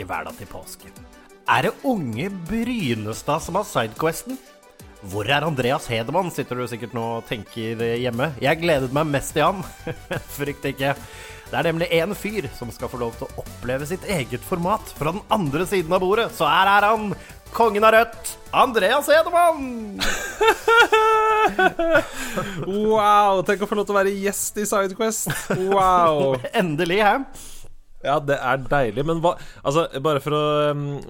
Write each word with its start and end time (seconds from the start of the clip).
Hverdag 0.00 0.32
til 0.38 0.48
påske. 0.48 0.88
Er 1.50 1.68
det 1.68 1.74
unge 1.84 2.30
Brynestad 2.48 3.42
som 3.44 3.58
har 3.58 3.68
sidequesten? 3.68 4.38
Hvor 5.10 5.26
er 5.26 5.42
Andreas 5.42 5.88
Hedemann, 5.90 6.30
sitter 6.30 6.56
du 6.56 6.66
sikkert 6.70 6.94
nå 6.94 7.02
og 7.18 7.26
tenker 7.26 7.80
hjemme. 7.98 8.30
Jeg 8.40 8.60
gledet 8.62 8.92
meg 8.94 9.10
mest 9.10 9.34
til 9.34 9.42
han. 9.42 9.64
Frykt 10.38 10.64
ikke. 10.70 10.94
Det 11.50 11.58
er 11.58 11.66
nemlig 11.68 11.90
én 11.92 12.14
fyr 12.16 12.46
som 12.56 12.70
skal 12.72 12.88
få 12.88 12.96
lov 13.02 13.12
til 13.18 13.26
å 13.26 13.42
oppleve 13.42 13.84
sitt 13.90 14.06
eget 14.08 14.40
format 14.46 14.94
fra 14.96 15.12
den 15.12 15.20
andre 15.34 15.66
siden 15.68 15.92
av 15.92 16.00
bordet. 16.00 16.30
Så 16.32 16.46
her 16.48 16.70
er 16.70 16.86
han, 16.86 17.10
kongen 17.52 17.84
av 17.84 17.92
rødt, 17.92 18.36
Andreas 18.56 19.10
Hedemann! 19.12 20.00
Wow! 22.62 23.42
Tenk 23.44 23.64
å 23.64 23.68
få 23.68 23.76
lov 23.76 23.84
til 23.88 23.92
å 23.92 23.98
være 23.98 24.12
gjest 24.14 24.56
i 24.62 24.64
Sidequest. 24.68 25.32
Wow! 25.58 26.38
Endelig, 26.62 27.02
hæ? 27.02 27.16
Ja, 28.02 28.16
det 28.22 28.38
er 28.38 28.62
deilig. 28.70 29.04
Men 29.08 29.20
hva 29.24 29.34
Altså, 29.62 29.86
bare 30.02 30.20
for 30.22 30.34
å, 30.36 30.42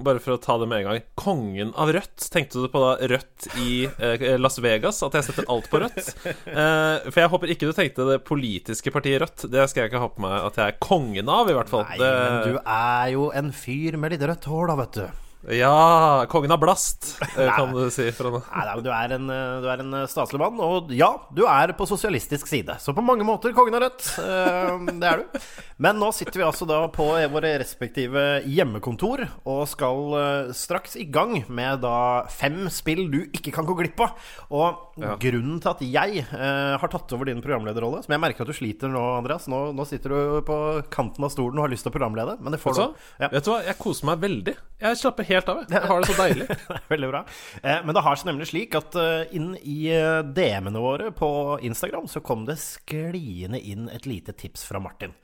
bare 0.04 0.20
for 0.22 0.36
å 0.36 0.40
ta 0.42 0.58
det 0.60 0.68
med 0.70 0.82
en 0.82 0.88
gang. 0.90 1.04
Kongen 1.18 1.72
av 1.80 1.92
rødt. 1.94 2.26
Tenkte 2.32 2.62
du 2.62 2.68
på 2.72 2.82
da 2.82 2.92
rødt 3.12 3.48
i 3.62 3.86
eh, 3.88 4.26
Las 4.40 4.60
Vegas? 4.62 5.00
At 5.06 5.16
jeg 5.18 5.28
setter 5.30 5.48
alt 5.52 5.70
på 5.72 5.82
rødt? 5.82 6.12
Eh, 6.52 7.08
for 7.08 7.22
jeg 7.22 7.32
håper 7.32 7.52
ikke 7.54 7.70
du 7.70 7.76
tenkte 7.76 8.08
det 8.10 8.20
politiske 8.28 8.92
partiet 8.94 9.22
Rødt. 9.22 9.46
Det 9.52 9.64
skal 9.70 9.84
jeg 9.84 9.92
ikke 9.92 10.02
ha 10.02 10.10
på 10.12 10.22
meg 10.24 10.36
at 10.48 10.58
jeg 10.60 10.72
er 10.72 10.78
kongen 10.82 11.28
av, 11.32 11.50
i 11.50 11.56
hvert 11.56 11.70
fall. 11.72 11.84
Nei, 11.90 11.98
men 12.00 12.38
du 12.48 12.56
er 12.62 13.12
jo 13.14 13.28
en 13.36 13.52
fyr 13.56 13.98
med 14.00 14.14
litt 14.14 14.24
rødt 14.28 14.48
hår, 14.50 14.72
da, 14.72 14.78
vet 14.82 14.98
du. 15.00 15.21
Ja! 15.50 16.24
Kongen 16.30 16.52
av 16.54 16.60
blast, 16.62 17.16
eh, 17.36 17.48
kan 17.56 17.72
du 17.74 17.90
si. 17.90 18.04
Fra. 18.14 18.30
Nei, 18.30 18.64
nei, 18.66 18.74
men 18.76 18.84
du 18.84 18.90
er, 18.94 19.14
en, 19.16 19.30
eh, 19.30 19.60
du 19.64 19.66
er 19.72 19.80
en 19.82 19.96
staselig 20.06 20.38
mann, 20.38 20.60
og 20.62 20.92
ja, 20.94 21.08
du 21.34 21.42
er 21.50 21.72
på 21.74 21.86
sosialistisk 21.88 22.46
side. 22.46 22.76
Så 22.78 22.94
på 22.94 23.02
mange 23.02 23.26
måter 23.26 23.52
kongen 23.56 23.74
av 23.74 23.82
rødt. 23.88 24.06
Eh, 24.22 24.78
Det 25.02 25.08
er 25.08 25.22
du. 25.24 25.40
Men 25.82 25.98
nå 25.98 26.12
sitter 26.14 26.38
vi 26.38 26.46
altså 26.46 26.66
da 26.68 26.84
på 26.94 27.08
våre 27.32 27.56
respektive 27.58 28.42
hjemmekontor 28.46 29.24
og 29.50 29.64
skal 29.66 30.14
eh, 30.20 30.52
straks 30.54 30.94
i 31.00 31.08
gang 31.10 31.40
med 31.50 31.80
da 31.82 32.22
fem 32.30 32.68
spill 32.70 33.08
du 33.10 33.24
ikke 33.34 33.50
kan 33.56 33.66
gå 33.66 33.74
glipp 33.80 33.98
av. 34.04 34.14
Og 34.54 34.91
Ja. 35.02 35.16
grunnen 35.20 35.58
til 35.62 35.70
at 35.72 35.82
jeg 35.84 36.22
eh, 36.24 36.74
har 36.78 36.92
tatt 36.92 37.12
over 37.16 37.28
din 37.28 37.42
programlederrolle, 37.44 38.02
som 38.04 38.14
jeg 38.14 38.22
merker 38.22 38.44
at 38.44 38.52
du 38.52 38.56
sliter 38.56 38.92
nå, 38.92 39.02
Andreas 39.18 39.48
Nå, 39.50 39.60
nå 39.76 39.86
sitter 39.88 40.14
du 40.14 40.40
på 40.46 40.56
kanten 40.92 41.26
av 41.26 41.32
stolen 41.34 41.58
og 41.58 41.66
har 41.66 41.72
lyst 41.72 41.86
til 41.86 41.92
å 41.92 41.96
programlede, 41.96 42.38
men 42.40 42.54
det 42.54 42.60
får 42.62 42.78
du? 42.78 42.82
Ja. 43.22 43.30
Vet 43.32 43.46
du 43.46 43.52
hva? 43.52 43.60
Jeg 43.66 43.78
koser 43.82 44.08
meg 44.12 44.22
veldig. 44.22 44.56
Jeg 44.82 44.98
slapper 44.98 45.28
helt 45.28 45.50
av. 45.52 45.62
jeg. 45.62 45.74
Jeg 45.76 45.90
har 45.90 46.02
det 46.02 46.10
så 46.10 46.18
deilig. 46.18 46.46
Veldig 46.92 47.08
bra. 47.12 47.22
Eh, 47.62 47.80
men 47.86 47.96
det 47.96 48.02
har 48.06 48.18
seg 48.18 48.30
nemlig 48.32 48.48
slik 48.50 48.74
at 48.78 48.98
eh, 48.98 49.34
inn 49.38 49.52
i 49.60 49.78
eh, 49.94 50.22
DM-ene 50.26 50.82
våre 50.82 51.12
på 51.14 51.30
Instagram 51.62 52.08
så 52.10 52.22
kom 52.24 52.46
det 52.48 52.58
skliende 52.62 53.60
inn 53.60 53.88
et 53.92 54.08
lite 54.08 54.34
tips 54.38 54.66
fra 54.68 54.82
Martin. 54.82 55.14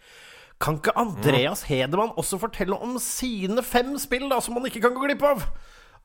Kan 0.59 0.81
ikke 0.81 0.95
Andreas 0.98 1.65
Hedemann 1.69 2.15
også 2.19 2.41
fortelle 2.42 2.79
om 2.83 2.97
sine 3.03 3.63
fem 3.63 3.95
spill 4.03 4.27
da, 4.31 4.41
som 4.42 4.59
man 4.59 4.67
ikke 4.67 4.83
kan 4.83 4.97
gå 4.97 5.07
glipp 5.07 5.23
av? 5.27 5.45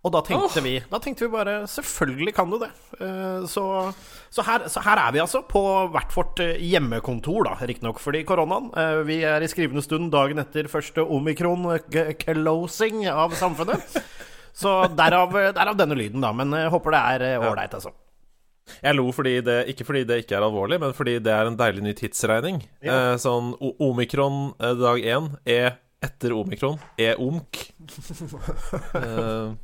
Og 0.04 0.12
da 0.12 0.20
tenkte, 0.28 0.60
vi, 0.66 0.74
da 0.92 1.00
tenkte 1.00 1.24
vi 1.24 1.32
bare 1.32 1.52
Selvfølgelig 1.72 2.34
kan 2.36 2.50
du 2.52 2.58
det. 2.60 2.68
Eh, 3.00 3.46
Så, 3.48 3.64
så, 4.34 4.44
her, 4.44 4.66
så 4.68 4.82
her 4.84 5.00
er 5.00 5.14
vi 5.16 5.22
altså, 5.24 5.40
på 5.48 5.62
hvert 5.94 6.12
vårt 6.16 6.42
eh, 6.44 6.58
hjemmekontor, 6.60 7.46
da, 7.48 7.54
riktignok 7.64 8.02
fordi 8.04 8.26
koronaen. 8.28 8.68
Eh, 8.76 9.00
Vi 9.08 9.22
er 9.24 9.40
i 9.46 9.50
skrivende 9.52 9.84
stund 9.86 10.12
dagen 10.12 10.42
etter 10.44 10.68
første 10.72 11.06
omikron-closing 11.08 13.06
av 13.14 13.32
samfunnet. 13.40 13.96
Så 14.54 14.70
derav, 14.94 15.32
derav 15.56 15.78
denne 15.80 15.96
lyden, 15.98 16.22
da. 16.22 16.34
Men 16.36 16.52
jeg 16.60 16.70
håper 16.76 16.94
det 16.94 17.00
er 17.16 17.40
ålreit, 17.40 17.74
altså. 17.80 17.94
Jeg 18.84 18.96
lo 18.96 19.10
fordi 19.12 19.38
det, 19.44 19.58
ikke 19.74 19.84
fordi 19.88 20.04
det 20.08 20.22
ikke 20.24 20.38
er 20.38 20.44
alvorlig, 20.46 20.78
men 20.80 20.94
fordi 20.96 21.18
det 21.24 21.32
er 21.36 21.48
en 21.50 21.58
deilig 21.60 21.82
ny 21.84 21.94
tidsregning. 22.00 22.62
Ja. 22.84 22.92
Eh, 23.14 23.18
sånn 23.24 23.54
omikron 23.60 24.54
dag 24.60 25.00
én 25.04 25.32
er 25.48 25.80
etter 26.04 26.32
omikron 26.36 26.76
er 27.00 27.16
omk. 27.24 27.60
eh, 29.00 29.56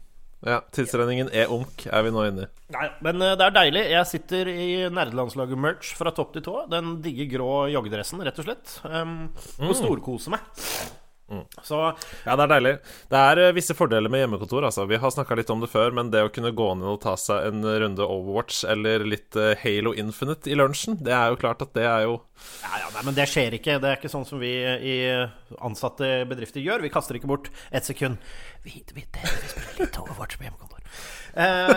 ja, 0.48 0.62
tidsregningen 0.72 1.32
er 1.36 1.52
unk, 1.52 1.84
er 1.90 2.06
vi 2.06 2.14
nå 2.16 2.24
inne 2.30 2.46
i. 2.46 2.52
Nei, 2.72 2.86
men 3.04 3.26
eh, 3.26 3.36
det 3.40 3.48
er 3.48 3.56
deilig. 3.58 3.84
Jeg 3.92 4.08
sitter 4.08 4.52
i 4.54 4.70
nerdelandslaget-merch 4.94 5.92
fra 6.00 6.14
topp 6.16 6.32
til 6.38 6.46
tå. 6.46 6.56
Den 6.72 6.96
digge 7.04 7.28
grå 7.34 7.66
joggedressen, 7.74 8.24
rett 8.24 8.40
og 8.40 8.48
slett. 8.48 8.78
Um, 8.88 9.18
og 9.66 9.76
storkoser 9.76 10.38
meg. 10.38 10.48
Så 11.64 11.80
Ja, 12.26 12.36
det 12.36 12.46
er 12.46 12.52
deilig. 12.54 12.74
Det 13.12 13.20
er 13.32 13.42
eh, 13.44 13.54
visse 13.58 13.76
fordeler 13.78 14.12
med 14.12 14.24
hjemmekontor, 14.24 14.66
altså. 14.70 14.86
Vi 14.90 15.00
har 15.02 15.14
snakka 15.14 15.38
litt 15.38 15.52
om 15.54 15.62
det 15.64 15.70
før, 15.72 15.94
men 15.96 16.12
det 16.14 16.24
å 16.26 16.32
kunne 16.34 16.54
gå 16.56 16.70
ned 16.80 16.90
og 16.90 17.02
ta 17.04 17.16
seg 17.20 17.50
en 17.50 17.62
runde 17.66 18.06
Overwatch 18.06 18.64
eller 18.70 19.06
litt 19.08 19.38
eh, 19.40 19.54
Halo 19.64 19.94
Infinite 19.94 20.50
i 20.50 20.58
lunsjen, 20.58 21.00
det 21.06 21.14
er 21.16 21.34
jo 21.34 21.40
klart 21.42 21.64
at 21.66 21.76
det 21.78 21.86
er 21.86 22.08
jo 22.08 22.18
Ja, 22.64 22.82
ja, 22.86 22.90
nei, 22.96 23.06
men 23.10 23.18
det 23.18 23.28
skjer 23.30 23.58
ikke. 23.60 23.78
Det 23.82 23.92
er 23.92 24.00
ikke 24.00 24.12
sånn 24.12 24.28
som 24.28 24.42
vi 24.42 24.54
i 24.56 24.98
ansatte 25.60 26.24
bedrifter 26.30 26.64
gjør. 26.64 26.86
Vi 26.86 26.94
kaster 26.94 27.20
ikke 27.20 27.30
bort 27.32 27.52
ett 27.72 27.88
sekund. 27.88 28.22
Vi, 28.64 28.80
vi, 28.94 29.06
det, 29.06 29.24
vi 29.26 29.54
spiller 29.54 29.84
litt 29.84 30.00
Overwatch 30.02 30.40
på 30.40 30.48
hjemmekontor. 30.48 30.69
Eh, 31.34 31.76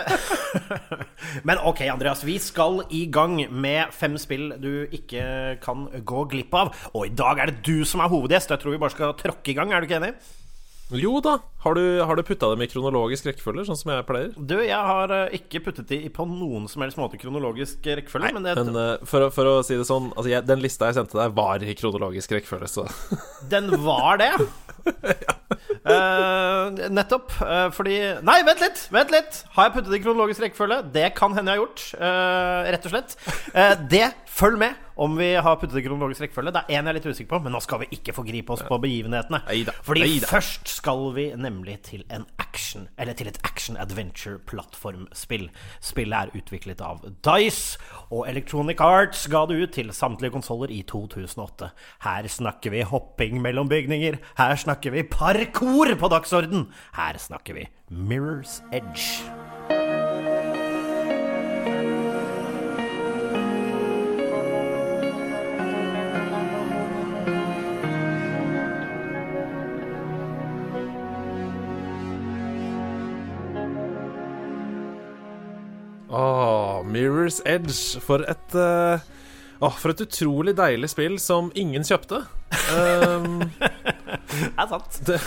men 1.47 1.61
ok, 1.63 1.83
Andreas. 1.93 2.23
Vi 2.25 2.37
skal 2.41 2.83
i 2.89 3.05
gang 3.11 3.37
med 3.51 3.93
fem 3.95 4.17
spill 4.21 4.53
du 4.61 4.85
ikke 4.91 5.57
kan 5.63 5.87
gå 6.05 6.25
glipp 6.31 6.55
av. 6.57 6.73
Og 6.93 7.09
i 7.09 7.15
dag 7.15 7.41
er 7.41 7.51
det 7.51 7.65
du 7.65 7.85
som 7.87 8.03
er 8.03 8.11
hovedgjest. 8.13 8.53
Jeg 8.53 8.63
tror 8.63 8.75
vi 8.75 8.81
bare 8.81 8.95
skal 8.95 9.17
tråkke 9.19 9.53
i 9.53 9.57
gang. 9.57 9.73
Er 9.73 9.83
du 9.83 9.89
ikke 9.89 10.01
enig? 10.01 10.15
Jo 10.91 11.17
da. 11.23 11.37
Har 11.63 11.77
du, 11.79 12.01
har 12.03 12.15
du 12.19 12.21
putta 12.27 12.49
dem 12.51 12.61
i 12.61 12.67
kronologisk 12.67 13.25
rekkefølge, 13.29 13.63
sånn 13.69 13.77
som 13.79 13.93
jeg 13.93 14.03
pleier? 14.05 14.33
Du, 14.35 14.57
jeg 14.61 14.75
har 14.77 15.13
uh, 15.15 15.31
ikke 15.33 15.61
puttet 15.63 15.87
de 15.89 16.01
på 16.13 16.25
noen 16.27 16.67
som 16.69 16.83
helst 16.83 16.99
måte 16.99 17.17
kronologisk 17.21 17.87
rekkefølge. 17.87 18.33
Men, 18.35 18.43
det, 18.45 18.57
Men 18.59 18.75
uh, 18.75 19.05
for, 19.07 19.25
å- 19.25 19.31
for 19.33 19.47
å 19.47 19.53
si 19.65 19.77
det 19.79 19.87
sånn 19.87 20.11
altså 20.11 20.27
jeg, 20.33 20.43
Den 20.49 20.61
lista 20.61 20.89
jeg 20.91 20.99
sendte 20.99 21.17
deg, 21.21 21.33
var 21.39 21.63
i 21.63 21.77
kronologisk 21.79 22.35
rekkefølge, 22.35 22.69
så 22.69 22.85
Den 23.53 23.71
var 23.85 24.19
det. 24.21 24.33
Eh, 25.83 26.87
nettopp. 26.95 27.33
eh, 27.43 27.65
fordi 27.75 27.95
Nei, 28.25 28.37
vent 28.47 28.61
litt! 28.63 28.79
Vent 28.93 29.11
litt! 29.11 29.41
Har 29.55 29.67
jeg 29.67 29.73
puttet 29.75 29.91
det 29.91 29.97
i 29.99 30.03
kronologisk 30.05 30.41
rekkefølge? 30.45 30.77
Det 30.95 31.09
kan 31.17 31.35
hende 31.35 31.51
jeg 31.51 31.59
har 31.59 31.65
gjort. 31.65 31.83
rett 32.73 32.87
og 32.87 32.93
slett. 32.93 33.15
Det, 33.91 34.01
følg 34.33 34.57
med 34.59 34.73
om 34.95 35.17
vi 35.17 35.33
har 35.41 35.55
puttet 35.57 35.77
i 35.79 35.83
kronologisk 35.85 36.21
rekkefølge. 36.21 36.51
Det 36.53 36.61
er 36.63 36.67
én 36.73 36.85
jeg 36.85 36.91
er 36.91 36.97
litt 36.97 37.07
usikker 37.09 37.31
på, 37.31 37.39
men 37.45 37.51
nå 37.55 37.59
skal 37.63 37.79
vi 37.83 37.87
ikke 37.95 38.13
forgripe 38.15 38.53
oss 38.53 38.63
på 38.65 38.77
begivenhetene. 38.81 39.39
Eida. 39.53 39.71
Fordi 39.85 40.01
Eida. 40.05 40.27
først 40.29 40.65
skal 40.69 41.01
vi 41.15 41.25
nemlig 41.37 41.75
til 41.89 42.01
en 42.13 42.25
action, 42.41 42.87
eller 42.97 43.13
til 43.17 43.27
et 43.31 43.39
action-adventure-plattformspill. 43.47 45.45
Spillet 45.81 46.17
er 46.19 46.27
utviklet 46.37 46.81
av 46.85 46.97
Dice, 47.25 47.79
og 48.09 48.21
Electronic 48.29 48.79
Arts 48.83 49.21
ga 49.31 49.41
det 49.49 49.55
ut 49.61 49.71
til 49.77 49.87
samtlige 49.93 50.35
konsoller 50.35 50.69
i 50.73 50.81
2008. 50.89 51.65
Her 52.05 52.23
snakker 52.27 52.69
vi 52.73 52.81
hopping 52.89 53.41
mellom 53.41 53.69
bygninger. 53.69 54.13
Her 54.37 54.55
snakker 54.55 54.91
vi 54.93 55.09
parkour 55.09 55.87
på 55.99 56.07
dagsorden. 56.13 56.61
Her 56.97 57.15
snakker 57.21 57.53
vi 57.57 57.63
Mirror's 57.89 58.61
Edge. 58.73 59.52
Mirror's 77.03 77.41
Edge. 77.45 77.99
For 78.03 78.23
et 78.29 78.55
uh, 78.55 78.99
oh, 79.63 79.73
for 79.75 79.93
et 79.93 80.03
utrolig 80.05 80.55
deilig 80.57 80.91
spill 80.93 81.19
som 81.21 81.51
ingen 81.59 81.83
kjøpte. 81.87 82.23
Um, 82.75 83.41
Det 84.33 84.53
er 84.57 84.69
sant. 84.69 84.99
det, 85.07 85.17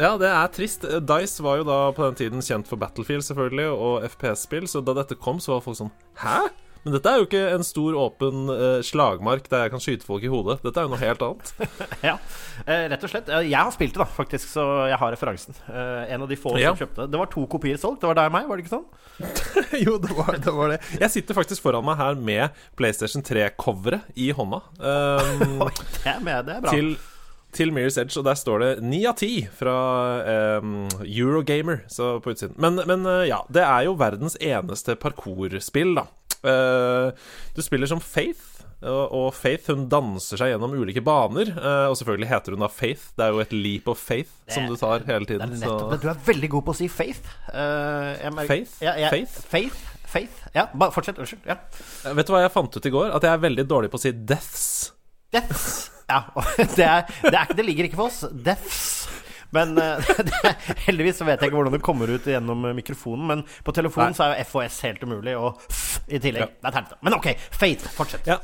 ja, 0.00 0.10
det 0.20 0.28
er 0.28 0.50
trist. 0.52 0.84
Dice 1.08 1.44
var 1.44 1.60
jo 1.60 1.66
da 1.68 1.78
på 1.94 2.04
den 2.08 2.18
tiden 2.18 2.44
kjent 2.44 2.68
for 2.68 2.80
Battlefield, 2.80 3.24
selvfølgelig, 3.26 3.68
og 3.70 4.06
FPS-spill, 4.08 4.66
så 4.68 4.82
da 4.84 4.96
dette 4.98 5.16
kom, 5.20 5.40
så 5.40 5.54
var 5.54 5.64
folk 5.64 5.78
sånn 5.78 5.92
Hæ? 6.20 6.38
Men 6.82 6.96
dette 6.96 7.10
er 7.12 7.20
jo 7.20 7.26
ikke 7.28 7.42
en 7.54 7.62
stor, 7.66 7.94
åpen 7.94 8.48
uh, 8.50 8.80
slagmark 8.82 9.44
der 9.52 9.66
jeg 9.68 9.72
kan 9.74 9.82
skyte 9.84 10.06
folk 10.06 10.24
i 10.26 10.30
hodet. 10.32 10.56
Dette 10.64 10.80
er 10.82 10.88
jo 10.88 10.90
noe 10.94 10.98
helt 11.02 11.22
annet. 11.22 11.52
Ja, 12.08 12.16
uh, 12.18 12.84
rett 12.90 13.04
og 13.06 13.12
slett. 13.12 13.28
Eh, 13.30 13.44
Jeg 13.52 13.58
har 13.60 13.70
spilt 13.74 13.94
det, 13.94 14.02
da, 14.02 14.08
faktisk, 14.16 14.48
så 14.50 14.64
jeg 14.90 14.98
har 14.98 15.14
referansen. 15.14 15.54
Uh, 15.68 16.02
En 16.10 16.24
av 16.26 16.32
de 16.32 16.38
få 16.40 16.56
Ja. 16.58 16.72
som 16.74 16.82
kjøpte. 16.82 17.06
Det 17.12 17.20
var 17.22 17.30
to 17.30 17.44
kopier 17.46 17.78
solgt. 17.78 18.02
Det 18.02 18.10
var 18.10 18.18
deg 18.18 18.32
og 18.32 18.34
meg, 18.34 18.48
var 18.50 18.58
det 18.58 18.66
ikke 18.66 18.74
sånn? 18.74 18.90
jo, 19.86 19.94
det 20.02 20.16
var, 20.18 20.34
det 20.42 20.56
var 20.58 20.74
det. 20.74 20.80
Jeg 20.98 21.14
sitter 21.14 21.38
faktisk 21.38 21.62
foran 21.62 21.86
meg 21.86 22.00
her 22.02 22.18
med 22.18 22.60
PlayStation 22.80 23.22
3-coveret 23.30 24.10
i 24.18 24.32
hånda. 24.34 24.62
Um, 24.82 25.62
det 26.02 26.18
med, 26.26 26.46
det 26.48 26.58
er 26.58 26.62
bra. 26.66 26.70
til 26.74 26.94
til 27.52 27.68
Mirror's 27.68 27.98
Edge, 28.00 28.16
og 28.16 28.24
der 28.24 28.36
står 28.40 28.62
det 28.62 28.68
ni 28.80 29.02
av 29.04 29.12
ti 29.20 29.42
fra 29.58 29.74
um, 30.64 30.86
Eurogamer 31.04 31.82
så 31.92 32.14
på 32.24 32.32
utsiden. 32.32 32.54
Men, 32.56 32.80
men 32.88 33.04
ja, 33.28 33.42
det 33.52 33.60
er 33.60 33.84
jo 33.90 33.92
verdens 34.00 34.38
eneste 34.40 34.96
parkourspill, 34.96 35.92
da. 35.98 36.06
Uh, 36.42 37.12
du 37.54 37.62
spiller 37.64 37.90
som 37.90 38.02
Faith. 38.02 38.48
Og 38.82 39.28
Faith 39.38 39.70
hun 39.70 39.84
danser 39.86 40.40
seg 40.40 40.50
gjennom 40.50 40.72
ulike 40.74 40.98
baner. 41.06 41.52
Og 41.86 41.94
selvfølgelig 42.00 42.26
heter 42.32 42.56
hun 42.56 42.64
da 42.64 42.68
Faith. 42.72 43.12
Det 43.14 43.28
er 43.28 43.36
jo 43.36 43.42
et 43.44 43.52
leap 43.54 43.86
of 43.92 44.00
faith 44.00 44.32
det, 44.42 44.56
som 44.56 44.66
du 44.66 44.74
tar 44.74 45.04
hele 45.06 45.28
tiden. 45.28 45.52
Det 45.52 45.60
er 45.60 45.70
nettopp, 45.70 46.02
du 46.02 46.08
er 46.10 46.24
veldig 46.26 46.50
god 46.56 46.64
på 46.66 46.74
å 46.74 46.78
si 46.80 46.88
Faith. 46.90 47.30
Merker, 47.46 48.48
faith? 48.50 48.74
Ja, 48.82 48.96
jeg, 48.98 49.12
faith? 49.14 49.38
Faith? 49.52 49.84
Faith? 50.12 50.42
Ja, 50.56 50.66
bare 50.74 50.90
fortsett. 50.90 51.22
Unnskyld. 51.22 51.46
Ja. 51.46 51.60
Vet 52.18 52.26
du 52.26 52.34
hva 52.34 52.42
jeg 52.42 52.52
fant 52.58 52.74
ut 52.74 52.90
i 52.90 52.94
går? 52.98 53.14
At 53.14 53.24
jeg 53.28 53.32
er 53.36 53.46
veldig 53.46 53.68
dårlig 53.70 53.92
på 53.92 54.00
å 54.00 54.02
si 54.02 54.12
deaths. 54.12 54.66
Deaths. 55.32 55.92
Ja, 56.10 56.24
det, 56.58 56.84
er, 56.84 57.06
det, 57.22 57.36
er, 57.38 57.54
det 57.56 57.64
ligger 57.64 57.88
ikke 57.88 58.02
for 58.02 58.10
oss. 58.10 58.24
Deaths. 58.44 59.06
Men 59.52 59.74
det, 60.28 60.52
heldigvis 60.86 61.20
så 61.20 61.28
vet 61.28 61.40
jeg 61.40 61.50
ikke 61.50 61.60
hvordan 61.60 61.76
det 61.76 61.84
kommer 61.84 62.12
ut 62.12 62.28
gjennom 62.28 62.66
mikrofonen. 62.76 63.26
Men 63.30 63.44
på 63.64 63.74
telefonen 63.76 64.12
Nei. 64.12 64.18
så 64.18 64.26
er 64.28 64.40
jo 64.42 64.48
FOS 64.52 64.80
helt 64.88 65.04
umulig, 65.06 65.36
og 65.38 65.60
f 65.68 65.91
i 66.08 66.20
tillegg. 66.22 66.48
Ja. 66.48 66.70
Det 66.70 66.82
er. 66.82 66.98
Men 67.04 67.18
ok, 67.18 67.30
Faith, 67.50 67.88
fortsett. 67.96 68.26
Ja. 68.28 68.40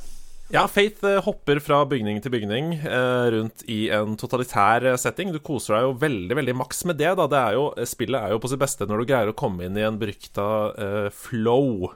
Ja, 0.49 0.63
Faith 0.65 1.05
hopper 1.27 1.59
fra 1.61 1.83
bygning 1.85 2.23
til 2.25 2.33
bygning 2.33 2.71
eh, 2.79 3.27
rundt 3.35 3.67
i 3.69 3.91
en 3.93 4.15
totalitær 4.17 4.87
setting. 4.97 5.35
Du 5.35 5.43
koser 5.45 5.77
deg 5.77 5.85
jo 5.85 5.99
veldig 6.01 6.39
veldig 6.39 6.55
maks 6.57 6.87
med 6.89 6.97
det. 6.97 7.11
da 7.21 7.27
det 7.29 7.43
er 7.43 7.59
jo, 7.59 7.67
Spillet 7.85 8.17
er 8.17 8.33
jo 8.33 8.41
på 8.41 8.49
sitt 8.49 8.63
beste 8.63 8.89
når 8.89 9.03
du 9.03 9.11
greier 9.11 9.29
å 9.29 9.37
komme 9.37 9.69
inn 9.69 9.77
i 9.77 9.85
en 9.85 10.01
berykta 10.01 10.49
eh, 10.73 11.11
flow. 11.13 11.91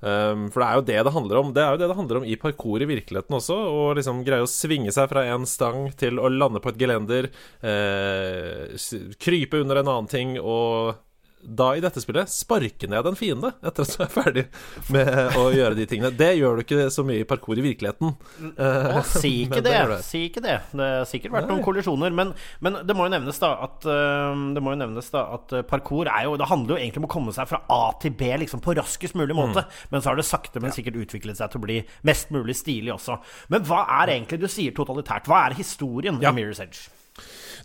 Um, 0.00 0.46
for 0.48 0.62
det 0.62 0.66
er 0.66 0.78
jo 0.78 0.84
det 0.88 1.00
det 1.04 1.12
handler 1.12 1.42
om. 1.42 1.52
Det 1.52 1.60
er 1.60 1.74
jo 1.74 1.80
det 1.82 1.90
det 1.90 1.98
handler 1.98 2.20
om 2.22 2.24
i 2.24 2.38
parkour 2.40 2.80
i 2.80 2.88
virkeligheten 2.88 3.36
også. 3.36 3.58
Å 3.68 3.84
liksom 3.98 4.24
greie 4.24 4.46
å 4.46 4.48
svinge 4.48 4.96
seg 4.96 5.10
fra 5.12 5.26
en 5.34 5.44
stang 5.48 5.90
til 6.00 6.16
å 6.16 6.32
lande 6.32 6.64
på 6.64 6.72
et 6.72 6.80
gelender, 6.80 7.28
eh, 7.60 8.80
krype 9.20 9.60
under 9.60 9.82
en 9.82 9.92
annen 9.92 10.08
ting 10.08 10.38
og 10.40 10.96
da 11.42 11.70
i 11.76 11.80
dette 11.82 12.02
spillet 12.02 12.30
sparke 12.30 12.88
ned 12.90 13.06
en 13.08 13.16
fiende 13.18 13.52
etter 13.64 13.86
at 13.86 13.94
du 13.96 14.02
er 14.04 14.10
ferdig 14.12 14.44
med 14.92 15.38
å 15.40 15.46
gjøre 15.54 15.76
de 15.78 15.86
tingene. 15.88 16.12
Det 16.14 16.30
gjør 16.36 16.58
du 16.58 16.64
ikke 16.64 16.88
så 16.92 17.04
mye 17.06 17.22
i 17.22 17.28
parkour 17.28 17.58
i 17.58 17.64
virkeligheten. 17.64 18.12
Å, 18.60 19.02
si 19.08 19.32
ikke 19.46 19.62
det. 19.66 19.74
det. 19.92 20.00
Si 20.06 20.24
ikke 20.28 20.44
det. 20.44 20.58
Det 20.72 20.90
har 21.00 21.08
sikkert 21.08 21.34
vært 21.38 21.48
Nei. 21.48 21.56
noen 21.56 21.64
kollisjoner. 21.64 22.14
Men, 22.16 22.34
men, 22.64 22.80
det 22.86 22.96
må 22.96 23.08
jo 23.08 23.14
nevnes 23.14 23.40
da 23.42 23.54
at 23.66 23.86
Det 23.86 24.62
må 24.64 24.74
jo 24.74 24.80
nevnes 24.82 25.10
da 25.12 25.24
at 25.36 25.54
parkour 25.70 26.10
er 26.10 26.26
jo 26.28 26.36
Det 26.40 26.48
handler 26.50 26.76
jo 26.76 26.80
egentlig 26.80 27.02
om 27.02 27.08
å 27.08 27.12
komme 27.16 27.34
seg 27.36 27.48
fra 27.50 27.62
A 27.72 27.82
til 28.02 28.14
B 28.16 28.30
liksom 28.44 28.62
på 28.64 28.76
raskest 28.78 29.16
mulig 29.18 29.36
måte. 29.36 29.64
Mm. 29.64 29.82
Men 29.94 30.04
så 30.04 30.12
har 30.12 30.20
det 30.20 30.28
sakte, 30.28 30.62
men 30.62 30.74
sikkert 30.76 31.00
utviklet 31.00 31.40
seg 31.40 31.52
til 31.52 31.62
å 31.62 31.66
bli 31.66 31.80
mest 32.06 32.32
mulig 32.34 32.58
stilig 32.58 32.94
også. 32.96 33.20
Men 33.52 33.64
hva 33.68 33.84
er 34.02 34.16
egentlig 34.16 34.42
Du 34.44 34.48
sier 34.50 34.74
totalitært. 34.76 35.28
Hva 35.30 35.46
er 35.46 35.58
historien 35.58 36.20
ja. 36.22 36.32
i 36.32 36.36
Mirror's 36.36 36.62
Edge? 36.62 36.99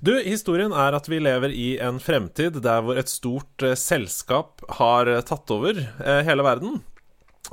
Du, 0.05 0.11
historien 0.21 0.73
er 0.75 0.97
at 0.97 1.07
vi 1.09 1.21
lever 1.23 1.53
i 1.55 1.69
en 1.81 2.01
fremtid 2.03 2.59
der 2.63 2.83
hvor 2.83 2.99
et 2.99 3.11
stort 3.11 3.63
eh, 3.63 3.77
selskap 3.79 4.65
har 4.79 5.09
eh, 5.09 5.23
tatt 5.25 5.49
over 5.55 5.79
eh, 5.79 6.21
hele 6.27 6.45
verden. 6.45 6.83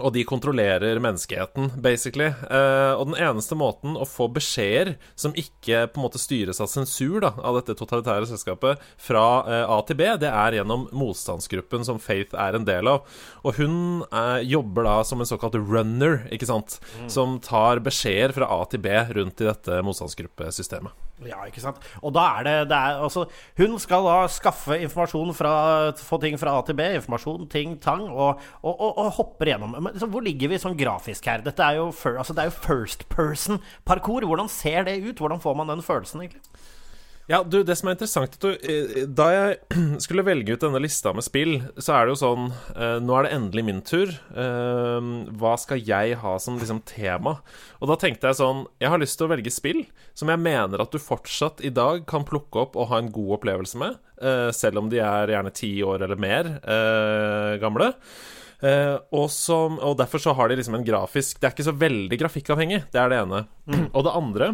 Og 0.00 0.08
de 0.14 0.22
kontrollerer 0.24 0.96
menneskeheten, 1.04 1.66
basically. 1.84 2.30
Eh, 2.32 2.92
og 2.96 3.10
den 3.10 3.18
eneste 3.20 3.56
måten 3.60 3.92
å 4.00 4.06
få 4.08 4.30
beskjeder 4.32 4.94
som 5.14 5.36
ikke 5.36 5.84
på 5.92 6.00
en 6.00 6.06
måte 6.06 6.20
styres 6.20 6.62
av 6.64 6.70
sensur 6.72 7.18
da, 7.20 7.34
av 7.36 7.58
dette 7.58 7.76
totalitære 7.76 8.30
selskapet, 8.30 8.80
fra 8.96 9.26
eh, 9.44 9.64
A 9.68 9.78
til 9.86 10.00
B, 10.00 10.08
det 10.22 10.32
er 10.32 10.56
gjennom 10.56 10.88
motstandsgruppen 10.96 11.84
som 11.88 12.00
Faith 12.00 12.32
er 12.32 12.56
en 12.56 12.66
del 12.68 12.88
av. 12.88 13.04
Og 13.44 13.60
hun 13.60 13.76
jobber 14.48 14.88
da 14.88 14.98
som 15.06 15.20
en 15.20 15.28
såkalt 15.28 15.60
runner, 15.60 16.22
ikke 16.32 16.48
sant, 16.48 16.78
mm. 17.02 17.08
som 17.12 17.36
tar 17.44 17.84
beskjeder 17.84 18.32
fra 18.36 18.48
A 18.48 18.62
til 18.72 18.80
B 18.84 18.96
rundt 19.12 19.44
i 19.44 19.50
dette 19.50 19.82
motstandsgruppesystemet. 19.84 21.11
Ja, 21.22 21.42
ikke 21.46 21.62
sant. 21.62 21.78
Og 22.02 22.14
da 22.16 22.24
er 22.38 22.46
det, 22.46 22.54
det 22.72 22.76
er, 22.76 23.02
altså, 23.04 23.26
Hun 23.60 23.76
skal 23.78 24.06
da 24.08 24.16
skaffe 24.32 24.78
informasjon 24.82 25.34
fra 25.36 25.52
Få 26.00 26.18
ting 26.22 26.38
fra 26.40 26.56
A 26.58 26.64
til 26.66 26.74
B. 26.78 26.86
Informasjon, 26.96 27.46
ting, 27.52 27.76
tang. 27.82 28.02
Og, 28.08 28.40
og, 28.62 28.72
og, 28.72 28.98
og 28.98 29.10
hopper 29.18 29.52
gjennom. 29.52 29.76
Men 29.78 29.98
så 30.00 30.08
hvor 30.10 30.24
ligger 30.24 30.50
vi 30.50 30.60
sånn 30.62 30.78
grafisk 30.78 31.28
her? 31.30 31.44
Dette 31.44 31.62
er 31.62 31.78
jo, 31.78 31.90
altså, 32.16 32.34
det 32.34 32.46
er 32.46 32.50
jo 32.50 32.58
first 32.64 33.06
person 33.12 33.62
parkour. 33.88 34.26
Hvordan 34.26 34.50
ser 34.50 34.88
det 34.88 34.98
ut? 35.04 35.18
Hvordan 35.20 35.42
får 35.42 35.58
man 35.60 35.70
den 35.70 35.84
følelsen, 35.84 36.24
egentlig? 36.24 36.42
Ja, 37.30 37.38
du, 37.46 37.60
det 37.62 37.76
som 37.78 37.86
er 37.86 37.94
interessant 37.94 38.34
du, 38.42 38.48
eh, 38.66 39.04
Da 39.06 39.28
jeg 39.30 39.78
skulle 40.04 40.24
velge 40.26 40.56
ut 40.56 40.64
denne 40.64 40.80
lista 40.82 41.12
med 41.14 41.24
spill, 41.24 41.54
så 41.78 41.94
er 41.94 42.06
det 42.06 42.14
jo 42.16 42.20
sånn 42.22 42.48
eh, 42.74 42.98
Nå 43.02 43.14
er 43.14 43.28
det 43.28 43.34
endelig 43.36 43.64
min 43.68 43.82
tur. 43.86 44.10
Eh, 44.34 45.10
hva 45.38 45.54
skal 45.60 45.82
jeg 45.86 46.18
ha 46.22 46.34
som 46.42 46.58
liksom 46.58 46.82
tema? 46.88 47.36
Og 47.78 47.92
da 47.92 47.98
tenkte 48.00 48.30
jeg 48.30 48.40
sånn 48.40 48.66
Jeg 48.82 48.90
har 48.92 49.02
lyst 49.02 49.20
til 49.20 49.28
å 49.28 49.32
velge 49.32 49.54
spill 49.54 49.84
som 50.18 50.32
jeg 50.32 50.42
mener 50.42 50.82
at 50.82 50.92
du 50.92 50.98
fortsatt 51.02 51.62
i 51.64 51.72
dag 51.72 52.02
kan 52.10 52.26
plukke 52.28 52.66
opp 52.66 52.76
og 52.76 52.90
ha 52.90 53.00
en 53.00 53.12
god 53.14 53.38
opplevelse 53.38 53.78
med, 53.80 53.96
eh, 54.20 54.50
selv 54.56 54.82
om 54.82 54.90
de 54.92 55.00
er 55.00 55.32
gjerne 55.32 55.54
ti 55.56 55.72
år 55.86 56.04
eller 56.04 56.20
mer 56.20 56.56
eh, 56.60 57.56
gamle. 57.62 57.92
Uh, 58.62 58.94
og, 59.10 59.24
som, 59.34 59.80
og, 59.82 59.96
derfor 59.98 60.22
så 60.22 60.36
har 60.38 60.46
de 60.46 60.54
liksom 60.54 60.76
en 60.78 60.84
grafisk 60.86 61.40
Det 61.40 61.48
er 61.48 61.54
ikke 61.56 61.64
så 61.66 61.72
veldig 61.74 62.18
grafikkavhengig, 62.20 62.84
det 62.94 63.00
er 63.00 63.10
det 63.10 63.16
ene. 63.24 63.40
Mm. 63.66 63.88
Og 63.96 64.04
det 64.06 64.12
andre 64.20 64.50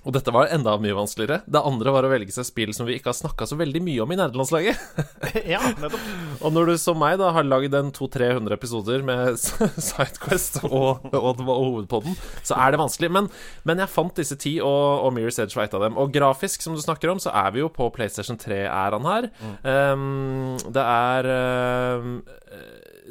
og 0.00 0.14
dette 0.16 0.32
var 0.32 0.48
enda 0.54 0.76
mye 0.80 0.96
vanskeligere. 0.96 1.42
Det 1.44 1.60
andre 1.66 1.92
var 1.92 2.06
å 2.06 2.10
velge 2.12 2.32
seg 2.32 2.46
spill 2.48 2.72
som 2.76 2.88
vi 2.88 2.96
ikke 2.96 3.10
har 3.12 3.18
snakka 3.18 3.48
så 3.50 3.58
veldig 3.60 3.82
mye 3.84 4.00
om 4.04 4.14
i 4.14 4.18
nerdelandslaget. 4.18 4.80
ja, 5.54 5.60
nettopp. 5.76 6.06
Og 6.44 6.54
når 6.56 6.72
du 6.72 6.74
som 6.80 6.98
meg 7.00 7.18
da 7.20 7.30
har 7.36 7.46
lagd 7.46 7.76
en 7.76 7.92
200-300 7.96 8.56
episoder 8.56 9.04
med 9.06 9.36
Sidequest 9.90 10.62
og, 10.64 11.04
og, 11.12 11.42
og, 11.44 11.44
hovedpodden, 11.50 12.16
så 12.46 12.56
er 12.56 12.72
det 12.72 12.80
vanskelig. 12.80 13.12
Men, 13.12 13.30
men 13.68 13.82
jeg 13.84 13.92
fant 13.92 14.16
disse 14.16 14.38
ti, 14.40 14.56
og, 14.64 15.04
og 15.04 15.12
Mirror's 15.16 15.40
Edge 15.42 15.58
var 15.58 15.68
et 15.68 15.76
av 15.76 15.84
dem. 15.84 15.98
Og 16.00 16.12
grafisk, 16.14 16.64
som 16.64 16.76
du 16.76 16.82
snakker 16.82 17.12
om, 17.12 17.20
så 17.20 17.34
er 17.36 17.52
vi 17.54 17.64
jo 17.64 17.68
på 17.72 17.90
PlayStation 17.94 18.40
3-æraen 18.40 19.08
her. 19.10 19.28
Mm. 19.40 19.56
Um, 19.68 20.72
det 20.72 20.86
er 20.86 21.30
um, 22.00 22.14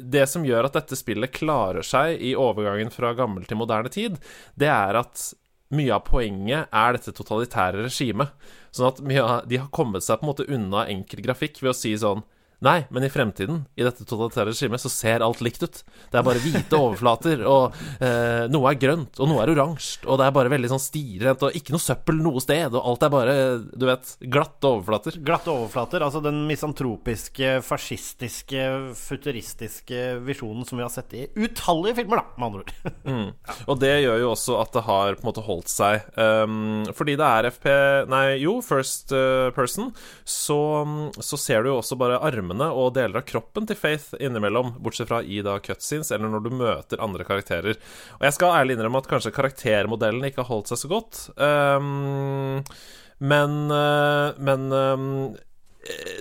det 0.00 0.26
som 0.30 0.46
gjør 0.46 0.68
at 0.68 0.78
dette 0.78 0.98
spillet 0.98 1.32
klarer 1.34 1.86
seg 1.86 2.18
i 2.18 2.34
overgangen 2.38 2.90
fra 2.94 3.12
gammel 3.18 3.46
til 3.46 3.60
moderne 3.60 3.92
tid, 3.92 4.18
det 4.58 4.70
er 4.72 4.98
at 5.04 5.30
mye 5.74 5.94
av 5.94 6.04
poenget 6.08 6.70
er 6.74 6.96
dette 6.96 7.14
totalitære 7.14 7.86
regimet. 7.86 8.32
Sånn 8.74 8.90
at 8.90 9.00
de 9.48 9.60
har 9.60 9.70
kommet 9.74 10.04
seg 10.06 10.20
på 10.20 10.26
en 10.26 10.30
måte 10.32 10.48
unna 10.50 10.86
enkel 10.90 11.22
grafikk 11.24 11.60
ved 11.62 11.72
å 11.72 11.78
si 11.78 11.94
sånn 11.98 12.24
Nei, 12.60 12.82
men 12.92 13.06
i 13.06 13.08
fremtiden, 13.08 13.62
i 13.72 13.84
dette 13.86 14.04
totalitære 14.04 14.50
regimet, 14.50 14.82
så 14.82 14.90
ser 14.92 15.22
alt 15.24 15.40
likt 15.40 15.62
ut. 15.64 15.78
Det 16.12 16.18
er 16.20 16.24
bare 16.26 16.42
hvite 16.44 16.76
overflater, 16.76 17.40
og 17.48 17.76
eh, 18.04 18.44
noe 18.52 18.68
er 18.68 18.80
grønt, 18.82 19.16
og 19.16 19.30
noe 19.30 19.40
er 19.40 19.52
oransje, 19.54 20.02
og 20.04 20.20
det 20.20 20.26
er 20.26 20.34
bare 20.36 20.52
veldig 20.52 20.68
sånn 20.74 20.82
stilrent, 20.82 21.46
og 21.46 21.56
ikke 21.56 21.72
noe 21.72 21.80
søppel 21.80 22.20
noe 22.20 22.42
sted, 22.44 22.76
og 22.76 22.84
alt 22.90 23.06
er 23.06 23.14
bare, 23.14 23.36
du 23.72 23.86
vet, 23.88 24.12
glatte 24.36 24.68
overflater. 24.68 25.16
Glatte 25.24 25.54
overflater, 25.54 26.04
altså 26.04 26.20
den 26.24 26.42
misantropiske, 26.50 27.54
fascistiske, 27.64 28.66
futuristiske 29.00 30.02
visjonen 30.28 30.68
som 30.68 30.76
vi 30.76 30.84
har 30.84 30.92
sett 30.92 31.16
i 31.16 31.24
utallige 31.40 32.02
filmer, 32.02 32.20
da, 32.20 32.36
med 32.36 32.48
andre 32.50 32.66
ord. 32.66 32.76
mm. 33.08 33.64
Og 33.72 33.80
det 33.80 33.94
gjør 34.02 34.20
jo 34.26 34.30
også 34.34 34.60
at 34.60 34.76
det 34.76 34.84
har 34.90 35.16
på 35.16 35.24
en 35.24 35.30
måte 35.30 35.46
holdt 35.48 35.72
seg. 35.72 36.04
Um, 36.20 36.84
fordi 36.92 37.16
det 37.16 37.32
er 37.32 37.50
FP 37.54 37.68
Nei, 38.10 38.24
jo, 38.42 38.58
First 38.64 39.16
uh, 39.16 39.48
Person, 39.56 39.94
så, 40.28 40.60
så 41.24 41.40
ser 41.40 41.64
du 41.64 41.72
jo 41.72 41.80
også 41.80 41.96
bare 41.96 42.20
armene 42.20 42.49
armene 42.50 42.70
og 42.74 42.94
deler 42.96 43.20
av 43.20 43.26
kroppen 43.28 43.66
til 43.68 43.78
Faith 43.78 44.16
innimellom, 44.20 44.74
bortsett 44.82 45.08
fra 45.08 45.22
i 45.22 45.40
da 45.42 45.58
cutscenes 45.62 46.10
eller 46.10 46.30
når 46.30 46.44
du 46.44 46.50
møter 46.50 47.02
andre 47.02 47.24
karakterer. 47.24 47.78
Og 48.18 48.24
jeg 48.26 48.36
skal 48.36 48.56
ærlig 48.58 48.76
innrømme 48.76 49.00
at 49.00 49.10
kanskje 49.10 49.34
karaktermodellen 49.34 50.24
ikke 50.26 50.42
har 50.42 50.50
holdt 50.50 50.72
seg 50.72 50.82
så 50.82 50.90
godt. 50.90 51.20
Um, 51.36 52.64
men, 53.20 53.54
uh, 53.70 54.34
men 54.40 54.66
um, 54.72 55.06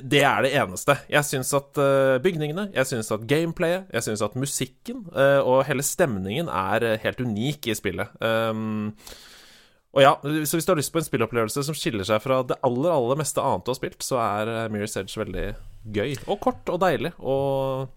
det 0.03 0.21
er 0.23 0.43
det 0.45 0.53
eneste. 0.59 0.95
Jeg 1.09 1.27
syns 1.27 1.53
at 1.57 1.79
uh, 1.81 2.19
bygningene, 2.23 2.69
jeg 2.75 2.91
syns 2.91 3.11
at 3.15 3.25
gameplayet, 3.29 3.89
jeg 3.95 4.05
syns 4.05 4.23
at 4.25 4.37
musikken 4.39 5.07
uh, 5.15 5.41
og 5.41 5.65
hele 5.69 5.85
stemningen 5.85 6.51
er 6.51 7.01
helt 7.03 7.25
unik 7.25 7.71
i 7.71 7.77
spillet. 7.77 8.13
Um, 8.21 8.93
og 9.95 10.03
ja, 10.03 10.11
så 10.21 10.57
hvis 10.57 10.67
du 10.67 10.71
har 10.73 10.77
lyst 10.77 10.93
på 10.93 11.01
en 11.01 11.07
spillopplevelse 11.07 11.63
som 11.65 11.77
skiller 11.77 12.05
seg 12.05 12.21
fra 12.21 12.43
det 12.45 12.59
aller, 12.65 12.91
aller 12.93 13.17
meste 13.19 13.41
annet 13.41 13.65
du 13.65 13.71
har 13.73 13.79
spilt, 13.79 14.03
så 14.05 14.19
er 14.21 14.69
Mirror's 14.69 14.97
Edge 15.01 15.17
veldig 15.17 15.47
gøy. 15.95 16.13
Og 16.29 16.37
kort 16.43 16.69
og 16.69 16.81
deilig. 16.83 17.15
Og 17.17 17.89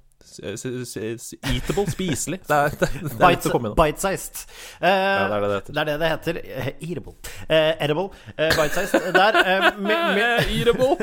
eatable, 0.42 1.90
spiselig. 1.90 2.40
Det 2.48 2.56
er, 2.56 2.68
det, 2.68 2.88
det 3.02 3.12
er 3.12 3.28
Bite, 3.28 3.74
Bite-sized. 3.76 4.44
Uh, 4.82 4.88
ja, 4.88 5.28
det 5.28 5.36
er 5.36 5.40
det 5.40 5.48
det 5.48 5.56
heter. 5.56 5.80
Er 5.80 5.84
det 5.84 6.00
det 6.00 6.08
heter. 6.10 6.38
Eatable. 6.80 7.14
Uh, 7.50 7.84
edible. 7.84 8.08
Uh, 8.38 8.50
Bite-sized. 8.58 9.12
Der. 9.14 9.38
Uh, 9.42 10.52
Eatable. 10.56 10.96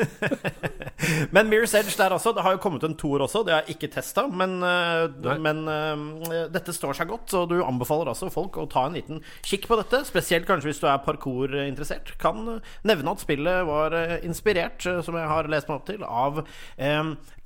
Men 1.34 1.50
Mirror's 1.52 1.74
Edge 1.78 1.96
der 1.96 2.14
også. 2.14 2.32
Det 2.36 2.42
har 2.42 2.56
jo 2.56 2.62
kommet 2.62 2.84
en 2.84 2.96
toer 2.98 3.24
også. 3.24 3.42
Det 3.46 3.54
har 3.54 3.64
jeg 3.64 3.76
ikke 3.76 3.88
testa, 3.94 4.26
men, 4.28 4.58
uh, 4.62 5.08
men 5.40 5.62
uh, 5.64 6.34
dette 6.52 6.74
står 6.76 6.98
seg 6.98 7.08
godt. 7.08 7.32
Og 7.38 7.48
du 7.50 7.56
anbefaler 7.64 8.10
altså 8.12 8.28
folk 8.32 8.58
å 8.60 8.68
ta 8.70 8.84
en 8.86 8.98
liten 8.98 9.22
kikk 9.46 9.68
på 9.70 9.78
dette. 9.80 10.02
Spesielt 10.08 10.48
kanskje 10.48 10.70
hvis 10.70 10.82
du 10.82 10.86
er 10.90 11.00
parkour-interessert. 11.04 12.12
Kan 12.20 12.60
nevne 12.86 13.14
at 13.14 13.24
spillet 13.24 13.64
var 13.68 13.96
inspirert, 14.20 14.84
som 14.84 15.16
jeg 15.16 15.30
har 15.32 15.48
lest 15.50 15.70
meg 15.70 15.80
opp 15.80 15.88
til, 15.88 16.04
av 16.04 16.42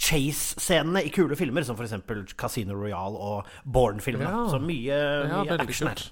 chase-scenene 0.00 1.04
i 1.06 1.12
kule 1.14 1.38
filmer, 1.38 1.63
som 1.68 1.78
f.eks. 1.78 2.34
Casino 2.40 2.76
Royale 2.78 3.18
og 3.18 3.50
Born-filmene. 3.64 4.30
Ja. 4.30 4.46
Så 4.52 4.60
mye, 4.62 5.00
mye 5.30 5.44
ja, 5.48 5.58
action 5.64 5.90
her. 5.90 6.02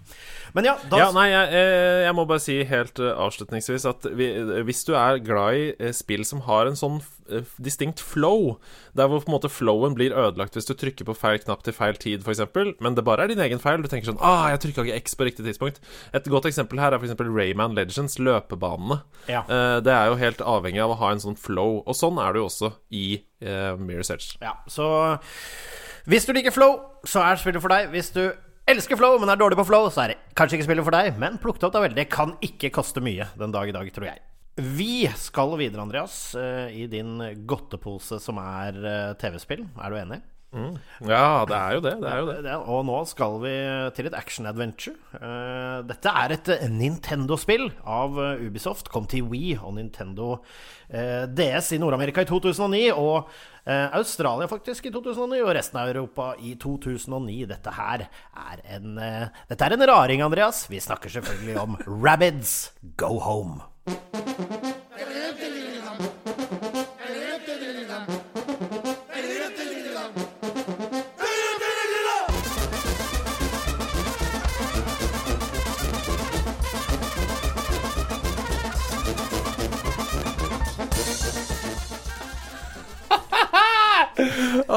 Men 0.56 0.68
ja, 0.68 0.76
da... 0.90 1.00
ja 1.00 1.08
Nei, 1.16 1.28
jeg, 1.32 1.64
jeg, 2.06 2.16
må 2.18 2.26
bare 2.28 2.44
si 2.44 2.58
helt 2.68 3.00
avslutningsvis 3.00 3.88
at 3.88 4.08
vi, 4.18 4.28
hvis 4.66 4.84
du 4.88 4.94
er 4.98 5.22
glad 5.24 5.58
i 5.58 5.92
spill 5.96 6.26
som 6.28 6.44
har 6.48 6.70
en 6.70 6.78
sånn 6.78 7.00
Eh, 7.30 7.42
distinkt 7.56 8.00
flow. 8.00 8.58
Der 8.92 9.06
hvor 9.06 9.20
på 9.22 9.30
en 9.30 9.36
måte 9.36 9.48
flowen 9.48 9.94
blir 9.94 10.14
ødelagt 10.14 10.56
hvis 10.56 10.66
du 10.66 10.74
trykker 10.74 11.06
på 11.06 11.14
feil 11.16 11.38
knapp 11.42 11.62
til 11.64 11.74
feil 11.76 11.96
tid, 11.96 12.26
f.eks. 12.26 12.42
Men 12.82 12.96
det 12.96 13.04
bare 13.06 13.24
er 13.24 13.32
din 13.32 13.42
egen 13.44 13.62
feil. 13.62 13.82
Du 13.82 13.88
tenker 13.88 14.10
sånn 14.10 14.20
Ah, 14.20 14.50
jeg 14.52 14.62
trykka 14.66 14.86
ikke 14.86 15.00
X 15.00 15.16
på 15.18 15.28
riktig 15.28 15.46
tidspunkt. 15.46 15.80
Et 16.12 16.30
godt 16.32 16.48
eksempel 16.50 16.82
her 16.82 16.92
er 16.92 17.02
f.eks. 17.02 17.16
Rayman 17.22 17.76
Legends, 17.78 18.18
løpebanene. 18.18 19.02
Ja. 19.30 19.44
Det 19.82 19.92
er 19.92 20.10
jo 20.10 20.18
helt 20.20 20.42
avhengig 20.42 20.82
av 20.82 20.96
å 20.96 21.00
ha 21.02 21.12
en 21.14 21.22
sånn 21.22 21.38
flow. 21.38 21.82
Og 21.86 21.96
sånn 21.96 22.18
er 22.22 22.34
det 22.34 22.42
jo 22.42 22.48
også 22.50 22.72
i 22.90 23.06
uh, 23.42 23.74
Mirror's 23.80 24.12
Edge. 24.14 24.38
Ja, 24.42 24.56
så 24.70 25.18
hvis 26.08 26.26
du 26.26 26.32
liker 26.34 26.54
flow, 26.54 26.80
så 27.06 27.22
er 27.22 27.38
spillet 27.38 27.62
for 27.62 27.70
deg. 27.70 27.92
Hvis 27.92 28.10
du 28.14 28.24
elsker 28.70 28.98
flow, 28.98 29.20
men 29.22 29.30
er 29.30 29.38
dårlig 29.38 29.58
på 29.60 29.68
flow, 29.68 29.86
så 29.92 30.04
er 30.04 30.14
det 30.14 30.20
kanskje 30.38 30.58
ikke 30.58 30.66
spillet 30.66 30.86
for 30.86 30.96
deg. 30.96 31.18
Men 31.20 31.38
plukk 31.42 31.60
det 31.60 31.68
opp 31.68 31.76
da 31.76 31.82
vel. 31.84 31.94
Det 31.94 32.08
kan 32.10 32.34
ikke 32.42 32.72
koste 32.74 33.02
mye 33.04 33.28
den 33.38 33.54
dag 33.54 33.70
i 33.70 33.74
dag, 33.76 33.90
tror 33.94 34.08
jeg. 34.10 34.22
Vi 34.62 35.06
skal 35.16 35.54
videre, 35.56 35.84
Andreas, 35.86 36.34
eh, 36.36 36.74
i 36.82 36.86
din 36.90 37.14
godtepose 37.48 38.18
som 38.20 38.36
er 38.42 38.76
eh, 38.84 39.14
TV-spill. 39.20 39.64
Er 39.80 39.94
du 39.94 39.96
enig? 39.96 40.20
Mm. 40.52 40.74
Ja, 41.08 41.44
det 41.48 41.56
er 41.56 41.76
jo 41.76 41.80
det. 41.80 41.92
det, 42.02 42.10
er 42.10 42.18
jo 42.20 42.32
det. 42.44 42.56
Og 42.68 42.82
nå 42.84 42.98
skal 43.08 43.38
vi 43.40 43.52
til 43.96 44.08
et 44.10 44.16
action-adventure. 44.18 44.98
Eh, 45.16 45.78
dette 45.88 46.12
er 46.22 46.34
et 46.36 46.50
Nintendo-spill 46.68 47.70
av 47.88 48.20
Ubisoft. 48.42 48.92
Kom 48.92 49.08
til 49.08 49.24
Wii 49.32 49.56
og 49.62 49.78
Nintendo 49.78 50.36
DS 50.92 51.70
i 51.72 51.80
Nord-Amerika 51.80 52.20
i 52.20 52.28
2009. 52.28 52.82
Og 52.92 53.32
Australia 53.64 54.48
faktisk 54.50 54.90
i 54.90 54.92
2009, 54.92 55.38
og 55.40 55.54
resten 55.56 55.78
av 55.80 55.88
Europa 55.88 56.32
i 56.42 56.52
2009. 56.60 57.38
Dette 57.48 57.72
her 57.78 58.04
er 58.50 58.62
en, 58.76 59.00
dette 59.48 59.64
er 59.64 59.78
en 59.78 59.88
raring, 59.88 60.20
Andreas. 60.26 60.66
Vi 60.68 60.82
snakker 60.84 61.16
selvfølgelig 61.16 61.58
om 61.62 61.80
Rabbids 62.04 62.74
Go 63.00 63.16
Home. 63.24 64.81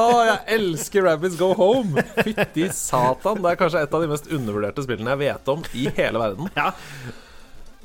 Oh, 0.06 0.22
jeg 0.28 0.58
elsker 0.58 1.06
Rabbits 1.06 1.36
Go 1.40 1.52
Home! 1.58 2.06
Fytti 2.22 2.70
satan. 2.74 3.42
Det 3.42 3.52
er 3.52 3.60
kanskje 3.60 3.84
et 3.86 3.94
av 3.98 4.02
de 4.04 4.10
mest 4.10 4.32
undervurderte 4.32 4.86
spillene 4.86 5.14
jeg 5.14 5.24
vet 5.26 5.54
om 5.54 5.64
i 5.74 5.86
hele 5.98 6.22
verden. 6.22 6.50
Ja 6.56 6.72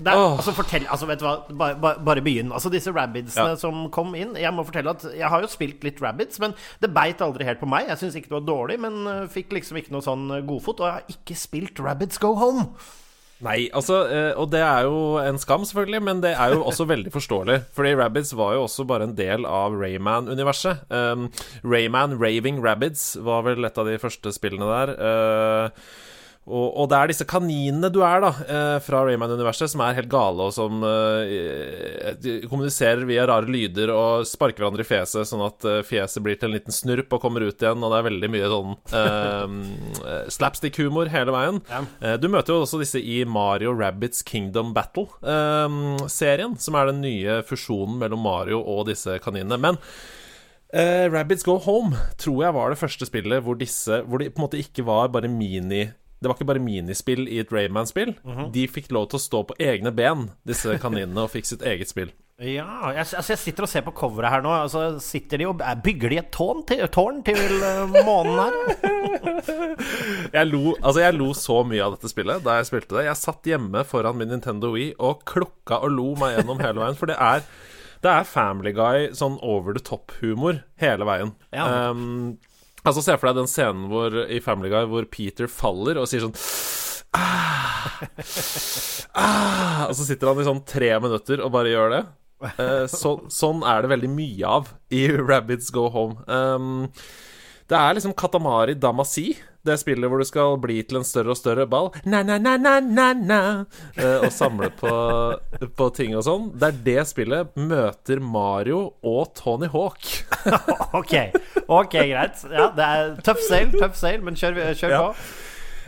er, 0.09 0.17
oh. 0.17 0.37
altså, 0.37 0.53
fortell, 0.55 0.85
altså, 0.89 1.07
vet 1.09 1.21
du 1.21 1.25
hva, 1.25 1.35
bare, 1.49 1.75
bare, 1.81 2.01
bare 2.05 2.23
begynn. 2.25 2.51
Altså, 2.53 2.71
disse 2.73 2.93
rabbidsene 2.95 3.53
ja. 3.53 3.59
som 3.59 3.83
kom 3.93 4.15
inn 4.17 4.33
Jeg 4.39 4.53
må 4.55 4.65
fortelle 4.67 4.93
at 4.95 5.05
jeg 5.17 5.29
har 5.29 5.43
jo 5.43 5.49
spilt 5.51 5.85
litt 5.85 6.01
rabbids, 6.01 6.39
men 6.41 6.55
det 6.81 6.91
beit 6.95 7.21
aldri 7.21 7.47
helt 7.47 7.61
på 7.61 7.69
meg. 7.69 7.89
Jeg 7.91 8.01
syns 8.01 8.17
ikke 8.17 8.31
det 8.31 8.39
var 8.39 8.47
dårlig, 8.47 8.79
men 8.81 9.01
uh, 9.07 9.29
fikk 9.31 9.53
liksom 9.57 9.81
ikke 9.81 9.93
noe 9.95 10.05
sånn 10.05 10.27
uh, 10.31 10.41
godfot. 10.47 10.81
Og 10.81 10.89
jeg 10.89 10.97
har 10.97 11.15
ikke 11.17 11.39
spilt 11.39 11.83
Rabbids 11.83 12.21
Go 12.21 12.33
Home. 12.39 12.71
Nei, 13.41 13.69
altså, 13.73 14.03
uh, 14.05 14.33
og 14.37 14.51
det 14.53 14.61
er 14.61 14.85
jo 14.85 15.17
en 15.21 15.39
skam, 15.41 15.65
selvfølgelig, 15.65 16.01
men 16.05 16.21
det 16.21 16.35
er 16.35 16.53
jo 16.53 16.61
også 16.69 16.85
veldig 16.89 17.13
forståelig. 17.13 17.57
Fordi 17.73 17.95
Rabbids 17.97 18.35
var 18.37 18.53
jo 18.55 18.67
også 18.67 18.85
bare 18.89 19.09
en 19.09 19.17
del 19.17 19.47
av 19.49 19.73
Rayman-universet. 19.77 20.85
Um, 20.93 21.27
Rayman 21.65 22.19
Raving 22.21 22.61
Rabbids 22.65 23.15
var 23.25 23.47
vel 23.49 23.65
et 23.65 23.81
av 23.81 23.89
de 23.89 23.97
første 24.01 24.33
spillene 24.35 24.69
der. 24.69 24.93
Uh, 25.01 25.91
og, 26.49 26.67
og, 26.73 26.87
det 26.89 26.97
er 26.97 27.11
disse 27.11 27.25
kaninene 27.29 27.91
du 27.93 27.99
er, 28.01 28.23
da, 28.23 28.29
eh, 28.49 28.77
fra 28.81 29.03
Rayman-universet, 29.05 29.69
som 29.69 29.83
er 29.85 29.93
helt 29.99 30.09
gale, 30.09 30.47
og 30.47 30.55
som 30.55 30.81
eh, 30.87 32.15
kommuniserer 32.49 33.05
via 33.05 33.27
rare 33.29 33.45
lyder 33.45 33.93
og 33.93 34.25
sparker 34.25 34.63
hverandre 34.63 34.81
i 34.81 34.89
fjeset, 34.89 35.29
sånn 35.29 35.43
at 35.45 35.67
eh, 35.69 35.83
fjeset 35.85 36.25
blir 36.25 36.39
til 36.41 36.49
en 36.49 36.55
liten 36.57 36.73
snurp 36.73 37.13
og 37.13 37.21
kommer 37.21 37.45
ut 37.45 37.61
igjen, 37.61 37.85
og 37.85 37.93
det 37.93 37.99
er 37.99 38.07
veldig 38.09 38.31
mye 38.33 38.49
sånn 38.55 38.73
eh, 38.97 39.53
slapstick-humor 40.37 41.13
hele 41.13 41.37
veien. 41.37 41.61
Ja. 41.69 41.83
Eh, 42.01 42.17
du 42.17 42.25
møter 42.33 42.55
jo 42.55 42.65
også 42.65 42.81
disse 42.81 42.97
i 42.97 43.21
Mario 43.21 43.75
Rabbits 43.77 44.25
Kingdom 44.25 44.73
Battle-serien, 44.73 46.57
som 46.57 46.79
er 46.81 46.89
den 46.89 47.05
nye 47.05 47.37
fusjonen 47.45 48.01
mellom 48.01 48.25
Mario 48.25 48.63
og 48.65 48.87
disse 48.89 49.21
kaninene. 49.21 49.61
Men 49.61 49.79
Uh, 50.71 51.11
Rabbids 51.11 51.43
Go 51.43 51.57
Home 51.59 51.97
tror 52.15 52.45
jeg 52.45 52.55
var 52.55 52.71
det 52.71 52.77
første 52.79 53.03
spillet 53.03 53.43
hvor 53.43 53.57
disse 53.59 53.97
Hvor 54.07 54.21
det 54.21 54.29
på 54.31 54.39
en 54.39 54.45
måte 54.45 54.61
ikke 54.61 54.85
var 54.87 55.09
bare 55.11 55.27
mini 55.27 55.81
det 56.21 56.29
var 56.29 56.37
ikke 56.37 56.51
bare 56.51 56.61
minispill 56.61 57.25
i 57.25 57.39
et 57.41 57.51
Rayman-spill. 57.53 58.13
Mm 58.23 58.33
-hmm. 58.37 58.51
De 58.53 58.67
fikk 58.67 58.91
lov 58.91 59.09
til 59.09 59.17
å 59.17 59.21
stå 59.21 59.43
på 59.43 59.55
egne 59.59 59.91
ben, 59.91 60.29
disse 60.45 60.77
kaninene, 60.83 61.21
og 61.21 61.31
fikk 61.31 61.45
sitt 61.45 61.61
eget 61.61 61.89
spill. 61.89 62.11
Ja, 62.41 62.89
jeg, 62.89 63.05
altså 63.13 63.33
jeg 63.33 63.37
sitter 63.37 63.63
og 63.63 63.69
ser 63.69 63.83
på 63.85 63.91
coveret 63.93 64.31
her 64.31 64.41
nå. 64.41 64.49
Altså, 64.49 64.99
sitter 64.99 65.37
de 65.37 65.45
og 65.45 65.61
Bygger 65.83 66.09
de 66.09 66.17
et 66.17 66.31
tårn 66.33 66.63
til, 66.65 66.87
tårn 66.87 67.23
til 67.23 67.37
uh, 67.61 67.85
månen 68.05 68.39
her? 68.39 68.53
jeg, 70.37 70.47
lo, 70.47 70.75
altså 70.81 71.03
jeg 71.03 71.13
lo 71.13 71.33
så 71.37 71.63
mye 71.63 71.83
av 71.85 71.91
dette 71.91 72.09
spillet 72.09 72.41
da 72.43 72.57
jeg 72.57 72.65
spilte 72.65 72.97
det. 72.97 73.05
Jeg 73.05 73.21
satt 73.21 73.45
hjemme 73.45 73.83
foran 73.85 74.17
min 74.17 74.33
Nintendo 74.33 74.73
Wii 74.73 74.95
og 74.97 75.21
klukka 75.29 75.83
og 75.85 75.93
lo 75.93 76.07
meg 76.17 76.39
gjennom 76.39 76.65
hele 76.65 76.81
veien. 76.81 76.97
For 76.97 77.05
det 77.05 77.19
er, 77.21 77.45
det 78.01 78.09
er 78.09 78.23
Family 78.23 78.73
Guy, 78.73 79.11
sånn 79.13 79.37
over 79.45 79.77
the 79.77 79.85
top-humor 79.85 80.63
hele 80.81 81.05
veien. 81.05 81.35
Ja. 81.53 81.91
Um, 81.91 82.39
Altså 82.81 83.03
Se 83.05 83.17
for 83.17 83.29
deg 83.29 83.41
den 83.41 83.49
scenen 83.49 83.89
hvor, 83.91 84.15
i 84.25 84.39
Family 84.43 84.71
Guy 84.73 84.87
hvor 84.89 85.07
Peter 85.11 85.49
faller 85.51 85.99
og 86.01 86.07
sier 86.09 86.23
sånn 86.23 86.35
ah, 87.17 88.01
ah, 89.13 89.83
Og 89.89 89.95
så 89.99 90.07
sitter 90.07 90.31
han 90.31 90.41
i 90.41 90.47
sånn 90.47 90.63
tre 90.67 90.93
minutter 91.03 91.43
og 91.45 91.53
bare 91.53 91.73
gjør 91.73 91.93
det. 91.95 92.01
Eh, 92.49 92.85
så, 92.89 93.15
sånn 93.29 93.61
er 93.67 93.83
det 93.83 93.91
veldig 93.93 94.11
mye 94.15 94.55
av 94.57 94.71
i 94.93 95.05
Rabbits 95.31 95.69
Go 95.75 95.87
Home. 95.93 96.17
Um, 96.25 96.87
det 97.69 97.77
er 97.77 97.95
liksom 97.95 98.15
Katamari 98.17 98.75
Damasi, 98.75 99.29
det 99.67 99.77
spillet 99.81 100.09
hvor 100.09 100.21
du 100.21 100.25
skal 100.25 100.55
bli 100.61 100.79
til 100.87 101.01
en 101.01 101.05
større 101.05 101.33
og 101.33 101.39
større 101.39 101.67
ball. 101.69 101.91
Na, 102.03 102.23
na, 102.25 102.37
na, 102.41 102.55
na, 102.57 102.79
na, 102.81 103.07
na. 103.13 103.39
Uh, 103.97 104.25
og 104.25 104.31
samle 104.33 104.71
på, 104.77 104.93
på, 105.77 105.89
ting 105.97 106.15
og 106.17 106.25
sånn. 106.25 106.49
Det 106.57 106.71
er 106.71 106.79
det 106.87 107.05
spillet 107.11 107.53
møter 107.59 108.23
Mario 108.23 108.83
og 109.05 109.33
Tony 109.37 109.69
Hawk. 109.71 110.07
ok, 110.99 111.15
ok, 111.67 111.95
greit. 111.95 112.45
Ja, 112.49 112.69
det 112.75 112.87
er 112.87 113.15
tøff 113.25 113.43
seil, 113.45 113.73
tøff 113.77 113.97
seil, 113.99 114.21
men 114.25 114.39
kjør, 114.39 114.63
kjør 114.77 114.97
på. 114.97 115.11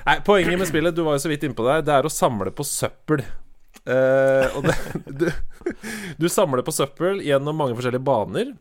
Nei, 0.04 0.18
Poenget 0.28 0.60
med 0.60 0.68
spillet, 0.68 0.96
du 0.96 1.06
var 1.06 1.18
jo 1.18 1.24
så 1.24 1.32
vidt 1.32 1.46
innpå 1.48 1.66
der, 1.66 1.86
det 1.88 1.96
er 1.96 2.06
å 2.06 2.12
samle 2.12 2.52
på 2.54 2.66
søppel. 2.68 3.24
Uh, 3.84 4.48
og 4.56 4.68
det, 4.68 4.76
du, 5.20 5.26
du 6.20 6.30
samler 6.32 6.64
på 6.66 6.76
søppel 6.76 7.24
gjennom 7.26 7.58
mange 7.58 7.78
forskjellige 7.80 8.06
baner. 8.06 8.54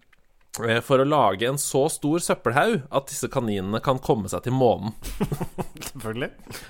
Eh, 0.60 0.80
for 0.84 1.00
å 1.00 1.04
lage 1.08 1.46
en 1.48 1.56
så 1.56 1.86
stor 1.88 2.20
søppelhaug 2.20 2.82
at 2.92 3.06
disse 3.08 3.28
kaninene 3.32 3.78
kan 3.80 3.96
komme 4.04 4.28
seg 4.28 4.44
til 4.44 4.52
månen. 4.52 4.92
Selvfølgelig. 5.88 6.28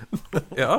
ja. 0.63 0.77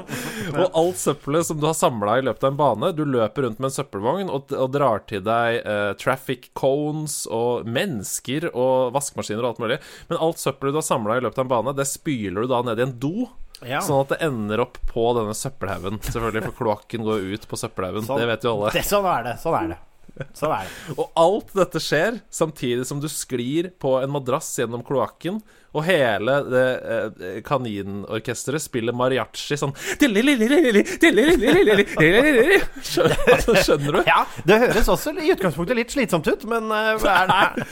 Og 0.55 0.79
alt 0.81 1.03
søppelet 1.03 1.51
som 1.51 1.61
du 1.61 1.67
har 1.69 1.77
samla 1.77 2.17
i 2.17 2.25
løpet 2.25 2.47
av 2.47 2.53
en 2.55 2.59
bane 2.59 2.91
Du 2.97 3.05
løper 3.05 3.45
rundt 3.45 3.61
med 3.61 3.69
en 3.69 3.77
søppelvogn 3.77 4.33
og, 4.33 4.55
og 4.57 4.73
drar 4.73 5.05
til 5.11 5.21
deg 5.27 5.61
eh, 5.61 5.93
traffic 6.01 6.49
cones 6.57 7.23
og 7.29 7.69
mennesker 7.69 8.49
og 8.53 8.97
vaskemaskiner 8.97 9.45
og 9.45 9.53
alt 9.53 9.65
mulig. 9.67 9.81
Men 10.09 10.25
alt 10.25 10.41
søppelet 10.41 10.73
du 10.73 10.81
har 10.81 10.89
samla 10.89 11.21
i 11.21 11.25
løpet 11.29 11.43
av 11.43 11.49
en 11.49 11.55
bane, 11.59 11.77
det 11.77 11.91
spyler 11.93 12.45
du 12.45 12.55
da 12.57 12.65
ned 12.65 12.81
i 12.81 12.89
en 12.89 12.99
do. 13.05 13.17
Ja. 13.65 13.85
Sånn 13.85 14.01
at 14.01 14.17
det 14.17 14.25
ender 14.25 14.65
opp 14.65 14.81
på 14.89 15.11
denne 15.17 15.37
søppelhaugen. 15.37 16.01
Selvfølgelig, 16.09 16.49
for 16.49 16.63
kloakken 16.65 17.05
går 17.05 17.35
ut 17.35 17.51
på 17.53 17.61
søppelhaugen. 17.61 18.09
Sånn, 18.09 18.25
det 18.25 18.33
vet 18.33 18.49
jo 18.49 18.57
alle. 18.57 18.73
Det, 18.73 18.89
sånn 18.89 19.13
er 19.13 19.29
det. 19.29 19.43
Sånn 19.45 19.61
er 19.61 19.75
det. 19.77 19.85
Sånn 20.39 20.53
er 20.55 20.69
det. 20.69 20.95
og 20.95 21.11
alt 21.19 21.53
dette 21.59 21.81
skjer 21.83 22.21
samtidig 22.33 22.87
som 22.87 23.01
du 23.03 23.09
sklir 23.11 23.73
på 23.83 23.97
en 23.99 24.13
madrass 24.15 24.53
gjennom 24.61 24.85
kloakken, 24.87 25.41
og 25.75 25.83
hele 25.89 26.37
det 26.47 26.67
eh, 26.87 27.41
kaninorkesteret 27.43 28.63
spiller 28.63 28.95
mariachi 28.95 29.57
sånn 29.59 29.73
Skjønner 33.65 33.99
du? 33.99 34.01
Ja, 34.07 34.23
det 34.47 34.61
høres 34.63 34.93
også 34.95 35.17
i 35.19 35.33
utgangspunktet 35.35 35.81
litt 35.81 35.95
slitsomt 35.97 36.31
ut, 36.31 36.47
men 36.51 36.71
hva 36.71 37.17
er 37.25 37.33
det? 37.33 37.69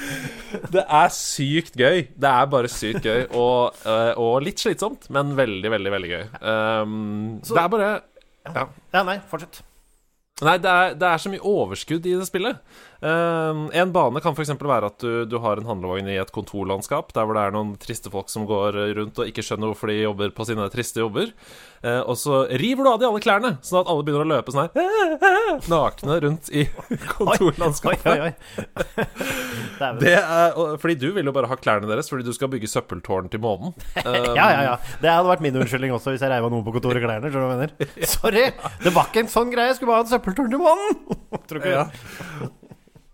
det 0.74 0.82
er 0.82 1.12
sykt 1.14 1.78
gøy. 1.78 2.08
Det 2.10 2.32
er 2.32 2.50
bare 2.50 2.70
sykt 2.72 3.06
gøy, 3.06 3.26
og, 3.38 3.82
uh, 3.86 4.12
og 4.18 4.42
litt 4.46 4.62
slitsomt, 4.62 5.06
men 5.14 5.36
veldig, 5.38 5.70
veldig, 5.76 5.92
veldig 5.94 6.10
gøy. 6.16 6.24
Um, 6.42 6.96
Så, 7.44 7.54
det 7.54 7.62
er 7.62 7.76
bare 7.76 7.92
ja. 8.50 8.66
ja. 8.66 9.04
Nei, 9.06 9.20
fortsett. 9.30 9.62
Nei, 10.42 10.56
det 10.58 10.70
er, 10.70 10.94
det 10.98 11.08
er 11.08 11.20
så 11.22 11.30
mye 11.30 11.44
overskudd 11.46 12.06
i 12.10 12.16
det 12.18 12.26
spillet. 12.26 12.58
Eh, 13.02 13.62
en 13.82 13.92
bane 13.94 14.20
kan 14.22 14.36
f.eks. 14.36 14.52
være 14.62 14.88
at 14.92 15.02
du, 15.02 15.24
du 15.26 15.36
har 15.42 15.58
en 15.58 15.66
handlevogn 15.66 16.06
i 16.12 16.20
et 16.22 16.30
kontorlandskap 16.34 17.10
der 17.16 17.26
hvor 17.26 17.34
det 17.34 17.42
er 17.48 17.54
noen 17.56 17.72
triste 17.82 18.12
folk 18.12 18.30
som 18.30 18.46
går 18.46 18.78
rundt 18.98 19.18
og 19.18 19.26
ikke 19.26 19.42
skjønner 19.42 19.72
hvorfor 19.72 19.90
de 19.90 19.96
jobber 20.04 20.30
på 20.36 20.46
sine 20.46 20.68
triste 20.70 21.02
jobber. 21.02 21.32
Eh, 21.82 21.98
og 22.06 22.14
så 22.20 22.44
river 22.62 22.86
du 22.86 22.90
av 22.92 23.00
de 23.02 23.08
alle 23.08 23.22
klærne, 23.24 23.56
sånn 23.66 23.80
at 23.80 23.90
alle 23.90 24.06
begynner 24.06 24.22
å 24.22 24.30
løpe 24.36 24.54
sånn 24.54 24.68
her 24.68 25.66
nakne 25.72 26.18
rundt 26.22 26.52
i 26.54 26.62
kontorlandskapet. 27.16 28.06
Oi, 28.06 28.18
oi, 28.20 28.30
oi. 28.30 29.08
Det 30.02 30.12
er, 30.14 30.52
fordi 30.78 30.94
du 31.00 31.08
vil 31.16 31.26
jo 31.26 31.32
bare 31.34 31.48
ha 31.50 31.56
klærne 31.58 31.88
deres 31.90 32.06
fordi 32.06 32.22
du 32.22 32.30
skal 32.36 32.50
bygge 32.52 32.68
søppeltårn 32.70 33.26
til 33.32 33.42
månen. 33.42 33.72
Ja, 33.98 34.46
ja, 34.54 34.60
ja. 34.68 34.74
Det 35.02 35.10
hadde 35.10 35.26
vært 35.26 35.42
min 35.42 35.58
unnskyldning 35.58 35.90
også 35.96 36.14
hvis 36.14 36.22
jeg 36.22 36.30
reiv 36.30 36.46
av 36.46 36.52
noen 36.54 36.62
på 36.66 36.74
kontoret 36.76 37.02
klærne. 37.02 37.32
Sorry! 38.06 38.44
Det 38.84 38.92
var 38.94 39.10
ikke 39.10 39.24
en 39.24 39.32
sånn 39.32 39.50
greie. 39.50 39.72
Jeg 39.72 39.80
skulle 39.80 39.90
bare 39.90 40.04
ha 40.04 40.06
en 40.06 40.12
søppeltårn 40.12 40.52
til 40.54 40.62
månen! 40.62 41.00
Tror 41.50 41.58
ikke 41.58 41.72
Ja. 41.72 41.86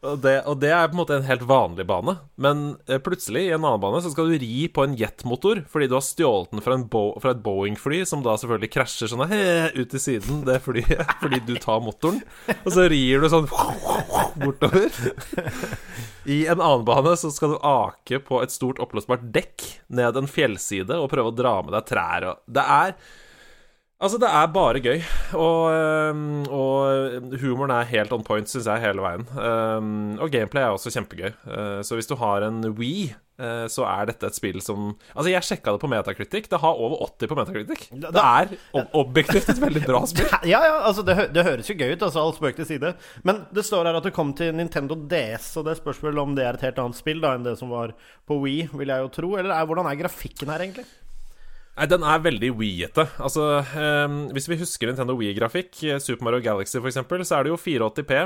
Og 0.07 0.21
det, 0.23 0.35
og 0.47 0.61
det 0.63 0.69
er 0.71 0.87
på 0.87 0.95
en 0.95 1.01
måte 1.01 1.17
en 1.17 1.27
helt 1.27 1.43
vanlig 1.49 1.83
bane. 1.89 2.15
Men 2.39 2.77
eh, 2.87 3.01
plutselig, 3.03 3.49
i 3.49 3.55
en 3.55 3.65
annen 3.65 3.83
bane, 3.83 3.99
så 4.05 4.13
skal 4.13 4.31
du 4.31 4.37
ri 4.39 4.69
på 4.71 4.85
en 4.87 4.95
jetmotor 4.99 5.65
fordi 5.73 5.89
du 5.91 5.97
har 5.97 6.05
stjålet 6.07 6.55
den 6.55 6.63
fra, 6.63 6.77
Bo 6.79 7.03
fra 7.23 7.33
et 7.35 7.43
Boeing-fly, 7.43 8.05
som 8.07 8.23
da 8.23 8.37
selvfølgelig 8.39 8.71
krasjer 8.77 9.11
sånn 9.11 9.27
ut 9.27 9.91
til 9.91 10.03
siden, 10.03 10.45
det 10.47 10.61
flyet, 10.63 11.03
fordi 11.23 11.43
du 11.49 11.57
tar 11.59 11.83
motoren. 11.83 12.23
Og 12.63 12.71
så 12.77 12.87
rir 12.93 13.25
du 13.25 13.31
sånn 13.33 13.51
bortover. 14.45 14.95
I 16.31 16.45
en 16.47 16.61
annen 16.61 16.87
bane 16.87 17.17
så 17.19 17.33
skal 17.35 17.57
du 17.57 17.63
ake 17.67 18.23
på 18.23 18.43
et 18.45 18.55
stort 18.55 18.79
oppblåsbart 18.85 19.27
dekk 19.35 19.67
ned 19.99 20.19
en 20.21 20.31
fjellside 20.31 20.95
og 20.95 21.11
prøve 21.11 21.33
å 21.33 21.39
dra 21.39 21.59
med 21.65 21.75
deg 21.75 21.89
trær 21.89 22.27
og 22.29 22.45
Det 22.47 22.63
er 22.63 22.95
Altså, 23.99 24.19
det 24.23 24.29
er 24.31 24.51
bare 24.55 24.79
gøy, 24.79 25.01
og, 25.35 25.65
og 26.55 27.39
humoren 27.43 27.73
er 27.75 27.89
helt 27.91 28.13
on 28.15 28.23
point, 28.23 28.47
syns 28.47 28.69
jeg, 28.71 28.85
hele 28.85 29.03
veien. 29.03 29.25
Og 30.23 30.31
gameplay 30.31 30.63
er 30.63 30.75
også 30.77 30.93
kjempegøy. 30.95 31.33
Eh, 31.35 31.81
så 31.83 31.99
hvis 31.99 32.07
du 32.07 32.15
har 32.21 32.47
en 32.47 32.61
Wii, 32.79 33.09
eh, 33.43 33.65
så 33.67 33.83
er 33.91 34.07
dette 34.13 34.31
et 34.31 34.39
spill 34.39 34.61
som 34.63 34.93
Altså, 35.17 35.33
jeg 35.33 35.49
sjekka 35.49 35.75
det 35.75 35.83
på 35.83 35.91
Metacritic. 35.91 36.47
Det 36.47 36.61
har 36.63 36.79
over 36.79 37.03
80 37.09 37.33
på 37.33 37.39
Metacritic. 37.41 37.89
Det 38.05 38.23
er 38.23 38.55
ob 38.79 38.95
objektivt 39.03 39.51
et 39.51 39.65
veldig 39.65 39.83
bra 39.89 40.05
spill. 40.07 40.31
Ja, 40.53 40.63
ja, 40.63 40.79
altså 40.93 41.03
det, 41.03 41.19
hø 41.19 41.27
det 41.35 41.47
høres 41.51 41.73
jo 41.73 41.79
gøy 41.83 41.97
ut, 41.97 42.07
altså 42.07 42.23
all 42.23 42.37
spøk 42.39 42.63
til 42.63 42.71
side. 42.71 42.95
Men 43.27 43.43
det 43.51 43.67
står 43.67 43.91
her 43.91 43.99
at 43.99 44.07
det 44.07 44.15
kom 44.15 44.31
til 44.39 44.55
Nintendo 44.55 44.95
DS, 45.11 45.51
og 45.59 45.67
det 45.67 45.75
er 45.75 45.83
spørsmål 45.83 46.23
om 46.23 46.39
det 46.39 46.47
er 46.47 46.55
et 46.55 46.69
helt 46.69 46.79
annet 46.85 47.03
spill 47.03 47.27
da 47.27 47.35
enn 47.35 47.51
det 47.51 47.59
som 47.59 47.75
var 47.75 47.99
på 48.31 48.39
Wii, 48.47 48.71
vil 48.79 48.95
jeg 48.95 49.09
jo 49.09 49.13
tro. 49.19 49.35
Eller 49.43 49.59
er, 49.59 49.67
hvordan 49.67 49.91
er 49.91 50.03
grafikken 50.07 50.55
her, 50.55 50.69
egentlig? 50.69 50.87
Nei, 51.79 51.87
den 51.87 52.03
er 52.03 52.23
veldig 52.25 52.49
Wii-ete. 52.59 53.05
Altså, 53.23 53.45
um, 53.79 54.19
hvis 54.35 54.49
vi 54.51 54.59
husker 54.59 54.91
Nintendo 54.91 55.15
Wii-grafikk, 55.15 55.77
eh, 55.87 56.01
Super 56.03 56.27
Mario 56.27 56.43
Galaxy 56.43 56.81
f.eks., 56.81 56.99
så 57.07 57.37
er 57.39 57.47
det 57.47 57.53
jo 57.53 57.59
480P. 57.63 58.23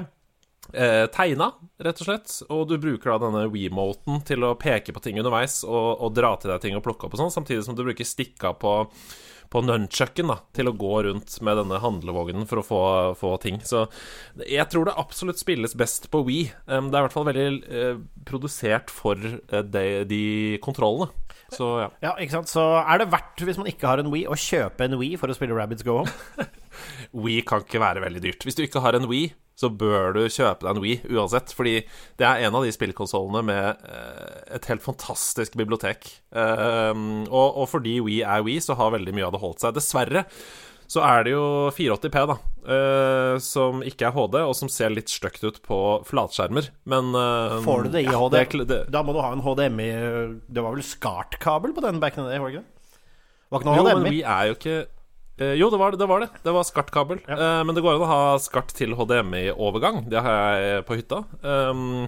Eh, 0.72 1.04
tegna, 1.12 1.50
rett 1.84 2.00
og 2.00 2.06
slett. 2.06 2.36
Og 2.48 2.62
du 2.70 2.78
bruker 2.80 3.12
da 3.12 3.18
denne 3.26 3.44
Wii-moten 3.52 4.22
til 4.24 4.46
å 4.46 4.54
peke 4.56 4.94
på 4.96 5.02
ting 5.04 5.20
underveis 5.20 5.60
og, 5.66 6.00
og 6.00 6.16
dra 6.16 6.32
til 6.40 6.54
deg 6.54 6.64
ting 6.64 6.78
og 6.78 6.84
plukke 6.86 7.08
opp 7.08 7.18
og 7.18 7.24
sånn, 7.24 7.34
samtidig 7.34 7.66
som 7.66 7.76
du 7.76 7.84
bruker 7.84 8.08
stikka 8.08 8.54
på 8.56 8.78
på 9.52 9.60
nunchucken 9.60 10.30
da, 10.32 10.38
til 10.56 10.70
å 10.70 10.76
gå 10.76 10.92
rundt 11.06 11.34
med 11.44 11.58
denne 11.60 11.80
handlevognen 11.82 12.46
for 12.48 12.62
å 12.62 12.64
få, 12.64 12.82
få 13.20 13.34
ting. 13.42 13.60
Så 13.68 13.84
jeg 14.48 14.64
tror 14.72 14.88
det 14.88 14.96
absolutt 15.00 15.40
spilles 15.42 15.76
best 15.78 16.08
på 16.12 16.22
Wii. 16.24 16.46
Eh, 16.48 16.86
det 16.88 16.96
er 16.96 17.02
i 17.02 17.06
hvert 17.06 17.16
fall 17.16 17.28
veldig 17.28 17.46
eh, 17.68 18.00
produsert 18.28 18.92
for 18.92 19.20
eh, 19.20 19.64
de, 19.68 19.84
de 20.08 20.22
kontrollene. 20.64 21.10
Så 21.52 21.68
ja. 21.82 21.90
Ja, 22.04 22.14
ikke 22.22 22.38
sant? 22.38 22.50
Så 22.52 22.64
er 22.80 23.02
det 23.02 23.10
verdt, 23.12 23.44
hvis 23.46 23.60
man 23.60 23.68
ikke 23.70 23.90
har 23.90 24.02
en 24.02 24.10
Wii, 24.12 24.24
å 24.30 24.38
kjøpe 24.38 24.86
en 24.86 24.98
Wii 25.00 25.18
for 25.20 25.32
å 25.32 25.36
spille 25.36 25.56
Rabbids 25.56 25.84
Go 25.86 26.00
Home? 26.02 26.48
Wii 27.24 27.44
kan 27.48 27.64
ikke 27.64 27.82
være 27.82 28.02
veldig 28.04 28.24
dyrt. 28.24 28.46
Hvis 28.46 28.58
du 28.58 28.64
ikke 28.64 28.82
har 28.84 28.96
en 28.96 29.08
Wii, 29.10 29.30
så 29.58 29.68
bør 29.68 30.16
du 30.16 30.22
kjøpe 30.24 30.64
deg 30.64 30.70
en 30.72 30.82
Wii 30.82 30.98
uansett. 31.12 31.52
Fordi 31.54 31.76
det 32.20 32.26
er 32.28 32.46
en 32.46 32.58
av 32.58 32.66
de 32.66 32.72
spillkonsollene 32.74 33.44
med 33.46 33.86
eh, 33.92 34.42
et 34.58 34.68
helt 34.72 34.84
fantastisk 34.84 35.56
bibliotek. 35.60 36.08
Eh, 36.32 36.92
og, 37.28 37.48
og 37.62 37.68
fordi 37.70 37.98
Wii 38.02 38.22
er 38.24 38.44
Wii, 38.46 38.60
så 38.64 38.78
har 38.80 38.94
veldig 38.96 39.16
mye 39.16 39.28
av 39.28 39.36
det 39.36 39.42
holdt 39.44 39.64
seg. 39.64 39.76
Dessverre 39.76 40.26
så 40.92 41.00
er 41.08 41.24
det 41.24 41.32
jo 41.32 41.44
480P, 41.72 42.22
da, 42.28 42.34
uh, 42.68 43.36
som 43.40 43.80
ikke 43.86 44.10
er 44.10 44.12
HD, 44.16 44.36
og 44.44 44.52
som 44.58 44.68
ser 44.72 44.92
litt 44.92 45.08
stygt 45.08 45.40
ut 45.46 45.60
på 45.64 45.78
flatskjermer. 46.08 46.68
Men 46.92 47.14
uh, 47.16 47.56
Får 47.64 47.86
du 47.86 47.92
det 47.94 48.02
i 48.04 48.10
ja, 48.10 48.18
HD? 48.20 48.36
det- 48.58 48.66
det- 48.68 48.82
Da 48.92 49.00
må 49.06 49.14
du 49.16 49.22
ha 49.24 49.30
en 49.32 49.40
HDMI 49.40 49.86
Det 50.52 50.60
var 50.62 50.74
vel 50.76 50.84
SCART-kabel 50.84 51.72
på 51.72 51.80
den 51.86 52.00
back 52.02 52.18
in 52.18 52.24
the 52.26 52.30
day, 52.34 52.38
var 52.42 52.50
det 52.52 52.58
ikke 52.58 52.64
det? 52.66 53.00
Var 53.52 53.60
ikke 53.62 53.70
noe 53.70 53.76
Jo, 53.80 53.84
men 53.88 53.96
HDMI? 54.02 54.10
vi 54.18 54.22
er 54.36 54.44
jo 54.50 54.54
ikke 54.58 54.76
eh, 55.40 55.54
Jo, 55.60 55.70
det 55.72 55.78
var 55.80 55.90
det. 55.92 55.98
Det 56.02 56.08
var, 56.12 56.20
det. 56.26 56.30
Det 56.44 56.52
var 56.58 56.68
SCART-kabel. 56.68 57.18
Eh, 57.26 57.62
men 57.64 57.74
det 57.74 57.82
går 57.84 57.96
an 57.96 58.04
å 58.04 58.12
ha 58.12 58.20
SCART 58.38 58.72
til 58.76 58.94
HDMI-overgang. 59.00 60.04
Det 60.12 60.20
har 60.22 60.60
jeg 60.60 60.84
på 60.88 60.96
hytta. 61.00 61.22
Um, 61.42 62.06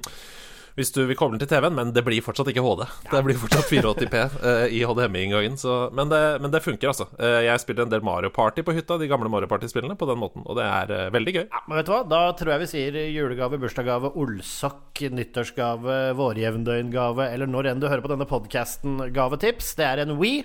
hvis 0.74 0.90
du 0.94 1.04
vil 1.06 1.14
koble 1.16 1.38
den 1.38 1.44
til 1.46 1.50
TV-en, 1.54 1.74
men 1.76 1.92
det 1.94 2.02
blir 2.06 2.18
fortsatt 2.24 2.48
ikke 2.50 2.62
HD. 2.64 2.82
Det 3.12 3.20
blir 3.26 3.37
fortsatt 3.38 3.68
480P 3.70 4.16
eh, 4.50 4.64
i 4.74 4.80
HDMI-inngangen. 4.82 5.54
så- 5.60 5.90
Men, 5.94 6.08
men 6.10 6.50
det 6.50 6.62
funker, 6.64 6.88
altså. 6.90 7.06
Eh, 7.18 7.44
jeg 7.46 7.60
spiller 7.62 7.84
en 7.87 7.92
del 7.92 8.02
Mario 8.02 8.30
Party 8.34 8.62
på 8.66 8.74
hytta, 8.74 8.98
de 8.98 9.06
gamle 9.10 9.30
Mario 9.30 9.46
Party-spillene, 9.46 9.94
på 9.96 10.08
den 10.10 10.18
måten. 10.18 10.42
Og 10.46 10.56
det 10.58 10.64
er 10.66 10.90
eh, 10.96 11.10
veldig 11.14 11.34
gøy. 11.37 11.44
Ja, 11.46 11.60
men 11.68 11.78
vet 11.78 11.87
du 11.87 11.92
hva? 11.94 12.02
Da 12.10 12.22
tror 12.34 12.52
jeg 12.56 12.64
vi 12.64 12.70
sier 12.72 12.98
julegave, 13.14 13.60
bursdagsgave, 13.62 14.10
olsokk, 14.18 15.04
nyttårsgave, 15.14 15.98
vårjevndøgngave, 16.18 17.28
eller 17.32 17.46
når 17.50 17.70
enn 17.70 17.80
du 17.82 17.88
hører 17.88 18.02
på 18.04 18.10
denne 18.14 18.26
podkasten, 18.30 18.98
gavetips. 19.14 19.74
Det 19.78 19.87
er 19.87 20.02
en 20.04 20.16
We, 20.18 20.42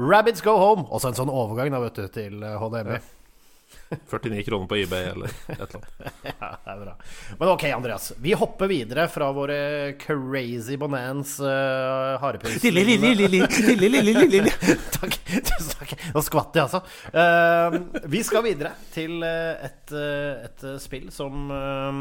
Rabbits 0.00 0.40
Go 0.44 0.56
Home. 0.60 0.86
Også 0.92 1.12
en 1.12 1.20
sånn 1.20 1.32
overgang, 1.32 1.70
da, 1.72 1.80
vet 1.84 2.00
du, 2.00 2.08
til 2.16 2.40
HDMI. 2.40 2.96
HDMI. 2.96 2.98
49 3.88 4.42
kroner 4.46 4.66
på 4.70 4.76
eBay 4.82 5.04
eller 5.12 5.28
et 5.30 5.56
eller 5.56 5.78
annet. 5.78 5.90
Ja, 6.36 6.48
det 6.64 6.72
er 6.72 6.78
bra. 6.82 6.94
Men 7.38 7.46
ok, 7.52 7.64
Andreas. 7.76 8.04
Vi 8.22 8.32
hopper 8.36 8.66
videre 8.70 9.06
fra 9.08 9.26
våre 9.34 9.58
crazy 10.00 10.76
bonans 10.80 11.30
uh, 11.40 11.46
lille 14.34 14.50
Takk. 14.96 15.14
Tusen 15.26 15.76
takk. 15.76 15.92
Nå 16.14 16.20
skvatt 16.24 16.56
jeg, 16.56 16.62
altså. 16.66 16.80
Uh, 17.14 17.74
vi 18.10 18.22
skal 18.26 18.42
videre 18.46 18.72
til 18.94 19.22
eh, 19.26 19.64
et, 19.66 19.92
eh, 19.94 20.44
et 20.46 20.60
spill 20.82 21.10
som 21.14 21.50
uh, 21.50 21.92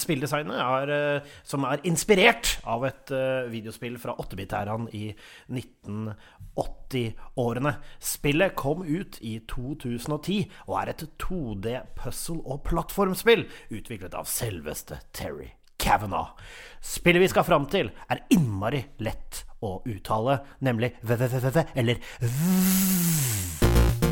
Spilldesignet 0.00 0.56
er 0.56 1.20
Som 1.46 1.64
er 1.68 1.78
inspirert 1.88 2.58
av 2.68 2.84
et 2.88 3.10
uh, 3.14 3.50
videospill 3.52 3.98
fra 4.00 4.12
8-bit-æraen 4.22 4.88
i 4.96 5.14
1980-årene. 5.52 7.72
Spillet 8.02 8.54
kom 8.58 8.82
ut 8.86 9.18
i 9.20 9.40
2010 9.50 10.23
og 10.66 10.78
er 10.80 10.92
et 10.94 11.04
2D 11.22 11.74
puzzle- 11.98 12.42
og 12.44 12.62
plattformspill 12.68 13.46
utviklet 13.74 14.16
av 14.16 14.28
selveste 14.30 15.00
Terry 15.12 15.52
Kavanagh. 15.78 16.36
Spillet 16.80 17.24
vi 17.24 17.28
skal 17.32 17.46
fram 17.48 17.66
til, 17.72 17.90
er 18.08 18.24
innmari 18.32 18.84
lett 19.04 19.44
å 19.64 19.78
uttale, 19.88 20.40
nemlig 20.64 20.94
VVVV, 21.02 21.64
eller 21.74 22.00
v. 22.20 24.03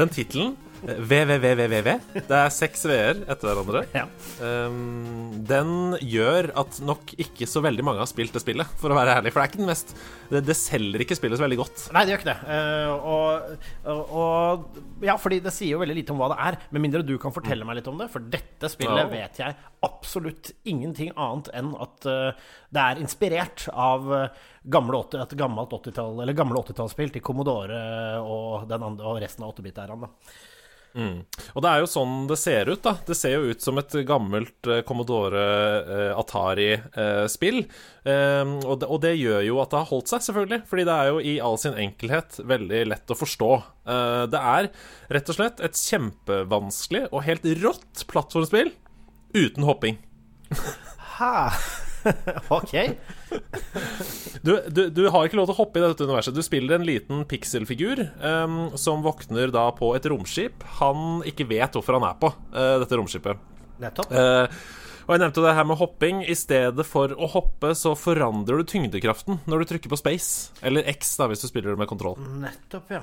den 0.00 0.08
tittelen. 0.08 0.56
VVVVVV. 0.98 1.88
Det 2.28 2.36
er 2.36 2.52
seks 2.54 2.84
V-er 2.88 3.22
etter 3.30 3.48
hverandre. 3.50 3.82
Ja. 3.94 4.04
Um, 4.40 5.40
den 5.46 5.96
gjør 6.02 6.50
at 6.60 6.80
nok 6.84 7.14
ikke 7.20 7.48
så 7.50 7.62
veldig 7.64 7.84
mange 7.86 8.02
har 8.02 8.10
spilt 8.10 8.34
det 8.36 8.42
spillet, 8.42 8.68
for 8.80 8.92
å 8.92 8.98
være 8.98 9.18
ærlig. 9.20 9.32
For 9.34 9.40
det 9.40 9.46
er 9.46 9.52
ikke 9.52 9.62
den 9.62 9.70
mest 9.70 9.94
Det, 10.30 10.42
det 10.46 10.56
selger 10.58 11.02
ikke 11.04 11.18
spillet 11.18 11.40
så 11.40 11.46
veldig 11.46 11.60
godt. 11.60 11.86
Nei, 11.94 12.04
det 12.06 12.14
gjør 12.14 12.22
ikke 12.22 12.30
det. 12.30 12.38
Uh, 12.46 13.10
og, 13.14 14.04
og, 14.20 14.80
Ja, 15.06 15.16
fordi 15.20 15.40
det 15.44 15.54
sier 15.56 15.74
jo 15.74 15.82
veldig 15.82 15.98
lite 15.98 16.14
om 16.14 16.20
hva 16.22 16.30
det 16.34 16.40
er. 16.50 16.60
Med 16.74 16.84
mindre 16.86 17.04
du 17.06 17.16
kan 17.22 17.34
fortelle 17.34 17.66
meg 17.66 17.80
litt 17.80 17.90
om 17.90 17.98
det. 18.00 18.10
For 18.12 18.22
dette 18.22 18.70
spillet 18.72 19.04
Ja. 19.04 19.10
vet 19.10 19.40
jeg 19.40 19.58
absolutt 19.86 20.52
ingenting 20.68 21.14
annet 21.16 21.48
enn 21.56 21.72
at 21.80 22.06
uh, 22.10 22.50
det 22.70 22.82
er 22.84 23.00
inspirert 23.02 23.64
av 23.72 24.06
eh, 24.14 24.38
gamle 24.70 25.00
80, 25.02 25.22
et 25.24 25.34
gammelt 25.40 25.72
80-tall, 25.74 26.20
eller 26.22 26.36
gamle 26.36 26.60
80-tallsspill 26.62 27.10
til 27.14 27.24
Commodore 27.24 27.80
og, 28.22 28.68
den 28.70 28.84
andre, 28.86 29.08
og 29.10 29.18
resten 29.22 29.46
av 29.46 29.54
8-bit-æraen. 29.56 30.06
Mm. 30.94 31.22
Og 31.54 31.62
det 31.62 31.70
er 31.70 31.82
jo 31.82 31.88
sånn 31.90 32.14
det 32.30 32.38
ser 32.40 32.70
ut, 32.70 32.80
da. 32.82 32.96
Det 33.06 33.14
ser 33.18 33.36
jo 33.36 33.52
ut 33.52 33.62
som 33.62 33.78
et 33.80 33.94
gammelt 34.08 34.70
uh, 34.70 34.80
Commodore 34.86 35.44
uh, 35.86 36.18
Atari-spill. 36.18 37.62
Uh, 38.02 38.56
og, 38.64 38.82
og, 38.86 38.96
det 39.04 39.14
gjør 39.18 39.44
jo 39.46 39.60
at 39.62 39.72
det 39.72 39.80
har 39.82 39.90
holdt 39.92 40.12
seg, 40.12 40.24
selvfølgelig. 40.26 40.62
Fordi 40.70 40.86
det 40.88 40.96
er 40.96 41.12
jo 41.12 41.22
i 41.22 41.36
all 41.44 41.60
sin 41.62 41.78
enkelhet 41.78 42.40
veldig 42.50 42.82
lett 42.90 43.14
å 43.14 43.18
forstå. 43.18 43.52
det 44.30 44.40
er 44.40 44.68
rett 45.10 45.30
og 45.32 45.36
slett 45.36 45.62
et 45.64 45.78
kjempevanskelig 45.78 47.06
og 47.10 47.24
helt 47.26 47.46
rått 47.62 48.04
plattformspill 48.10 48.70
uten 49.34 49.66
hopping. 49.66 49.98
Hæ? 51.18 51.32
ok. 52.58 52.76
du, 54.46 54.52
du, 54.68 54.82
du, 54.90 55.02
har 55.12 55.26
ikke 55.26 55.38
lov 55.38 55.48
til 55.48 55.54
å 55.54 55.60
hoppe 55.60 55.80
i 55.80 55.84
dette 55.84 56.06
universet. 56.08 56.36
Du 56.36 56.42
spiller 56.44 56.78
en 56.78 56.86
liten 56.86 57.24
pikselfigur 57.30 58.02
um, 58.22 58.60
som 58.80 59.04
våkner 59.06 59.52
da 59.54 59.68
på 59.76 59.92
et 59.98 60.08
romskip 60.10 60.66
han 60.80 61.24
ikke 61.28 61.48
vet 61.50 61.76
hvorfor 61.76 61.98
han 61.98 62.08
er 62.10 62.20
på, 62.20 62.32
uh, 62.54 62.76
dette 62.82 62.98
romskipet. 62.98 63.48
Nettopp. 63.80 64.12
Uh, 64.12 64.46
og 65.06 65.16
jeg 65.16 65.24
nevnte 65.24 65.42
det 65.42 65.56
her 65.56 65.66
med 65.66 65.78
hopping. 65.80 66.22
I 66.22 66.36
stedet 66.38 66.86
for 66.86 67.10
å 67.16 67.26
hoppe, 67.32 67.72
så 67.74 67.96
forandrer 67.98 68.60
du 68.60 68.68
tyngdekraften 68.68 69.40
når 69.50 69.64
du 69.64 69.72
trykker 69.72 69.90
på 69.90 69.98
space. 69.98 70.54
Eller 70.62 70.86
X, 70.92 71.16
da, 71.18 71.26
hvis 71.30 71.42
du 71.42 71.48
spiller 71.50 71.74
det 71.74 71.80
med 71.80 71.90
kontroll. 71.90 72.14
Nettopp, 72.44 72.92
ja. 72.94 73.02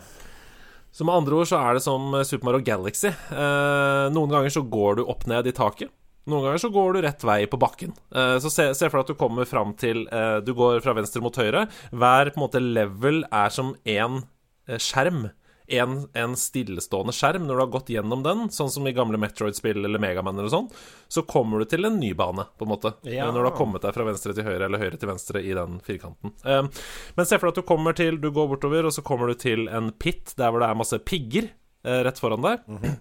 Så 0.96 1.06
med 1.06 1.14
andre 1.20 1.36
ord 1.36 1.50
så 1.50 1.60
er 1.60 1.76
det 1.76 1.84
som 1.84 2.16
Super 2.26 2.48
Mario 2.48 2.64
Galaxy. 2.66 3.12
Eh, 3.12 4.06
noen 4.16 4.32
ganger 4.32 4.54
så 4.56 4.64
går 4.66 4.98
du 4.98 5.04
opp 5.04 5.28
ned 5.30 5.50
i 5.52 5.54
taket. 5.54 5.92
Noen 6.28 6.44
ganger 6.44 6.60
så 6.60 6.70
går 6.70 6.94
du 6.94 7.02
rett 7.06 7.24
vei 7.24 7.40
på 7.48 7.60
bakken. 7.60 7.96
Uh, 8.12 8.36
så 8.44 8.52
se, 8.52 8.70
se, 8.76 8.90
for 8.90 9.00
deg 9.00 9.08
at 9.08 9.16
du 9.16 9.20
kommer 9.20 9.48
fram 9.48 9.74
til 9.80 10.06
uh, 10.12 10.44
Du 10.44 10.54
går 10.58 10.82
fra 10.84 10.96
venstre 10.98 11.24
mot 11.24 11.36
høyre. 11.40 11.68
Hver 11.96 12.34
på 12.34 12.40
en 12.40 12.44
måte 12.44 12.64
level 12.64 13.24
er 13.32 13.54
som 13.54 13.76
én 13.88 14.24
uh, 14.24 14.76
skjerm. 14.76 15.30
En, 15.68 15.96
en, 16.16 16.36
stillestående 16.40 17.12
skjerm. 17.16 17.44
Når 17.48 17.58
du 17.58 17.62
har 17.64 17.72
gått 17.72 17.90
gjennom 17.92 18.22
den, 18.24 18.46
sånn 18.56 18.70
som 18.72 18.86
i 18.88 18.94
gamle 18.96 19.20
Metroid-spill 19.20 19.82
eller 19.84 20.00
Megaman 20.00 20.40
eller 20.40 20.52
sånn, 20.52 20.70
så 21.12 21.26
kommer 21.28 21.60
du 21.60 21.68
til 21.68 21.88
en 21.88 21.98
ny 22.00 22.14
bane, 22.16 22.46
på 22.56 22.64
en 22.64 22.72
måte. 22.72 22.94
Ja. 23.08 23.28
Når 23.32 23.42
du 23.42 23.48
har 23.50 23.58
kommet 23.58 23.84
deg 23.84 23.96
fra 23.96 24.06
venstre 24.08 24.36
til 24.36 24.48
høyre 24.48 24.70
eller 24.70 24.80
høyre 24.80 25.00
til 25.00 25.12
venstre 25.12 25.44
i 25.44 25.52
den 25.56 25.82
firkanten. 25.84 26.32
men 26.48 27.28
se 27.28 27.36
for 27.36 27.50
deg 27.50 27.52
at 27.52 27.60
du 27.60 27.68
kommer 27.68 28.00
til 28.00 28.16
Du 28.24 28.30
går 28.32 28.48
bortover, 28.54 28.88
og 28.88 28.96
så 28.96 29.04
kommer 29.04 29.28
du 29.28 29.36
til 29.44 29.68
en 29.68 29.92
pit 29.92 30.32
der 30.40 30.56
hvor 30.56 30.64
det 30.64 30.72
er 30.72 30.80
masse 30.80 31.04
pigger 31.04 31.52
rett 31.84 32.20
foran 32.20 32.48
deg. 32.48 32.64
Mm 32.68 32.80
-hmm. 32.80 32.98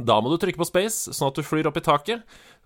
Da 0.00 0.16
må 0.24 0.32
du 0.32 0.38
trykke 0.40 0.60
på 0.60 0.68
space, 0.68 1.12
sånn 1.12 1.28
at 1.28 1.36
du 1.36 1.44
flyr 1.44 1.68
opp 1.68 1.76
i 1.76 1.84
taket 1.84 2.22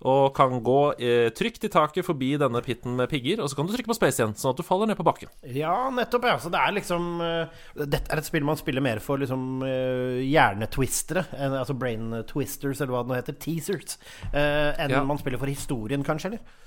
og 0.07 0.35
kan 0.37 0.59
gå 0.61 0.81
eh, 1.01 1.31
trygt 1.33 1.65
i 1.65 1.71
taket 1.73 2.05
forbi 2.05 2.35
denne 2.39 2.61
pitten 2.62 2.99
med 2.99 3.09
pigger, 3.09 3.41
og 3.41 3.49
så 3.49 3.57
kan 3.57 3.67
du 3.67 3.73
trykke 3.73 3.89
på 3.89 3.97
space 3.97 4.21
igjen, 4.21 4.35
sånn 4.37 4.53
at 4.53 4.61
du 4.61 4.67
faller 4.67 4.91
ned 4.91 4.99
på 4.99 5.07
bakken. 5.07 5.33
Ja, 5.57 5.89
nettopp. 5.91 6.29
ja 6.29 6.37
Så 6.43 6.53
det 6.53 6.61
er 6.61 6.75
liksom 6.77 7.07
uh, 7.23 7.65
Dette 7.81 8.05
er 8.12 8.21
et 8.21 8.29
spill 8.29 8.45
man 8.47 8.61
spiller 8.61 8.85
mer 8.85 9.01
for 9.03 9.23
liksom 9.23 9.65
uh, 9.65 10.21
hjernetwistere, 10.21 11.25
uh, 11.33 11.59
altså 11.62 11.79
brain 11.81 12.12
twisters, 12.29 12.83
eller 12.83 12.93
hva 12.93 13.03
det 13.07 13.12
nå 13.12 13.19
heter, 13.19 13.41
teasers, 13.41 13.97
uh, 14.35 14.77
enn 14.77 14.93
ja. 14.93 15.03
man 15.09 15.23
spiller 15.23 15.41
for 15.41 15.51
historien, 15.51 16.05
kanskje, 16.07 16.35
eller? 16.35 16.62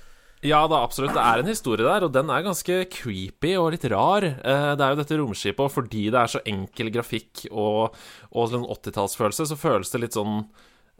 Ja 0.46 0.62
da, 0.70 0.78
absolutt. 0.86 1.12
Det 1.12 1.20
er 1.20 1.42
en 1.42 1.50
historie 1.50 1.84
der, 1.84 2.06
og 2.06 2.14
den 2.14 2.30
er 2.32 2.44
ganske 2.46 2.76
creepy 2.88 3.52
og 3.60 3.74
litt 3.74 3.84
rar. 3.92 4.24
Eh, 4.24 4.70
det 4.78 4.84
er 4.86 4.94
jo 4.94 4.98
dette 5.02 5.18
romskipet, 5.20 5.60
og 5.66 5.72
fordi 5.74 6.06
det 6.08 6.16
er 6.16 6.32
så 6.32 6.40
enkel 6.48 6.88
grafikk 6.94 7.44
og, 7.50 7.98
og 8.32 8.48
sånn 8.48 8.64
80-tallsfølelse, 8.64 9.50
så 9.50 9.58
føles 9.60 9.92
det 9.92 10.00
litt 10.06 10.16
sånn 10.16 10.38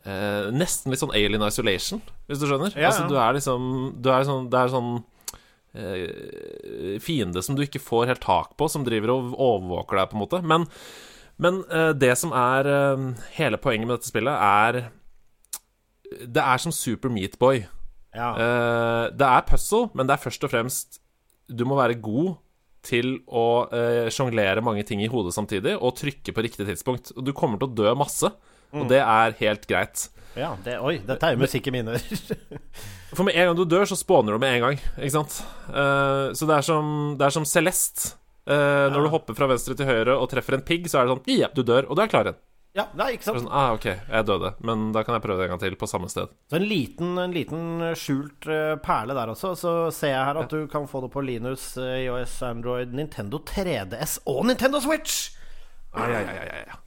eh, 0.04 0.50
Nesten 0.52 0.92
litt 0.92 1.00
sånn 1.00 1.14
Alien 1.16 1.46
Isolation, 1.46 2.04
hvis 2.28 2.42
du 2.42 2.44
skjønner. 2.50 2.76
Ja, 2.76 2.84
ja. 2.84 2.92
Altså, 2.92 3.08
du 3.08 3.16
er 3.16 3.38
liksom 3.38 3.70
du 3.96 4.10
er 4.12 4.28
sånn, 4.28 4.50
Det 4.52 4.60
er 4.60 4.74
sånn 4.76 4.92
eh, 5.72 7.00
fiende 7.00 7.44
som 7.46 7.56
du 7.56 7.64
ikke 7.64 7.80
får 7.80 8.12
helt 8.12 8.24
tak 8.28 8.52
på, 8.60 8.68
som 8.68 8.84
driver 8.84 9.16
og 9.16 9.34
overvåker 9.40 10.02
deg, 10.02 10.12
på 10.12 10.18
en 10.18 10.24
måte. 10.26 10.44
Men, 10.52 10.68
men 11.40 11.64
eh, 11.72 11.94
det 11.96 12.12
som 12.20 12.36
er 12.36 12.68
eh, 12.68 13.08
hele 13.40 13.56
poenget 13.62 13.88
med 13.88 13.96
dette 13.96 14.12
spillet, 14.12 14.36
er 14.36 14.90
Det 16.28 16.42
er 16.44 16.58
som 16.60 16.76
Super 16.76 17.08
Meatboy. 17.08 17.64
Ja. 18.16 18.30
Uh, 18.34 19.04
det 19.14 19.26
er 19.26 19.48
puzzle, 19.48 19.88
men 19.94 20.08
det 20.08 20.16
er 20.16 20.22
først 20.24 20.42
og 20.42 20.50
fremst 20.50 20.96
Du 21.46 21.62
må 21.68 21.76
være 21.78 21.94
god 22.02 22.40
til 22.86 23.20
å 23.28 23.68
uh, 23.70 24.08
sjonglere 24.12 24.64
mange 24.64 24.82
ting 24.88 25.02
i 25.04 25.10
hodet 25.10 25.34
samtidig 25.36 25.76
og 25.76 25.98
trykke 26.00 26.32
på 26.32 26.44
riktig 26.46 26.66
tidspunkt. 26.68 27.12
Og 27.16 27.26
du 27.26 27.34
kommer 27.36 27.60
til 27.60 27.68
å 27.68 27.76
dø 27.82 27.92
masse, 27.98 28.30
mm. 28.72 28.80
og 28.80 28.88
det 28.92 29.02
er 29.04 29.36
helt 29.42 29.68
greit. 29.68 30.06
Ja, 30.38 30.54
det, 30.64 30.78
Oi, 30.78 31.00
dette 31.04 31.26
er 31.26 31.34
jo 31.34 31.42
musikk 31.42 31.66
i 31.66 31.72
mine 31.74 31.96
For 33.16 33.26
med 33.26 33.34
en 33.34 33.50
gang 33.50 33.56
du 33.58 33.64
dør, 33.66 33.88
så 33.90 33.98
spåner 33.98 34.36
du 34.36 34.42
med 34.42 34.54
en 34.54 34.64
gang, 34.68 34.82
ikke 34.94 35.16
sant? 35.18 35.40
Uh, 35.68 36.30
så 36.38 36.46
det 36.48 36.56
er 36.56 36.66
som, 36.66 36.92
det 37.18 37.26
er 37.26 37.34
som 37.34 37.48
Celeste. 37.48 38.14
Uh, 38.48 38.88
når 38.90 39.04
du 39.04 39.12
hopper 39.12 39.36
fra 39.36 39.50
venstre 39.50 39.76
til 39.76 39.88
høyre 39.88 40.14
og 40.16 40.30
treffer 40.30 40.56
en 40.56 40.64
pigg, 40.66 40.86
så 40.90 41.00
er 41.00 41.06
det 41.06 41.16
sånn 41.16 41.34
Ja, 41.34 41.50
du 41.52 41.60
dør, 41.66 41.90
og 41.90 41.98
du 41.98 42.04
er 42.04 42.12
klar 42.12 42.30
igjen. 42.30 42.38
Ja, 42.76 42.84
nei, 42.94 43.16
ikke 43.16 43.26
sant? 43.26 43.40
Sånn, 43.40 43.50
ah, 43.50 43.72
ok, 43.74 43.86
jeg 43.90 44.26
døde, 44.28 44.52
men 44.62 44.90
da 44.94 45.02
kan 45.02 45.16
jeg 45.16 45.24
prøve 45.24 45.40
det 45.40 45.48
en 45.48 45.56
gang 45.56 45.62
til, 45.62 45.74
på 45.78 45.88
samme 45.90 46.10
sted. 46.12 46.30
Så 46.50 46.60
en 46.60 46.66
liten, 46.70 47.16
en 47.18 47.34
liten 47.34 47.82
skjult 47.98 48.46
uh, 48.46 48.76
perle 48.84 49.16
der 49.18 49.32
også. 49.32 49.56
Så 49.58 49.72
ser 49.94 50.14
jeg 50.14 50.28
her 50.28 50.38
at 50.44 50.54
ja. 50.54 50.60
du 50.60 50.70
kan 50.70 50.86
få 50.90 51.02
det 51.02 51.10
på 51.10 51.24
Linus, 51.26 51.72
uh, 51.80 51.96
IOS, 51.98 52.36
Android, 52.46 52.94
Nintendo 52.94 53.42
3DS 53.42 54.20
og 54.30 54.44
Nintendo 54.46 54.82
Switch! 54.84 55.32
Ai, 55.98 56.06
ai, 56.14 56.22
ai, 56.22 56.38
ai, 56.46 56.62
ai. 56.62 56.78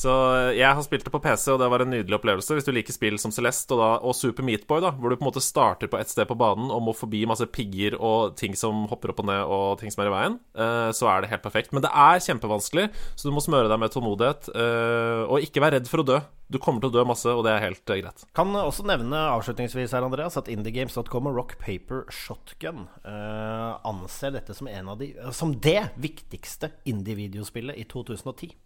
Så 0.00 0.12
eh, 0.32 0.54
jeg 0.56 0.72
har 0.76 0.84
spilt 0.84 1.04
det 1.04 1.12
på 1.12 1.20
PC, 1.20 1.50
og 1.52 1.60
det 1.60 1.68
var 1.72 1.84
en 1.84 1.92
nydelig 1.92 2.16
opplevelse. 2.16 2.56
Hvis 2.56 2.66
du 2.68 2.72
liker 2.72 2.94
spill 2.94 3.18
som 3.20 3.34
Celeste 3.34 3.76
og, 3.76 3.82
da, 3.82 3.90
og 4.00 4.16
Super 4.16 4.46
Meatboy, 4.46 4.80
da, 4.84 4.94
hvor 4.96 5.12
du 5.12 5.18
på 5.18 5.26
en 5.26 5.28
måte 5.28 5.44
starter 5.44 5.90
på 5.92 6.00
ett 6.00 6.12
sted 6.12 6.28
på 6.30 6.38
banen 6.40 6.72
og 6.72 6.84
må 6.86 6.94
forbi 6.96 7.26
masse 7.28 7.44
pigger 7.52 7.98
og 7.98 8.36
ting 8.40 8.56
som 8.56 8.86
hopper 8.90 9.12
opp 9.12 9.20
og 9.24 9.28
ned, 9.28 9.42
og 9.44 9.80
ting 9.80 9.92
som 9.92 10.04
er 10.04 10.10
i 10.10 10.14
veien, 10.14 10.38
uh, 10.56 10.88
så 10.96 11.10
er 11.12 11.22
det 11.22 11.32
helt 11.34 11.44
perfekt. 11.44 11.74
Men 11.76 11.84
det 11.84 11.90
er 11.92 12.22
kjempevanskelig, 12.24 12.86
så 13.12 13.28
du 13.28 13.34
må 13.36 13.42
smøre 13.44 13.68
deg 13.70 13.80
med 13.82 13.92
tålmodighet. 13.92 14.48
Uh, 14.54 15.28
og 15.28 15.44
ikke 15.44 15.64
vær 15.64 15.76
redd 15.76 15.90
for 15.90 16.02
å 16.02 16.06
dø. 16.08 16.20
Du 16.50 16.58
kommer 16.62 16.82
til 16.82 16.90
å 16.90 16.96
dø 16.96 17.04
masse, 17.06 17.28
og 17.30 17.44
det 17.46 17.52
er 17.52 17.66
helt 17.66 17.84
greit. 17.86 18.24
Kan 18.36 18.56
også 18.56 18.86
nevne 18.88 19.20
avslutningsvis 19.36 19.92
her, 19.94 20.06
Andreas, 20.06 20.38
at 20.40 20.48
indiegames.com 20.50 21.28
og 21.30 21.36
Rock 21.36 21.54
Paper 21.60 22.08
Shotgun 22.10 22.88
anser 23.06 24.34
dette 24.34 24.56
som, 24.56 24.66
en 24.66 24.90
av 24.90 24.98
de, 24.98 25.12
som 25.36 25.52
det 25.54 25.92
viktigste 26.02 26.72
indie-videospillet 26.90 27.78
i 27.78 27.86
2010. 27.92 28.56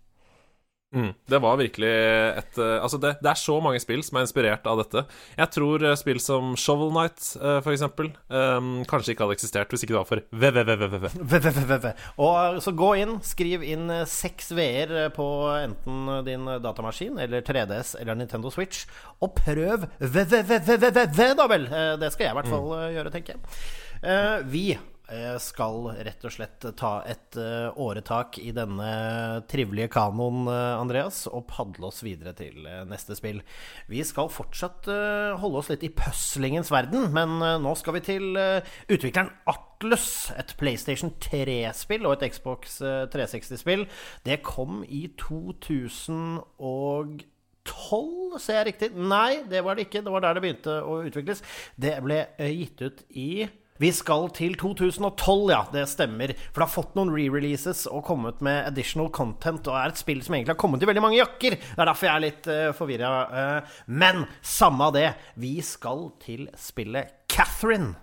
Mm, 0.95 1.11
det 1.27 1.41
var 1.43 1.59
virkelig 1.59 1.91
et 1.91 2.59
uh, 2.61 2.79
Altså, 2.79 3.01
det, 3.03 3.17
det, 3.19 3.31
er 3.33 3.41
så 3.41 3.57
mange 3.63 3.81
spill 3.83 4.03
som 4.07 4.19
er 4.19 4.27
inspirert 4.29 4.67
av 4.71 4.79
dette. 4.79 5.03
Jeg 5.35 5.51
tror 5.57 5.83
uh, 5.83 5.95
spill 5.99 6.21
som 6.23 6.53
Shovel 6.61 6.93
Night, 6.95 7.19
uh, 7.41 7.59
for 7.65 7.75
eksempel, 7.75 8.13
um, 8.31 8.85
kanskje 8.89 9.15
ikke 9.15 9.27
hadde 9.27 9.37
eksistert 9.39 9.75
hvis 9.75 9.85
ikke 9.85 9.95
det 9.95 10.01
var 10.01 10.09
for 10.09 10.23
VVVVV. 10.31 11.91
Og 12.25 12.61
så 12.63 12.75
gå 12.79 12.91
inn, 13.03 13.19
skriv 13.27 13.67
inn 13.67 13.91
seks 14.09 14.53
V-er 14.55 15.11
på 15.15 15.29
enten 15.59 16.11
din 16.29 16.49
datamaskin 16.63 17.19
eller 17.25 17.45
3DS 17.45 17.95
eller 18.01 18.19
Nintendo 18.19 18.53
Switch, 18.55 18.87
og 19.19 19.35
prøv 19.39 19.89
VVVVV, 19.99 21.23
da 21.39 21.51
vel! 21.51 21.69
Det 22.01 22.11
skal 22.15 22.29
jeg 22.29 22.35
i 22.35 22.39
hvert 22.39 22.53
fall 22.55 22.75
gjøre, 22.95 23.15
tenker 23.15 23.37
jeg. 23.37 24.43
Vi 24.51 24.67
Eh, 24.75 24.94
skal 25.43 25.91
rett 26.07 26.25
og 26.25 26.33
slett 26.33 26.65
ta 26.81 27.03
et 27.05 27.37
eh, 27.37 27.69
åretak 27.81 28.39
i 28.41 28.53
denne 28.57 29.43
trivelige 29.51 29.89
kanoen, 29.93 30.49
eh, 30.49 30.81
Andreas, 30.81 31.27
og 31.29 31.47
padle 31.51 31.87
oss 31.91 32.03
videre 32.07 32.33
til 32.39 32.55
neste 32.89 33.15
spill. 33.19 33.43
Vi 33.91 34.05
skal 34.07 34.31
fortsatt 34.33 34.87
holde 35.41 35.59
oss 35.61 35.71
litt 35.73 35.85
i 35.85 35.93
puslingens 35.93 36.71
verden, 36.73 37.13
men 37.15 37.31
nå 37.63 37.75
skal 37.77 37.95
vi 37.99 38.03
til 38.07 38.25
utvikleren 38.89 39.31
Atlus. 39.51 40.31
Et 40.39 40.57
PlayStation 40.59 41.11
3-spill 41.21 42.07
og 42.09 42.15
et 42.17 42.33
Xbox 42.33 42.81
360-spill. 43.13 43.87
Det 44.25 44.43
kom 44.47 44.85
i 44.89 45.09
2012 45.21 47.35
ser 48.41 48.61
jeg 48.61 48.69
riktig? 48.71 48.91
Nei, 48.97 49.43
det 49.49 49.65
var 49.65 49.77
det 49.77 49.89
ikke. 49.89 50.03
Det 50.05 50.13
var 50.13 50.25
der 50.25 50.37
det 50.37 50.45
begynte 50.45 50.79
å 50.85 51.01
utvikles. 51.05 51.43
Det 51.77 51.97
ble 52.05 52.25
gitt 52.39 52.85
ut 52.85 53.05
i 53.11 53.47
vi 53.83 53.91
skal 53.91 54.29
til 54.31 54.53
2012, 54.55 55.49
ja. 55.51 55.65
Det 55.75 55.83
stemmer. 55.91 56.31
For 56.53 56.63
det 56.63 56.67
har 56.69 56.71
fått 56.71 56.95
noen 56.95 57.11
re-releases 57.11 57.89
og 57.91 58.05
kommet 58.07 58.39
med 58.45 58.69
additional 58.69 59.11
content. 59.11 59.67
Og 59.67 59.75
er 59.75 59.91
et 59.91 59.99
spill 59.99 60.23
som 60.23 60.37
egentlig 60.37 60.55
har 60.55 60.61
kommet 60.63 60.85
i 60.85 60.91
veldig 60.91 61.03
mange 61.03 61.19
jakker. 61.19 61.59
Det 61.59 61.83
er 61.83 61.91
derfor 61.91 62.07
jeg 62.07 62.15
er 62.15 62.25
litt 62.29 62.47
uh, 62.47 62.55
eh, 62.55 62.71
forvirra. 62.79 63.11
Uh, 63.27 63.43
eh. 63.43 63.83
men 63.99 64.25
samme 64.39 64.87
av 64.87 64.95
det. 64.95 65.09
Vi 65.43 65.57
skal 65.67 66.07
til 66.23 66.47
spillet 66.55 67.27
Catherine. 67.27 67.97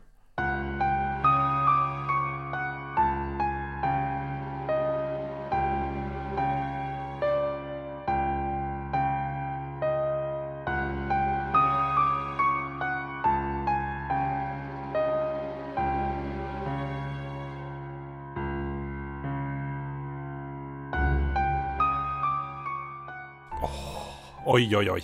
Oi, 24.50 24.66
oi, 24.76 24.88
oi. 24.90 25.02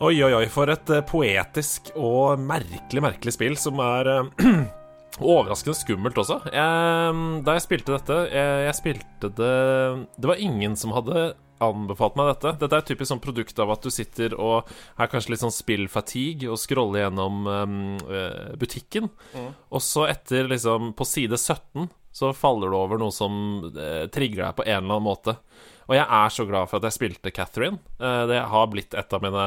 Oi, 0.00 0.14
oi, 0.24 0.32
oi. 0.32 0.46
For 0.48 0.70
et 0.72 0.90
uh, 0.94 1.02
poetisk 1.04 1.90
og 1.98 2.40
merkelig, 2.40 3.02
merkelig 3.04 3.34
spill 3.34 3.58
som 3.60 3.80
er 3.84 4.08
uh, 4.08 4.30
Overraskende 5.18 5.74
skummelt 5.76 6.20
også. 6.20 6.38
Jeg, 6.54 7.42
da 7.44 7.56
jeg 7.56 7.64
spilte 7.64 7.96
dette 7.96 8.18
jeg, 8.30 8.64
jeg 8.68 8.76
spilte 8.78 9.30
det 9.34 9.54
Det 10.14 10.30
var 10.30 10.40
ingen 10.40 10.76
som 10.78 10.94
hadde 10.94 11.32
anbefalt 11.64 12.14
meg 12.16 12.30
dette. 12.30 12.54
Dette 12.60 12.76
er 12.76 12.84
et 12.84 12.90
typisk 12.92 13.10
sånn 13.10 13.22
produkt 13.24 13.58
av 13.60 13.72
at 13.74 13.82
du 13.82 13.90
sitter 13.90 14.36
og 14.38 14.68
er 14.70 15.10
kanskje 15.10 15.34
litt 15.34 15.42
sånn 15.42 15.54
spillfatigue 15.54 16.46
og 16.52 16.60
scroller 16.62 17.02
gjennom 17.02 17.48
um, 17.50 17.80
butikken, 18.60 19.08
mm. 19.34 19.48
og 19.74 19.82
så 19.82 20.06
etter 20.06 20.46
liksom 20.52 20.92
På 20.94 21.02
side 21.08 21.34
17 21.34 21.88
så 22.14 22.30
faller 22.30 22.70
du 22.70 22.78
over 22.78 23.02
noe 23.02 23.10
som 23.14 23.34
uh, 23.74 24.06
trigger 24.14 24.44
deg 24.44 24.54
på 24.60 24.68
en 24.68 24.76
eller 24.76 25.00
annen 25.00 25.08
måte. 25.08 25.34
Og 25.88 25.96
jeg 25.96 26.04
er 26.04 26.32
så 26.34 26.44
glad 26.48 26.68
for 26.68 26.78
at 26.78 26.88
jeg 26.88 26.98
spilte 26.98 27.32
Catherine. 27.34 27.80
Uh, 28.00 28.24
det 28.28 28.42
har 28.52 28.70
blitt 28.72 28.96
et 28.96 29.16
av 29.16 29.24
mine 29.24 29.46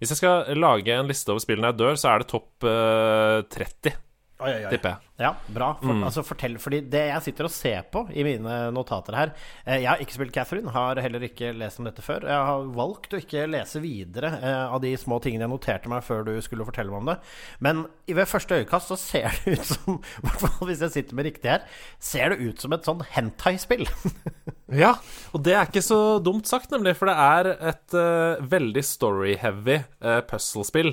Hvis 0.00 0.14
jeg 0.14 0.20
skal 0.22 0.58
lage 0.58 0.96
en 0.96 1.08
liste 1.10 1.32
over 1.32 1.44
spillene 1.44 1.72
jeg 1.72 1.80
dør, 1.82 2.00
så 2.00 2.12
er 2.12 2.24
det 2.24 2.30
topp 2.32 2.66
uh, 2.66 3.44
30 3.52 3.96
Oi, 4.36 4.50
oi, 4.50 4.64
oi. 4.66 4.70
tipper 4.74 4.90
jeg. 4.90 5.06
Ja, 5.16 5.30
bra. 5.48 5.70
For, 5.80 5.96
mm. 5.96 6.02
altså, 6.04 6.20
fortell, 6.28 6.58
fordi 6.60 6.82
det 6.92 7.06
jeg 7.06 7.24
sitter 7.24 7.46
og 7.48 7.52
ser 7.54 7.86
på 7.88 8.02
i 8.12 8.24
mine 8.26 8.56
notater 8.74 9.16
her 9.16 9.30
eh, 9.64 9.78
Jeg 9.78 9.88
har 9.88 10.02
ikke 10.04 10.16
spilt 10.18 10.34
Catherine, 10.34 10.72
har 10.74 10.98
heller 11.00 11.22
ikke 11.24 11.54
lest 11.56 11.80
om 11.80 11.86
dette 11.88 12.04
før. 12.04 12.26
Jeg 12.28 12.48
har 12.50 12.66
valgt 12.76 13.16
å 13.16 13.20
ikke 13.22 13.46
lese 13.48 13.80
videre 13.80 14.34
eh, 14.36 14.74
av 14.76 14.82
de 14.84 14.90
små 15.00 15.16
tingene 15.24 15.46
jeg 15.46 15.52
noterte 15.54 15.88
meg 15.88 16.04
før 16.04 16.26
du 16.26 16.34
skulle 16.44 16.66
fortelle 16.68 16.92
meg 16.92 17.00
om 17.00 17.08
det. 17.14 17.16
Men 17.64 17.80
ved 18.10 18.28
første 18.28 18.58
øyekast 18.60 18.92
så 18.92 18.98
ser 19.00 19.38
det 19.46 19.56
ut 19.56 19.70
som, 19.70 19.96
i 20.20 20.26
hvert 20.26 20.44
fall 20.44 20.68
hvis 20.68 20.84
jeg 20.84 20.94
sitter 20.98 21.16
med 21.16 21.30
riktig 21.30 21.52
her, 21.54 21.64
ser 22.12 22.34
det 22.34 22.50
ut 22.50 22.66
som 22.66 22.76
et 22.76 22.90
sånn 22.90 23.00
hentai-spill. 23.14 23.86
ja, 24.84 24.98
og 25.32 25.46
det 25.48 25.56
er 25.56 25.70
ikke 25.70 25.84
så 25.86 26.18
dumt 26.20 26.50
sagt, 26.50 26.68
nemlig, 26.76 26.92
for 27.00 27.08
det 27.08 27.16
er 27.24 27.50
et 27.72 27.96
uh, 27.96 28.44
veldig 28.52 28.84
story-heavy 28.84 29.80
uh, 30.04 30.20
puzzle-spill. 30.28 30.92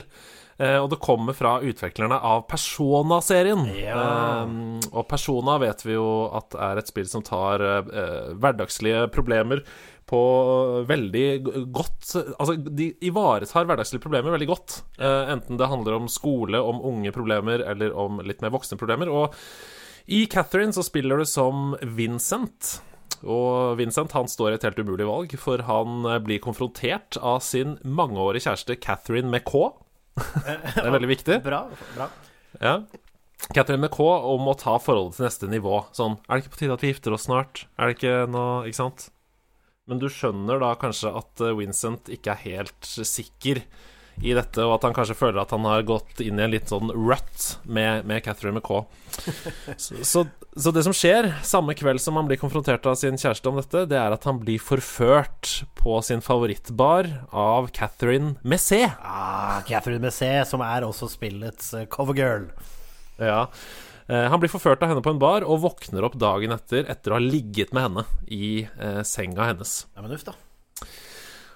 Eh, 0.64 0.78
og 0.80 0.90
det 0.92 1.02
kommer 1.04 1.36
fra 1.36 1.58
utviklerne 1.66 2.20
av 2.24 2.46
Persona-serien. 2.50 3.66
Ja. 3.76 3.98
Um, 4.44 4.78
og 4.94 5.08
Persona 5.10 5.58
vet 5.62 5.84
vi 5.86 5.98
jo 5.98 6.28
at 6.38 6.56
er 6.56 6.80
et 6.80 6.92
spill 6.92 7.10
som 7.10 7.26
tar 7.26 7.64
uh, 7.64 8.32
hverdagslige 8.38 9.08
problemer 9.14 9.64
på 10.08 10.20
veldig 10.86 11.28
godt 11.74 12.10
Altså, 12.36 12.58
de 12.60 12.90
ivaretar 13.08 13.66
hverdagslige 13.66 14.04
problemer 14.04 14.36
veldig 14.36 14.50
godt. 14.50 14.74
Enten 15.00 15.58
det 15.58 15.70
handler 15.72 15.96
om 15.96 16.10
skole, 16.12 16.60
om 16.60 16.82
unge 16.92 17.14
problemer, 17.16 17.64
eller 17.72 17.96
om 17.96 18.20
litt 18.22 18.44
mer 18.44 18.52
voksne 18.54 18.78
problemer. 18.78 19.08
Og 19.08 19.32
i 20.12 20.26
Catherine 20.30 20.76
så 20.76 20.84
spiller 20.84 21.24
du 21.24 21.26
som 21.26 21.72
Vincent. 21.96 22.76
Og 23.24 23.80
Vincent 23.80 24.12
han 24.14 24.28
står 24.28 24.52
i 24.52 24.60
et 24.60 24.68
helt 24.68 24.84
umulig 24.84 25.08
valg, 25.08 25.38
for 25.40 25.64
han 25.72 26.04
blir 26.28 26.44
konfrontert 26.44 27.18
av 27.24 27.40
sin 27.48 27.78
mangeårige 27.88 28.50
kjæreste 28.50 28.78
Catherine 28.84 29.32
McCaw, 29.32 29.72
det 30.16 30.84
er 30.84 30.94
veldig 30.94 31.10
viktig. 31.10 31.40
Bra, 31.46 31.64
bra. 31.96 32.10
Ja. 32.62 32.76
Catherine 33.52 33.82
McCaw 33.82 34.30
om 34.34 34.48
å 34.48 34.56
ta 34.60 34.78
forholdet 34.80 35.18
til 35.18 35.28
neste 35.28 35.50
nivå. 35.52 35.82
Sånn 35.96 36.16
Er 36.28 36.38
det 36.38 36.46
ikke 36.46 36.54
på 36.54 36.62
tide 36.62 36.78
at 36.78 36.86
vi 36.86 36.92
gifter 36.94 37.16
oss 37.16 37.26
snart? 37.28 37.66
Er 37.76 37.90
det 37.90 37.98
ikke 37.98 38.14
noe 38.32 38.62
Ikke 38.70 38.80
sant? 38.80 39.10
Men 39.90 40.00
du 40.00 40.08
skjønner 40.08 40.62
da 40.64 40.70
kanskje 40.80 41.12
at 41.20 41.42
eh, 41.44 41.56
Vincent 41.58 42.08
ikke 42.14 42.32
er 42.32 42.44
helt 42.46 42.88
sikker 42.88 43.60
i 44.22 44.34
dette, 44.36 44.62
og 44.62 44.76
at 44.76 44.86
han 44.88 44.96
kanskje 44.96 45.18
føler 45.18 45.42
at 45.42 45.54
han 45.56 45.66
har 45.66 45.86
gått 45.88 46.22
inn 46.24 46.38
i 46.38 46.46
en 46.46 46.54
litt 46.54 46.70
sånn 46.70 46.92
rut 46.94 47.48
med, 47.64 48.06
med 48.10 48.24
Catherine 48.26 48.60
McCaw. 48.60 48.86
Så, 49.78 50.00
så, 50.02 50.24
så, 50.58 50.72
det 50.74 50.82
som 50.86 50.94
skjer 50.96 51.28
samme 51.46 51.76
kveld 51.78 52.02
som 52.02 52.18
han 52.18 52.26
blir 52.26 52.40
konfrontert 52.42 52.86
av 52.90 52.96
sin 52.98 53.18
kjæreste 53.20 53.50
om 53.50 53.60
dette, 53.60 53.84
det 53.90 53.98
er 54.00 54.16
at 54.16 54.26
han 54.26 54.40
blir 54.42 54.62
forført 54.62 55.52
på 55.78 56.00
sin 56.06 56.24
favorittbar 56.26 57.10
av 57.30 57.70
Catherine 57.76 58.34
Messé. 58.42 58.82
Ah, 59.02 59.62
Catherine 59.68 60.02
Messé, 60.02 60.32
som 60.50 60.64
er 60.66 60.86
også 60.88 61.12
spillets 61.14 61.74
uh, 61.78 61.86
covergirl. 61.94 62.48
Ja. 63.22 63.44
Uh, 64.10 64.26
han 64.34 64.42
blir 64.42 64.52
forført 64.52 64.82
av 64.82 64.94
henne 64.94 65.06
på 65.06 65.14
en 65.14 65.22
bar 65.22 65.46
og 65.46 65.62
våkner 65.68 66.10
opp 66.10 66.18
dagen 66.22 66.56
etter 66.58 66.90
etter 66.90 67.14
å 67.14 67.20
ha 67.20 67.24
ligget 67.24 67.76
med 67.76 67.88
henne 67.88 68.08
i 68.34 68.66
eh, 68.66 69.04
senga 69.06 69.52
hennes. 69.52 69.84
Ja, 69.94 70.02
men 70.06 70.18
uff 70.18 70.26
da 70.26 70.38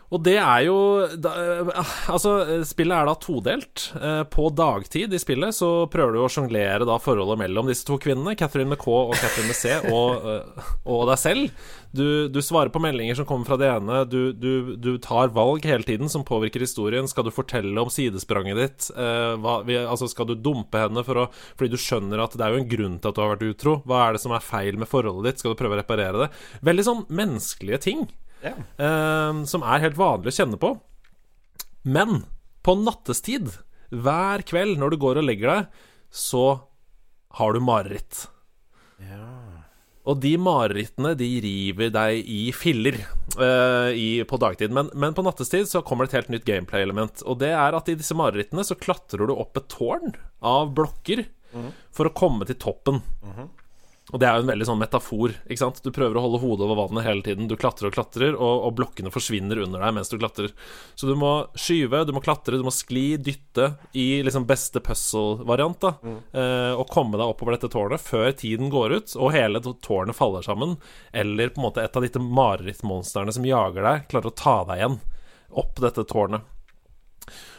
og 0.07 0.21
det 0.23 0.37
er 0.39 0.61
jo 0.69 0.77
da, 1.19 1.33
eh, 1.35 1.71
Altså, 2.13 2.63
spillet 2.67 2.95
er 2.95 3.09
da 3.09 3.15
todelt. 3.19 3.87
Eh, 3.99 4.23
på 4.31 4.47
dagtid 4.55 5.11
i 5.11 5.19
spillet 5.19 5.55
så 5.55 5.89
prøver 5.91 6.15
du 6.15 6.21
å 6.23 6.29
sjonglere 6.31 6.87
forholdet 7.03 7.41
mellom 7.41 7.67
disse 7.67 7.83
to 7.87 7.97
kvinnene, 7.99 8.37
Catherine 8.39 8.71
McCaw 8.71 9.11
og 9.11 9.17
Catherine 9.19 9.51
McC, 9.51 9.91
og, 9.91 10.23
eh, 10.23 10.69
og 10.87 11.07
deg 11.11 11.19
selv. 11.19 11.67
Du, 11.91 12.27
du, 12.31 12.39
svarer 12.43 12.71
på 12.71 12.81
meldinger 12.83 13.17
som 13.19 13.27
kommer 13.27 13.47
fra 13.49 13.57
det 13.59 13.67
ene. 13.67 14.03
Du, 14.07 14.31
du, 14.31 14.75
du, 14.79 14.93
tar 15.03 15.33
valg 15.35 15.65
hele 15.67 15.83
tiden 15.87 16.11
som 16.11 16.23
påvirker 16.27 16.63
historien. 16.63 17.07
Skal 17.07 17.27
du 17.27 17.33
fortelle 17.35 17.81
om 17.81 17.91
sidespranget 17.91 18.61
ditt? 18.61 18.87
Eh, 18.95 19.33
hva, 19.43 19.59
altså 19.87 20.07
Skal 20.11 20.29
du 20.29 20.37
dumpe 20.39 20.85
henne 20.85 21.03
for 21.07 21.25
å, 21.25 21.27
fordi 21.59 21.73
du 21.75 21.81
skjønner 21.81 22.23
at 22.23 22.37
det 22.37 22.45
er 22.45 22.55
jo 22.55 22.61
en 22.63 22.71
grunn 22.71 22.95
til 23.01 23.11
at 23.11 23.17
du 23.17 23.23
har 23.25 23.33
vært 23.35 23.49
utro? 23.49 23.79
Hva 23.87 24.05
er 24.05 24.15
det 24.15 24.23
som 24.23 24.35
er 24.35 24.45
feil 24.45 24.79
med 24.79 24.91
forholdet 24.91 25.33
ditt? 25.33 25.43
Skal 25.43 25.51
du 25.51 25.59
prøve 25.59 25.75
å 25.75 25.81
reparere 25.81 26.23
det? 26.23 26.31
Veldig 26.67 26.87
sånn 26.87 27.03
menneskelige 27.11 27.83
ting 27.89 28.07
ja. 28.43 28.53
uh, 28.55 29.43
som 29.49 29.65
er 29.65 29.83
helt 29.85 29.99
vanlig 29.99 30.33
å 30.33 30.37
kjenne 30.41 30.59
på. 30.61 30.73
Men 31.87 32.23
på 32.65 32.75
nattestid, 32.81 33.51
hver 33.89 34.43
kveld 34.47 34.79
når 34.79 34.93
du 34.93 35.01
går 35.01 35.21
og 35.21 35.29
legger 35.29 35.53
deg, 35.53 35.83
så 36.11 36.47
har 37.39 37.53
du 37.53 37.63
mareritt. 37.63 38.25
Ja. 39.03 39.29
Og 40.07 40.21
de 40.23 40.33
marerittene 40.39 41.11
de 41.19 41.27
river 41.43 41.91
deg 41.91 42.29
i 42.31 42.47
filler 42.55 42.95
uh, 43.35 43.91
i, 43.91 44.23
på 44.27 44.39
dagtid. 44.39 44.71
Men, 44.75 44.91
men, 44.95 45.15
på 45.15 45.25
nattestid 45.25 45.67
så 45.67 45.83
kommer 45.85 46.07
det 46.07 46.13
et 46.13 46.19
helt 46.21 46.33
nytt 46.37 46.47
gameplay-element. 46.47 47.23
Og 47.27 47.41
det 47.43 47.51
er 47.51 47.75
at 47.75 47.91
i 47.91 47.97
disse 47.99 48.15
marerittene 48.15 48.63
så 48.67 48.77
klatrer 48.79 49.27
du 49.27 49.35
opp 49.35 49.59
et 49.59 49.67
tårn 49.71 50.15
av 50.39 50.71
blokker 50.77 51.25
mm. 51.51 51.71
for 51.95 52.07
å 52.07 52.15
komme 52.15 52.47
til 52.47 52.59
toppen. 52.59 53.01
Mm 53.23 53.33
-hmm. 53.33 53.49
Og 54.13 54.21
det 54.21 54.27
er 54.27 54.37
jo 54.37 54.45
en 54.45 54.49
veldig 54.53 54.65
sånn 54.69 54.79
metafor. 54.79 55.33
ikke 55.51 55.59
sant? 55.59 55.81
Du 55.83 55.89
prøver 55.91 56.15
å 56.15 56.21
holde 56.23 56.39
hodet 56.39 56.63
over 56.63 56.77
vannet 56.79 57.03
hele 57.03 57.23
tiden. 57.25 57.49
Du 57.51 57.57
klatrer 57.59 57.89
og 57.89 57.95
klatrer, 57.97 58.37
og, 58.37 58.61
og, 58.63 58.75
blokkene 58.77 59.11
forsvinner 59.11 59.59
under 59.65 59.83
deg 59.83 59.97
mens 59.97 60.07
du 60.07 60.15
klatrer. 60.15 60.53
Så 60.95 61.09
du 61.09 61.11
må 61.19 61.31
skyve, 61.59 62.05
du 62.07 62.13
må 62.15 62.21
klatre, 62.23 62.55
du 62.55 62.63
må 62.63 62.71
skli, 62.71 63.17
dytte 63.19 63.73
i 63.91 64.21
liksom 64.23 64.47
beste 64.47 64.79
puzzle-variant. 64.85 65.81
da 65.83 65.91
mm. 65.99 66.19
eh, 66.31 66.71
Og 66.79 66.87
komme 66.93 67.19
deg 67.19 67.27
oppover 67.27 67.57
dette 67.57 67.71
tårnet 67.73 68.03
før 68.03 68.31
tiden 68.31 68.71
går 68.71 68.95
ut, 68.95 69.17
og 69.19 69.33
hele 69.35 69.59
tårnet 69.59 70.15
faller 70.15 70.45
sammen. 70.45 70.77
Eller 71.11 71.51
på 71.51 71.59
en 71.59 71.67
måte 71.67 71.83
et 71.83 71.99
av 71.99 72.07
disse 72.07 72.23
marerittmonstrene 72.23 73.35
som 73.35 73.49
jager 73.49 73.83
deg, 73.89 74.07
klarer 74.13 74.31
å 74.31 74.37
ta 74.39 74.61
deg 74.69 74.79
igjen 74.79 75.01
opp 75.57 75.83
dette 75.83 76.07
tårnet. 76.07 76.47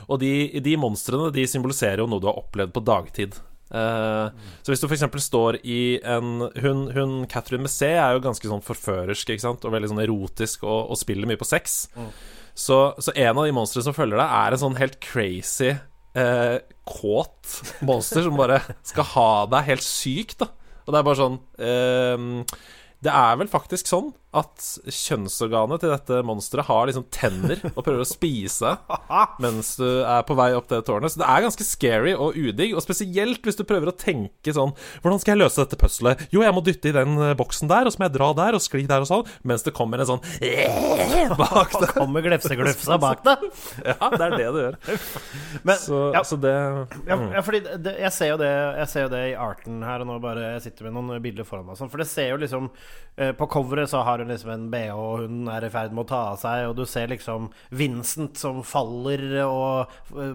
Og 0.08 0.16
de, 0.22 0.32
de 0.64 0.78
monstrene 0.80 1.28
de 1.34 1.44
symboliserer 1.44 2.00
jo 2.00 2.08
noe 2.08 2.24
du 2.24 2.30
har 2.30 2.40
opplevd 2.40 2.72
på 2.72 2.84
dagtid. 2.88 3.36
Uh, 3.68 4.32
Så 4.64 4.72
hvis 4.72 4.80
du 4.80 4.86
f.eks. 4.88 5.04
står 5.26 5.58
i 5.60 5.98
en 6.00 6.46
hun, 6.62 6.86
hun 6.94 7.14
Catherine 7.28 7.66
Messé 7.66 7.90
er 7.98 8.16
jo 8.16 8.24
ganske 8.24 8.48
sånn 8.48 8.64
forførersk 8.64 9.34
ikke 9.34 9.44
sant? 9.44 9.66
og 9.68 9.74
veldig 9.74 9.90
sånn 9.92 10.04
erotisk 10.06 10.64
og, 10.64 10.88
og 10.88 11.00
spiller 11.00 11.28
mye 11.28 11.40
på 11.40 11.48
sex. 11.48 11.82
Mm. 11.98 12.08
Så, 12.58 12.78
så, 12.98 13.12
en 13.14 13.36
av 13.36 13.44
de 13.44 13.54
monstrene 13.54 13.86
som 13.86 13.94
følger 13.94 14.18
deg, 14.18 14.32
er 14.40 14.54
en 14.54 14.62
sånn 14.64 14.78
helt 14.80 14.96
crazy, 15.04 15.74
uh, 16.18 16.56
kåt 16.88 17.60
monster 17.86 18.24
som 18.26 18.40
bare 18.40 18.62
skal 18.88 19.06
ha 19.12 19.30
deg 19.52 19.68
helt 19.68 19.86
syk, 19.86 20.34
da. 20.40 20.50
Og 20.88 20.94
det 20.94 20.98
er 20.98 21.04
bare 21.04 21.20
sånn 21.20 21.34
uh, 21.60 22.60
Det 23.04 23.12
er 23.12 23.34
vel 23.36 23.50
faktisk 23.52 23.90
sånn 23.90 24.08
at 24.36 24.64
kjønnsorganet 24.92 25.80
til 25.80 25.92
dette 25.92 26.18
monsteret 26.26 26.68
har 26.68 26.88
liksom 26.88 27.06
tenner 27.14 27.62
og 27.70 27.80
prøver 27.80 28.02
å 28.02 28.08
spise 28.08 28.74
mens 29.42 29.70
du 29.80 29.86
er 30.02 30.24
på 30.28 30.36
vei 30.36 30.50
opp 30.56 30.68
det 30.68 30.82
tårnet. 30.84 31.14
Så 31.14 31.22
det 31.22 31.28
er 31.32 31.44
ganske 31.46 31.64
scary 31.64 32.12
og 32.12 32.36
udigg, 32.36 32.74
og 32.76 32.84
spesielt 32.84 33.40
hvis 33.44 33.56
du 33.56 33.64
prøver 33.68 33.88
å 33.88 33.96
tenke 33.96 34.52
sånn 34.52 34.74
Hvordan 35.00 35.20
skal 35.22 35.34
jeg 35.34 35.40
løse 35.40 35.62
dette 35.62 35.78
puzzlet? 35.80 36.26
Jo, 36.34 36.42
jeg 36.44 36.54
må 36.54 36.62
dytte 36.64 36.90
i 36.90 36.94
den 36.96 37.16
eh, 37.24 37.34
boksen 37.38 37.70
der, 37.70 37.88
og 37.88 37.94
så 37.94 38.02
må 38.02 38.08
jeg 38.08 38.16
dra 38.18 38.28
der 38.36 38.58
og 38.58 38.64
skli 38.64 38.84
der 38.88 39.04
og 39.04 39.08
sånn, 39.08 39.32
mens 39.48 39.64
det 39.64 39.72
kommer 39.76 40.02
en 40.02 40.10
sånn 40.10 40.22
bak 41.40 41.72
deg. 41.78 41.94
Kommer 41.98 42.24
glefseglufsa 42.24 42.98
bak 43.00 43.24
deg? 43.24 43.48
ja, 43.86 43.96
det 44.12 44.20
er 44.26 44.36
det 44.36 44.50
det 44.54 44.64
gjør. 44.66 44.78
Men, 45.64 45.74
så, 45.80 46.02
ja, 46.14 46.22
så, 46.26 46.38
det 46.40 46.54
mm. 46.54 47.26
ja, 47.32 47.42
fordi 47.44 47.62
det, 47.64 47.96
jeg, 48.04 48.12
ser 48.14 48.32
jo 48.34 48.38
det, 48.40 48.52
jeg 48.82 48.92
ser 48.92 49.06
jo 49.06 49.12
det 49.16 49.24
i 49.30 49.34
arten 49.40 49.80
her, 49.86 50.04
og 50.04 50.10
nå 50.12 50.18
bare 50.22 50.52
jeg 50.54 50.66
sitter 50.68 50.88
med 50.88 50.98
noen 50.98 51.24
bilder 51.24 51.48
foran 51.48 51.66
meg, 51.68 51.78
sånn, 51.80 51.90
for 51.92 52.02
det 52.02 52.08
ser 52.10 52.32
jo 52.34 52.40
liksom 52.42 52.68
eh, 53.16 53.32
På 53.38 53.48
coveret 53.50 53.90
så 53.90 54.02
har 54.06 54.17
har 54.18 54.26
hun 54.26 54.32
liksom 54.34 54.52
en 54.54 54.68
bh, 54.72 54.92
og 54.94 55.24
hun 55.24 55.50
er 55.52 55.66
i 55.66 55.72
ferd 55.72 55.94
med 55.94 56.04
å 56.04 56.08
ta 56.10 56.20
av 56.32 56.38
seg, 56.42 56.66
og 56.68 56.76
du 56.78 56.84
ser 56.88 57.10
liksom 57.12 57.48
Vincent 57.78 58.38
som 58.40 58.60
faller 58.66 59.24
og 59.44 59.92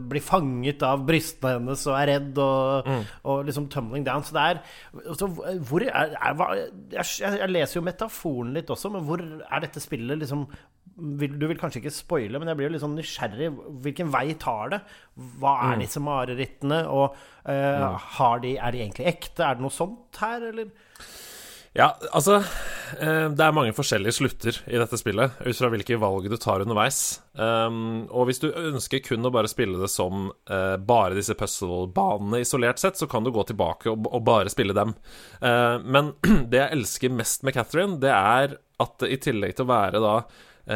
blir 0.10 0.24
fanget 0.24 0.84
av 0.88 1.06
brystene 1.08 1.58
hennes 1.58 1.88
og 1.90 1.98
er 2.00 2.12
redd, 2.14 2.38
og, 2.42 2.90
mm. 2.90 3.08
og 3.32 3.48
liksom 3.50 3.70
tumbling 3.74 4.06
down. 4.08 4.26
Så 4.26 4.38
det 4.38 4.46
er 4.52 4.62
så 5.18 5.30
Hvor 5.34 5.84
er, 5.84 6.14
er 6.14 6.46
jeg, 6.94 7.08
jeg, 7.24 7.50
leser 7.52 7.80
jo 7.80 7.88
metaforen 7.88 8.54
litt 8.56 8.72
også, 8.74 8.94
men 8.94 9.06
hvor 9.08 9.24
er 9.24 9.66
dette 9.66 9.84
spillet 9.84 10.24
liksom 10.24 10.48
du 10.94 11.48
vil 11.50 11.58
kanskje 11.58 11.80
ikke 11.82 11.94
spoile, 11.94 12.38
men 12.38 12.52
jeg 12.52 12.58
blir 12.60 12.68
jo 12.68 12.74
litt 12.76 12.84
sånn 12.84 12.94
nysgjerrig. 13.00 13.48
Hvilken 13.82 14.12
vei 14.14 14.36
tar 14.38 14.76
det? 14.76 14.80
Hva 15.42 15.56
er 15.72 15.80
mm. 15.80 15.82
disse 15.82 16.02
marerittene? 16.04 16.80
Og 16.94 17.16
uh, 17.50 18.36
de, 18.44 18.52
er 18.60 18.76
de 18.76 18.84
egentlig 18.84 19.08
ekte? 19.10 19.42
Er 19.48 19.58
det 19.58 19.66
noe 19.66 19.74
sånt 19.74 20.22
her, 20.22 20.52
eller? 20.52 20.70
Ja, 21.74 21.88
altså 22.14 22.36
eh, 22.38 23.30
det 23.34 23.42
er 23.42 23.56
mange 23.56 23.74
forskjellige 23.74 24.14
slutter 24.20 24.60
i 24.70 24.78
dette 24.78 24.98
spillet, 25.00 25.40
ut 25.42 25.58
fra 25.58 25.72
hvilke 25.74 25.98
valg 25.98 26.28
du 26.30 26.36
tar 26.38 26.62
underveis. 26.62 27.00
Um, 27.34 28.06
og 28.14 28.30
hvis 28.30 28.44
du 28.44 28.52
ønsker 28.52 29.02
kun 29.02 29.26
å 29.26 29.32
bare 29.34 29.50
spille 29.50 29.80
det 29.82 29.90
som 29.90 30.28
uh, 30.30 30.78
bare 30.78 31.18
disse 31.18 31.34
puzzle-banene 31.38 32.44
isolert 32.46 32.82
sett, 32.82 33.00
så 33.02 33.10
kan 33.10 33.26
du 33.26 33.34
gå 33.34 33.48
tilbake 33.50 33.90
og, 33.90 34.22
bare 34.22 34.54
spille 34.54 34.78
dem. 34.78 34.94
Uh, 35.42 35.82
men 35.82 36.14
det 36.52 36.62
jeg 36.62 36.78
elsker 36.78 37.18
mest 37.18 37.42
med 37.48 37.58
Catherine, 37.58 37.98
det 38.04 38.14
er 38.14 38.58
at 38.84 39.08
i 39.10 39.18
tillegg 39.22 39.58
til 39.58 39.66
å 39.66 39.74
være 39.74 40.04
da 40.04 40.18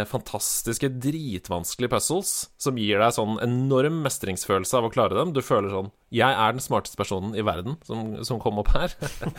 fantastiske, 0.09 0.89
dritvanskelige 0.99 1.93
puzzles 1.93 2.31
som 2.59 2.79
gir 2.79 2.99
deg 2.99 3.13
sånn 3.15 3.37
enorm 3.43 4.01
mestringsfølelse 4.03 4.75
av 4.79 4.87
å 4.87 4.91
klare 4.91 5.15
dem 5.15 5.31
Du 5.31 5.39
føler 5.39 5.71
sånn 5.71 5.91
Jeg 6.11 6.27
er 6.27 6.55
den 6.57 6.63
smarteste 6.63 6.99
personen 6.99 7.31
i 7.37 7.45
verden 7.47 7.77
som, 7.87 8.17
som 8.27 8.41
kom 8.43 8.59
opp 8.59 8.73
her. 8.75 8.95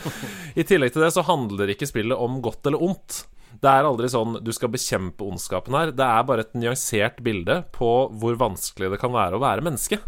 I 0.60 0.64
tillegg 0.64 0.94
til 0.94 1.04
det 1.04 1.12
så 1.12 1.26
handler 1.28 1.74
ikke 1.74 1.90
spillet 1.90 2.16
om 2.16 2.40
godt 2.44 2.70
eller 2.70 2.80
ondt. 2.84 3.26
Det 3.58 3.70
er 3.70 3.88
aldri 3.88 4.08
sånn 4.12 4.38
du 4.44 4.50
skal 4.54 4.72
bekjempe 4.72 5.26
ondskapen 5.26 5.76
her. 5.76 5.92
Det 5.96 6.04
er 6.06 6.26
bare 6.28 6.44
et 6.46 6.56
nyansert 6.58 7.20
bilde 7.24 7.60
på 7.74 7.90
hvor 8.20 8.38
vanskelig 8.40 8.92
det 8.92 9.00
kan 9.02 9.14
være 9.14 9.38
å 9.38 9.42
være 9.42 9.64
menneske. 9.66 10.00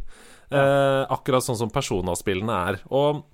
Eh, 0.51 1.03
akkurat 1.15 1.45
sånn 1.47 1.59
som 1.59 1.73
personavspillene 1.73 2.59
er. 2.71 2.81
Og 2.91 3.25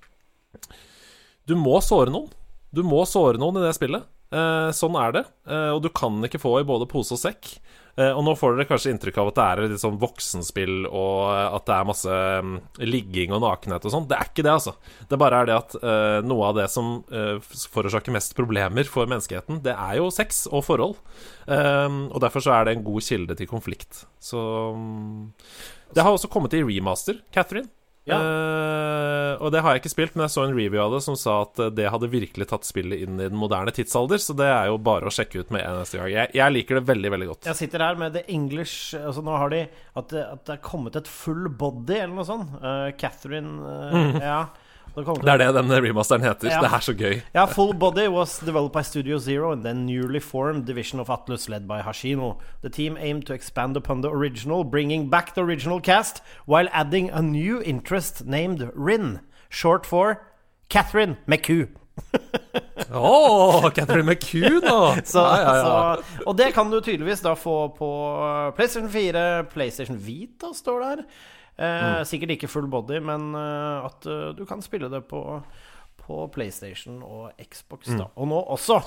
du 1.47 1.55
må 1.59 1.79
såre 1.85 2.13
noen. 2.13 2.31
Du 2.73 2.83
må 2.85 3.03
såre 3.09 3.39
noen 3.41 3.61
i 3.61 3.65
det 3.65 3.75
spillet. 3.77 4.05
Eh, 4.27 4.69
sånn 4.75 4.95
er 4.99 5.13
det. 5.15 5.25
Eh, 5.47 5.71
og 5.75 5.83
du 5.85 5.91
kan 5.95 6.19
ikke 6.27 6.41
få 6.41 6.59
i 6.59 6.67
både 6.67 6.87
pose 6.89 7.15
og 7.15 7.21
sekk. 7.21 7.53
Eh, 7.97 8.11
og 8.11 8.25
nå 8.27 8.33
får 8.37 8.57
dere 8.57 8.67
kanskje 8.69 8.91
inntrykk 8.93 9.19
av 9.21 9.29
at 9.31 9.37
det 9.37 9.45
er 9.45 9.61
litt 9.63 9.81
sånn 9.81 9.99
voksenspill, 10.01 10.75
og 10.85 11.21
at 11.31 11.65
det 11.65 11.77
er 11.77 11.87
masse 11.87 12.17
um, 12.43 12.57
ligging 12.83 13.33
og 13.33 13.41
nakenhet 13.41 13.87
og 13.87 13.93
sånn. 13.93 14.09
Det 14.09 14.17
er 14.19 14.29
ikke 14.29 14.45
det, 14.45 14.53
altså. 14.53 14.75
Det 15.09 15.19
bare 15.21 15.39
er 15.41 15.49
det 15.49 15.55
at 15.57 15.77
noe 16.27 16.51
av 16.51 16.59
det 16.59 16.67
som 16.69 16.99
forårsaker 17.73 18.13
mest 18.13 18.35
problemer 18.37 18.85
for 18.91 19.09
menneskeheten, 19.09 19.63
det 19.65 19.73
er 19.73 19.97
jo 19.97 20.11
sex 20.13 20.45
og 20.51 20.67
forhold. 20.67 20.99
Og 21.47 22.19
derfor 22.21 22.43
så 22.43 22.53
er 22.53 22.67
det 22.67 22.77
en 22.77 22.85
god 22.85 23.07
kilde 23.07 23.39
til 23.39 23.49
konflikt. 23.49 24.03
Så 24.21 24.37
um, 24.77 25.33
Det 25.89 26.05
har 26.05 26.13
også 26.13 26.29
kommet 26.29 26.53
i 26.53 26.61
remaster, 26.67 27.23
Catherine. 27.33 27.71
Ja. 28.07 28.17
Uh, 28.17 29.33
og 29.43 29.51
det 29.53 29.61
har 29.63 29.75
jeg 29.75 29.83
ikke 29.83 29.91
spilt, 29.91 30.15
men 30.15 30.25
jeg 30.25 30.33
så 30.33 30.45
en 30.47 30.55
review 30.55 30.79
av 30.81 30.95
det 30.95 31.01
som 31.05 31.17
sa 31.19 31.41
at 31.43 31.59
det 31.75 31.89
hadde 31.91 32.09
virkelig 32.11 32.47
tatt 32.49 32.67
spillet 32.67 33.03
inn 33.03 33.19
i 33.19 33.27
den 33.27 33.37
moderne 33.39 33.73
tidsalder, 33.75 34.21
så 34.23 34.35
det 34.37 34.47
er 34.47 34.69
jo 34.71 34.79
bare 34.81 35.09
å 35.09 35.13
sjekke 35.13 35.43
ut 35.43 35.51
med 35.53 35.65
en 35.65 35.81
neste 35.81 35.99
gang. 35.99 36.09
Jeg, 36.13 36.33
jeg 36.39 36.55
liker 36.55 36.79
det 36.79 36.85
veldig, 36.87 37.13
veldig 37.15 37.29
godt. 37.33 37.49
Jeg 37.51 37.59
sitter 37.59 37.83
her 37.83 37.99
med 37.99 38.15
The 38.15 38.23
English 38.31 38.95
Altså 38.97 39.21
Nå 39.25 39.35
har 39.39 39.51
de 39.51 39.59
At 39.97 40.13
at 40.17 40.45
det 40.47 40.55
er 40.55 40.63
kommet 40.63 40.95
et 40.99 41.09
full 41.09 41.49
body, 41.49 41.97
eller 41.99 42.15
noe 42.15 42.27
sånt. 42.27 42.55
Uh, 42.61 42.89
Catherine 42.99 43.59
uh, 43.61 43.97
mm. 43.97 44.21
Ja. 44.23 44.39
Det 44.97 45.29
er 45.29 45.37
det 45.37 45.53
den 45.53 45.69
remasteren 45.69 46.23
heter. 46.25 46.49
Ja. 46.49 46.61
Det 46.63 46.71
er 46.73 46.81
så 46.81 46.93
gøy. 46.97 47.19
Ja, 47.35 47.45
Full 47.45 47.75
Body 47.77 48.07
was 48.09 48.39
developed 48.39 48.73
by 48.73 48.81
Studio 48.81 49.19
Zero 49.19 49.51
and 49.51 49.63
then 49.63 49.85
newly 49.85 50.19
formed 50.19 50.65
division 50.65 50.99
of 50.99 51.09
Atlus 51.09 51.47
led 51.49 51.67
by 51.67 51.81
Hashino. 51.85 52.39
The 52.61 52.69
team 52.69 52.97
aimed 52.97 53.27
to 53.27 53.33
expand 53.33 53.77
upon 53.77 54.01
the 54.01 54.09
original, 54.09 54.63
bringing 54.63 55.09
back 55.09 55.35
the 55.35 55.41
original 55.41 55.79
cast 55.79 56.21
while 56.45 56.67
adding 56.71 57.11
a 57.11 57.21
new 57.21 57.61
interest 57.61 58.25
named 58.25 58.71
Rin, 58.73 59.19
short 59.49 59.85
for 59.85 60.23
Catherine 60.69 61.17
McCoo. 61.27 61.67
Å, 62.87 62.99
oh, 62.99 63.69
Catherine 63.69 64.05
McCoo, 64.05 64.61
nå! 64.63 64.79
så, 65.05 65.21
ja, 65.21 65.37
ja, 65.41 65.55
ja. 65.57 65.95
Så, 66.01 66.21
og 66.25 66.37
det 66.39 66.51
kan 66.55 66.69
du 66.71 66.79
tydeligvis 66.79 67.21
da 67.21 67.35
få 67.37 67.67
på 67.77 67.89
PlayStation 68.57 68.89
4, 68.89 69.23
PlayStation 69.53 69.97
Vita 70.01 70.53
står 70.55 70.85
der. 70.85 71.03
Eh, 71.57 72.03
sikkert 72.05 72.35
ikke 72.35 72.49
full 72.51 72.67
body, 72.69 72.99
men 73.01 73.31
uh, 73.33 73.87
at 73.87 74.05
uh, 74.05 74.29
du 74.37 74.43
kan 74.45 74.61
spille 74.61 74.91
det 74.93 74.99
på, 75.09 75.19
på 76.03 76.17
PlayStation 76.29 76.99
og 77.01 77.31
Xbox. 77.41 77.87
da 77.89 78.05
mm. 78.05 78.11
Og 78.13 78.27
nå 78.29 78.41
også 78.53 78.77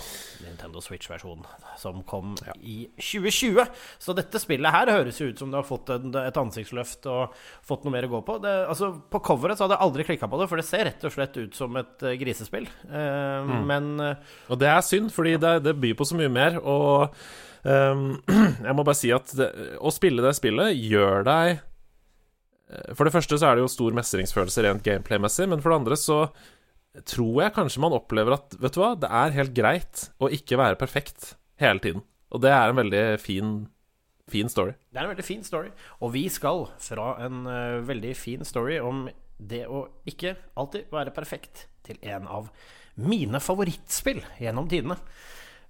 Nintendo 0.45 0.83
Switch-versjonen, 0.85 1.49
som 1.81 2.05
kom 2.07 2.37
ja. 2.47 2.55
i 2.63 2.85
2020. 2.95 3.65
Så 3.99 4.15
dette 4.15 4.39
spillet 4.39 4.71
her 4.71 4.93
høres 4.95 5.19
jo 5.19 5.33
ut 5.33 5.43
som 5.43 5.51
det 5.51 5.59
har 5.59 5.67
fått 5.67 5.91
en, 5.97 6.15
et 6.23 6.39
ansiktsløft 6.39 7.11
og 7.11 7.35
fått 7.67 7.89
noe 7.89 7.97
mer 7.97 8.07
å 8.07 8.13
gå 8.13 8.21
på. 8.29 8.37
Det, 8.45 8.53
altså, 8.71 8.93
på 9.11 9.23
coveret 9.33 9.59
så 9.59 9.67
hadde 9.67 9.81
jeg 9.81 9.89
aldri 9.89 10.07
klikka 10.13 10.31
på 10.31 10.39
det, 10.39 10.47
for 10.53 10.63
det 10.63 10.67
ser 10.69 10.87
rett 10.87 11.09
og 11.09 11.15
slett 11.17 11.41
ut 11.41 11.59
som 11.59 11.81
et 11.81 12.07
uh, 12.07 12.15
grisespill. 12.21 12.71
Mm. 12.87 13.57
Men 13.67 13.91
Og 13.99 14.59
det 14.61 14.71
er 14.71 14.85
synd, 14.87 15.11
fordi 15.15 15.35
det, 15.43 15.57
det 15.67 15.75
byr 15.81 15.99
på 15.99 16.07
så 16.07 16.15
mye 16.19 16.31
mer. 16.31 16.61
Og 16.63 17.11
um, 17.67 18.15
jeg 18.69 18.79
må 18.79 18.87
bare 18.87 19.01
si 19.01 19.11
at 19.15 19.35
det, 19.35 19.51
å 19.83 19.91
spille 19.95 20.23
det 20.23 20.37
spillet 20.39 20.79
gjør 20.79 21.27
deg 21.27 21.59
Eh, 21.59 21.70
for 22.95 23.07
det 23.07 23.15
første 23.15 23.39
så 23.41 23.49
er 23.49 23.59
det 23.59 23.65
jo 23.65 23.73
stor 23.73 23.95
mestringsfølelse 23.97 24.65
rent 24.67 24.85
gameplay-messig, 24.87 25.49
men 25.51 25.63
for 25.63 25.73
det 25.73 25.81
andre 25.81 25.99
så 25.99 26.21
tror 27.07 27.45
jeg 27.45 27.55
kanskje 27.55 27.83
man 27.85 27.95
opplever 27.95 28.35
at 28.35 28.57
Vet 28.59 28.75
du 28.75 28.81
hva, 28.83 28.95
det 28.99 29.11
er 29.15 29.37
helt 29.37 29.55
greit 29.55 30.09
å 30.19 30.31
ikke 30.35 30.59
være 30.59 30.79
perfekt 30.81 31.35
hele 31.63 31.83
tiden. 31.83 32.05
Og 32.31 32.43
det 32.43 32.51
er 32.55 32.71
en 32.71 32.79
veldig 32.79 33.05
fin, 33.23 33.55
fin 34.31 34.51
story. 34.51 34.75
Det 34.91 35.01
er 35.01 35.07
en 35.07 35.13
veldig 35.13 35.27
fin 35.27 35.43
story. 35.47 35.71
Og 36.01 36.13
vi 36.15 36.25
skal 36.33 36.69
fra 36.83 37.13
en 37.27 37.43
uh, 37.47 37.81
veldig 37.87 38.15
fin 38.19 38.47
story 38.47 38.79
om 38.83 39.09
det 39.41 39.65
å 39.71 39.87
ikke 40.09 40.35
alltid 40.61 40.91
være 40.93 41.15
perfekt, 41.17 41.67
til 41.87 41.97
en 42.05 42.27
av 42.29 42.51
mine 43.01 43.41
favorittspill 43.41 44.21
gjennom 44.39 44.69
tidene. 44.71 44.99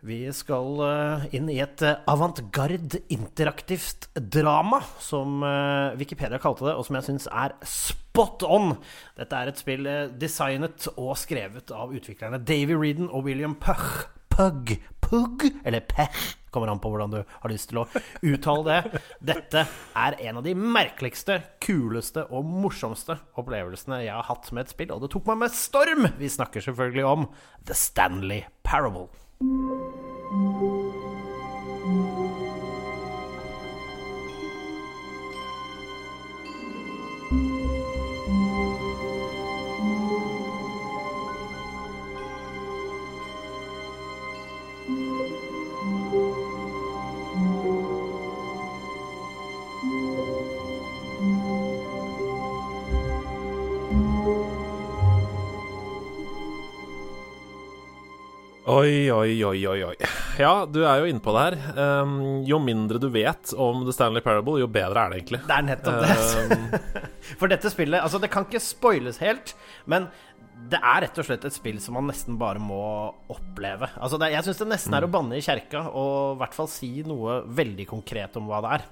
Vi 0.00 0.22
skal 0.32 0.78
uh, 0.80 1.24
inn 1.36 1.50
i 1.52 1.58
et 1.60 1.82
uh, 1.84 1.98
avantgarde 2.08 3.02
interaktivt 3.12 4.08
drama, 4.16 4.80
som 4.96 5.42
uh, 5.44 5.92
Wikipedia 6.00 6.40
kalte 6.40 6.64
det, 6.64 6.72
og 6.72 6.86
som 6.86 6.96
jeg 6.96 7.08
syns 7.10 7.28
er 7.28 7.52
spot 7.68 8.46
on. 8.48 8.72
Dette 9.18 9.36
er 9.36 9.50
et 9.50 9.60
spill 9.60 9.90
designet 10.16 10.88
og 10.94 11.12
skrevet 11.20 11.74
av 11.76 11.92
utviklerne 11.92 12.40
Davy 12.40 12.78
Reedon 12.80 13.12
og 13.12 13.28
William 13.28 13.58
Pugh. 13.60 14.08
Pug, 14.30 14.72
Pug, 15.04 15.42
eller 15.66 15.82
Pech, 15.84 16.36
kommer 16.54 16.70
an 16.72 16.80
på 16.80 16.88
hvordan 16.88 17.12
du 17.12 17.18
har 17.26 17.52
lyst 17.52 17.68
til 17.72 17.82
å 17.82 17.86
uttale 18.24 18.62
det. 18.70 19.00
Dette 19.34 19.66
er 20.00 20.16
en 20.16 20.40
av 20.40 20.46
de 20.46 20.54
merkeligste, 20.56 21.42
kuleste 21.60 22.24
og 22.30 22.48
morsomste 22.48 23.18
opplevelsene 23.36 24.00
jeg 24.06 24.16
har 24.16 24.30
hatt 24.30 24.48
med 24.54 24.64
et 24.64 24.72
spill, 24.72 24.94
og 24.96 25.04
det 25.04 25.12
tok 25.12 25.28
meg 25.28 25.42
med 25.44 25.58
storm! 25.60 26.08
Vi 26.16 26.30
snakker 26.32 26.64
selvfølgelig 26.64 27.10
om 27.10 27.28
The 27.68 27.76
Stanley 27.76 28.46
Parable. 28.64 29.10
Música 29.42 31.09
Oi, 58.80 59.10
oi, 59.12 59.44
oi, 59.44 59.60
oi, 59.66 59.80
oi. 59.84 59.96
Ja, 60.40 60.64
du 60.64 60.78
er 60.86 61.02
jo 61.02 61.08
inne 61.10 61.20
på 61.20 61.32
det 61.34 61.42
her. 61.42 61.56
Um, 61.76 62.14
jo 62.48 62.60
mindre 62.62 63.00
du 63.02 63.08
vet 63.12 63.52
om 63.60 63.82
The 63.84 63.92
Stanley 63.92 64.24
Parable, 64.24 64.60
jo 64.62 64.68
bedre 64.70 65.02
er 65.02 65.12
det 65.12 65.18
egentlig. 65.20 65.40
Det 65.44 65.56
er 65.56 65.66
nettopp 65.66 65.98
det. 66.06 66.14
Um, 66.54 67.02
For 67.40 67.50
dette 67.50 67.72
spillet 67.72 68.00
Altså, 68.00 68.20
det 68.22 68.30
kan 68.32 68.46
ikke 68.46 68.62
spoiles 68.62 69.20
helt, 69.20 69.52
men 69.90 70.08
det 70.70 70.80
er 70.80 71.04
rett 71.04 71.20
og 71.20 71.26
slett 71.26 71.44
et 71.48 71.56
spill 71.56 71.80
som 71.82 71.96
man 71.98 72.08
nesten 72.08 72.38
bare 72.40 72.60
må 72.62 72.80
oppleve. 73.32 73.90
Altså, 73.98 74.20
det, 74.20 74.30
jeg 74.36 74.46
syns 74.46 74.62
det 74.62 74.70
nesten 74.70 74.96
er 74.96 75.06
å 75.06 75.12
banne 75.12 75.36
i 75.36 75.44
kjerka 75.44 75.86
og 75.90 76.36
i 76.36 76.40
hvert 76.40 76.56
fall 76.56 76.70
si 76.72 76.92
noe 77.06 77.40
veldig 77.60 77.88
konkret 77.90 78.36
om 78.40 78.48
hva 78.48 78.62
det 78.64 78.74
er. 78.78 78.86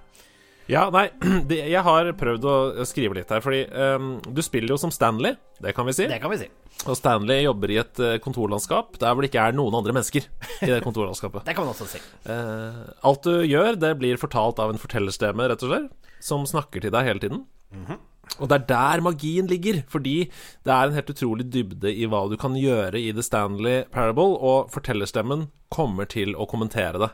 Ja, 0.68 0.88
nei, 0.92 1.06
det, 1.48 1.62
jeg 1.72 1.80
har 1.84 2.10
prøvd 2.20 2.44
å 2.44 2.86
skrive 2.88 3.16
litt 3.16 3.30
her, 3.32 3.40
fordi 3.44 3.62
um, 3.72 4.16
du 4.20 4.42
spiller 4.44 4.74
jo 4.74 4.80
som 4.80 4.92
Stanley, 4.92 5.38
det 5.64 5.72
kan 5.76 5.88
vi 5.88 5.94
si. 5.96 6.08
Det 6.10 6.20
kan 6.20 6.32
vi 6.32 6.42
si. 6.42 6.48
Og 6.84 6.98
Stanley 6.98 7.40
jobber 7.42 7.72
i 7.72 7.78
et 7.80 8.00
eh, 8.04 8.18
kontorlandskap 8.22 9.00
der 9.00 9.10
hvor 9.10 9.24
det 9.24 9.32
ikke 9.32 9.48
er 9.48 9.56
noen 9.56 9.74
andre 9.74 9.96
mennesker 9.96 10.28
i 10.62 10.68
det 10.70 10.82
kontorlandskapet. 10.86 11.42
det 11.48 11.56
kan 11.56 11.66
man 11.66 11.72
også 11.72 11.88
si. 11.90 12.02
Uh, 12.28 12.84
alt 13.08 13.24
du 13.26 13.40
gjør, 13.48 13.80
det 13.80 13.96
blir 13.98 14.20
fortalt 14.20 14.60
av 14.62 14.70
en 14.70 14.78
fortellerstemme, 14.78 15.48
rett 15.50 15.64
og 15.66 15.72
slett, 15.72 16.12
som 16.22 16.46
snakker 16.46 16.84
til 16.84 16.94
deg 16.94 17.08
hele 17.08 17.24
tiden. 17.24 17.42
Mm 17.74 17.88
-hmm. 17.88 18.04
Og 18.38 18.48
det 18.50 18.54
er 18.58 18.66
der 18.68 19.00
magien 19.00 19.46
ligger, 19.46 19.82
fordi 19.88 20.30
det 20.64 20.72
er 20.72 20.86
en 20.86 20.94
helt 20.94 21.10
utrolig 21.10 21.48
dybde 21.52 21.90
i 21.90 22.06
hva 22.06 22.28
du 22.30 22.36
kan 22.36 22.54
gjøre 22.54 23.00
i 23.00 23.12
The 23.12 23.22
Stanley 23.22 23.84
Parable, 23.90 24.36
og 24.36 24.70
fortellerstemmen 24.70 25.48
kommer 25.70 26.04
til 26.04 26.36
å 26.36 26.46
kommentere 26.46 26.98
det. 26.98 27.10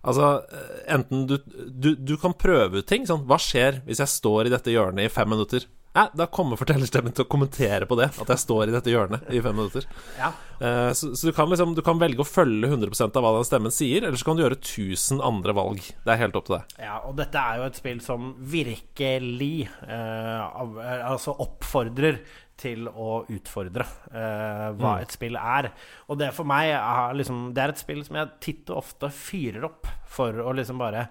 Altså, 0.00 0.28
eh, 0.48 0.78
enten 0.94 1.26
du, 1.28 1.36
du, 1.68 1.92
du 1.94 2.14
kan 2.20 2.36
prøve 2.36 2.80
ut 2.80 2.88
ting. 2.88 3.04
Sånn, 3.08 3.26
hva 3.28 3.38
skjer 3.40 3.82
hvis 3.86 4.00
jeg 4.00 4.14
står 4.14 4.48
i 4.48 4.54
dette 4.54 4.72
hjørnet 4.72 5.06
i 5.08 5.12
fem 5.12 5.28
minutter? 5.28 5.66
Ja, 5.90 6.04
da 6.14 6.26
kommer 6.30 6.58
fortellerstemmen 6.60 7.14
til 7.16 7.24
å 7.24 7.30
kommentere 7.30 7.86
på 7.90 7.96
det. 7.98 8.12
At 8.22 8.28
jeg 8.30 8.42
står 8.44 8.70
i 8.70 8.74
dette 8.76 8.92
hjørnet 8.92 9.26
i 9.34 9.40
fem 9.42 9.56
minutter. 9.58 9.88
Ja. 10.20 10.28
Uh, 10.60 10.92
så, 10.94 11.10
så 11.18 11.30
du, 11.30 11.32
kan 11.34 11.50
liksom, 11.50 11.72
du 11.74 11.82
kan 11.86 11.98
velge 11.98 12.22
å 12.22 12.28
følge 12.28 12.70
100% 12.70 13.18
av 13.18 13.24
hva 13.26 13.32
den 13.34 13.48
stemmen 13.48 13.74
sier, 13.74 14.06
eller 14.06 14.20
så 14.20 14.28
kan 14.28 14.38
du 14.38 14.44
gjøre 14.44 14.60
1000 14.60 15.18
andre 15.26 15.56
valg. 15.58 15.82
Det 16.06 16.14
er 16.14 16.22
helt 16.22 16.38
opp 16.38 16.46
til 16.46 16.60
deg. 16.60 16.76
Ja, 16.86 17.00
og 17.08 17.18
dette 17.18 17.42
er 17.42 17.58
jo 17.58 17.66
et 17.66 17.80
spill 17.80 18.04
som 18.04 18.30
virkelig 18.54 19.66
uh, 19.82 21.10
altså 21.10 21.34
oppfordrer 21.42 22.22
til 22.60 22.86
å 22.86 23.22
utfordre 23.32 23.86
uh, 24.12 24.70
hva 24.78 25.00
et 25.02 25.14
spill 25.16 25.38
er. 25.40 25.72
Og 26.06 26.20
det 26.22 26.30
for 26.36 26.46
meg 26.46 26.74
er 26.76 27.16
liksom 27.18 27.48
Det 27.56 27.64
er 27.64 27.72
et 27.72 27.82
spill 27.82 28.04
som 28.06 28.20
jeg 28.20 28.36
titt 28.44 28.70
og 28.70 28.82
ofte 28.84 29.10
fyrer 29.16 29.64
opp 29.70 29.88
for 30.10 30.42
å 30.44 30.52
liksom 30.54 30.78
bare 30.78 31.06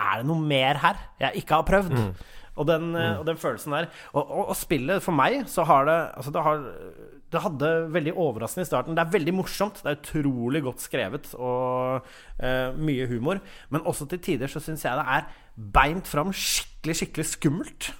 Er 0.00 0.22
det 0.22 0.28
noe 0.30 0.40
mer 0.40 0.80
her 0.80 1.04
jeg 1.20 1.44
ikke 1.44 1.60
har 1.60 1.68
prøvd? 1.68 1.98
Og 2.54 2.68
den, 2.68 2.92
mm. 2.94 3.20
og 3.20 3.26
den 3.26 3.40
følelsen 3.40 3.74
der. 3.74 3.90
Og, 4.12 4.22
og, 4.22 4.48
og 4.52 4.56
spillet, 4.56 5.02
for 5.02 5.16
meg, 5.16 5.42
så 5.50 5.64
har 5.66 5.88
det 5.88 5.98
Altså, 6.14 6.30
det 6.30 6.42
har 6.42 6.62
det 7.34 7.42
hadde 7.42 7.70
veldig 7.90 8.12
overraskende 8.14 8.62
i 8.62 8.68
starten. 8.68 8.94
Det 8.94 9.02
er 9.02 9.10
veldig 9.10 9.34
morsomt. 9.34 9.80
Det 9.82 9.90
er 9.90 9.98
utrolig 9.98 10.62
godt 10.62 10.84
skrevet 10.84 11.32
og 11.34 12.06
eh, 12.38 12.76
mye 12.78 13.08
humor. 13.10 13.40
Men 13.74 13.86
også 13.90 14.06
til 14.10 14.22
tider 14.22 14.50
så 14.50 14.62
syns 14.62 14.84
jeg 14.86 15.00
det 15.00 15.06
er 15.16 15.26
beint 15.74 16.06
fram 16.10 16.30
skikkelig, 16.30 17.00
skikkelig 17.00 17.26
skummelt. 17.32 17.90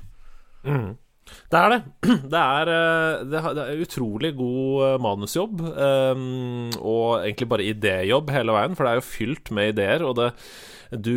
Det 1.24 1.60
er 1.60 1.72
det. 1.72 1.80
Det 2.34 2.40
er, 2.40 2.70
eh, 2.74 3.24
det 3.30 3.40
er 3.62 3.82
utrolig 3.84 4.32
god 4.36 4.84
eh, 4.86 4.98
manusjobb, 5.02 5.62
eh, 5.70 6.20
og 6.80 7.24
egentlig 7.24 7.48
bare 7.50 7.68
idéjobb 7.70 8.32
hele 8.34 8.56
veien, 8.56 8.76
for 8.76 8.86
det 8.86 8.92
er 8.92 9.00
jo 9.00 9.08
fylt 9.08 9.50
med 9.54 9.72
ideer, 9.74 10.04
og 10.04 10.18
det, 10.20 10.28
du, 10.94 11.16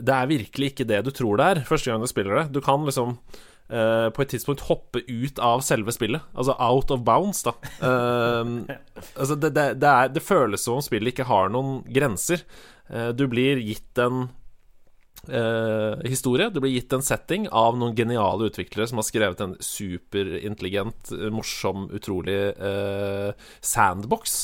det 0.00 0.14
er 0.14 0.30
virkelig 0.30 0.72
ikke 0.72 0.88
det 0.88 1.02
du 1.06 1.12
tror 1.14 1.40
det 1.40 1.50
er 1.50 1.66
første 1.68 1.90
gang 1.90 2.02
du 2.02 2.10
spiller 2.10 2.42
det. 2.42 2.46
Du 2.56 2.62
kan 2.64 2.86
liksom 2.86 3.18
på 3.66 4.22
et 4.22 4.30
tidspunkt 4.30 4.60
hoppe 4.68 5.00
ut 5.10 5.40
av 5.42 5.58
selve 5.66 5.90
spillet, 5.90 6.22
altså 6.38 6.54
out 6.62 6.92
of 6.94 7.00
bounds, 7.02 7.40
da. 7.42 7.56
Altså 9.18 9.34
det, 9.34 9.50
det, 9.56 9.64
det, 9.82 9.90
er, 9.90 10.12
det 10.14 10.22
føles 10.22 10.62
som 10.62 10.78
om 10.78 10.84
spillet 10.86 11.10
ikke 11.10 11.26
har 11.26 11.50
noen 11.50 11.80
grenser. 11.90 12.44
Du 13.18 13.24
blir 13.26 13.58
gitt 13.66 13.98
en 13.98 14.28
eh, 15.28 16.08
historie. 16.08 16.50
Det 16.50 16.62
blir 16.62 16.74
gitt 16.74 16.92
en 16.96 17.04
setting 17.04 17.48
av 17.48 17.76
noen 17.78 17.96
geniale 17.96 18.50
utviklere 18.50 18.88
som 18.90 19.00
har 19.00 19.08
skrevet 19.08 19.42
en 19.44 19.54
superintelligent, 19.62 21.12
eh, 21.16 21.28
morsom, 21.34 21.88
utrolig 21.96 22.38
eh, 22.54 23.30
sandbox. 23.60 24.40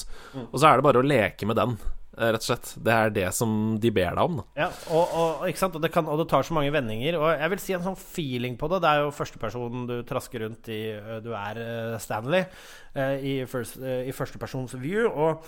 Og 0.50 0.60
så 0.60 0.68
er 0.68 0.78
det 0.78 0.86
bare 0.88 1.02
å 1.02 1.06
leke 1.06 1.48
med 1.48 1.58
den, 1.60 1.76
eh, 2.18 2.32
rett 2.34 2.42
og 2.42 2.48
slett. 2.50 2.74
Det 2.82 2.92
er 2.92 3.14
det 3.14 3.26
som 3.36 3.56
de 3.80 3.92
ber 3.94 4.16
deg 4.16 4.22
om. 4.24 4.40
Da. 4.42 4.46
Ja, 4.64 4.70
og, 4.90 5.16
og? 5.22 5.48
Og, 5.48 5.80
det 5.82 5.92
kan, 5.94 6.08
og 6.08 6.22
det 6.22 6.28
tar 6.32 6.46
så 6.46 6.56
mange 6.56 6.72
vendinger. 6.74 7.18
Og 7.20 7.28
jeg 7.32 7.54
vil 7.54 7.64
si 7.64 7.76
en 7.76 7.86
sånn 7.86 7.98
feeling 7.98 8.56
på 8.60 8.70
det. 8.72 8.82
Det 8.84 8.92
er 8.92 9.04
jo 9.04 9.16
førstepersonen 9.16 9.88
du 9.90 9.96
trasker 10.08 10.46
rundt 10.46 10.72
i. 10.72 10.82
Du 11.24 11.32
er 11.36 11.98
Stanley 12.02 12.46
i, 12.94 13.42
first, 13.48 13.78
i 13.80 14.12
førstepersons 14.12 14.76
view. 14.82 15.08
Og 15.08 15.42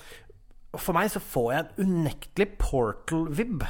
for 0.81 0.97
meg 0.97 1.11
så 1.13 1.23
får 1.23 1.49
jeg 1.53 1.65
en 1.65 1.89
unektelig 1.89 2.53
Portal-vib. 2.59 3.65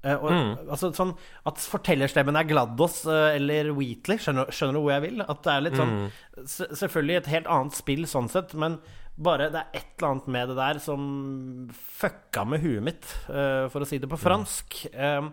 Eh, 0.00 0.16
og, 0.16 0.30
altså 0.72 0.88
sånn 0.96 1.10
At 1.48 1.60
fortellerstemmen 1.60 2.38
er 2.40 2.46
Gladdos 2.48 3.02
eh, 3.04 3.36
eller 3.36 3.72
Wheatley. 3.76 4.20
Skjønner, 4.22 4.48
skjønner 4.54 4.78
du 4.78 4.82
hvor 4.84 4.94
jeg 4.94 5.06
vil? 5.08 5.24
At 5.26 5.44
det 5.44 5.52
er 5.52 5.66
litt 5.66 5.76
sånn 5.80 5.92
mm. 5.96 6.06
Selvfølgelig 6.48 7.18
et 7.18 7.30
helt 7.34 7.50
annet 7.52 7.76
spill 7.76 8.06
sånn 8.08 8.30
sett, 8.32 8.56
men 8.56 8.78
bare 9.20 9.50
det 9.52 9.60
er 9.60 9.74
et 9.76 9.88
eller 9.98 10.14
annet 10.14 10.28
med 10.32 10.46
det 10.48 10.54
der 10.56 10.78
som 10.80 11.02
fucka 12.00 12.46
med 12.48 12.62
huet 12.62 12.84
mitt, 12.86 13.08
eh, 13.28 13.66
for 13.68 13.84
å 13.84 13.88
si 13.88 13.98
det 14.00 14.08
på 14.08 14.16
fransk. 14.16 14.78
Mm. 14.94 15.28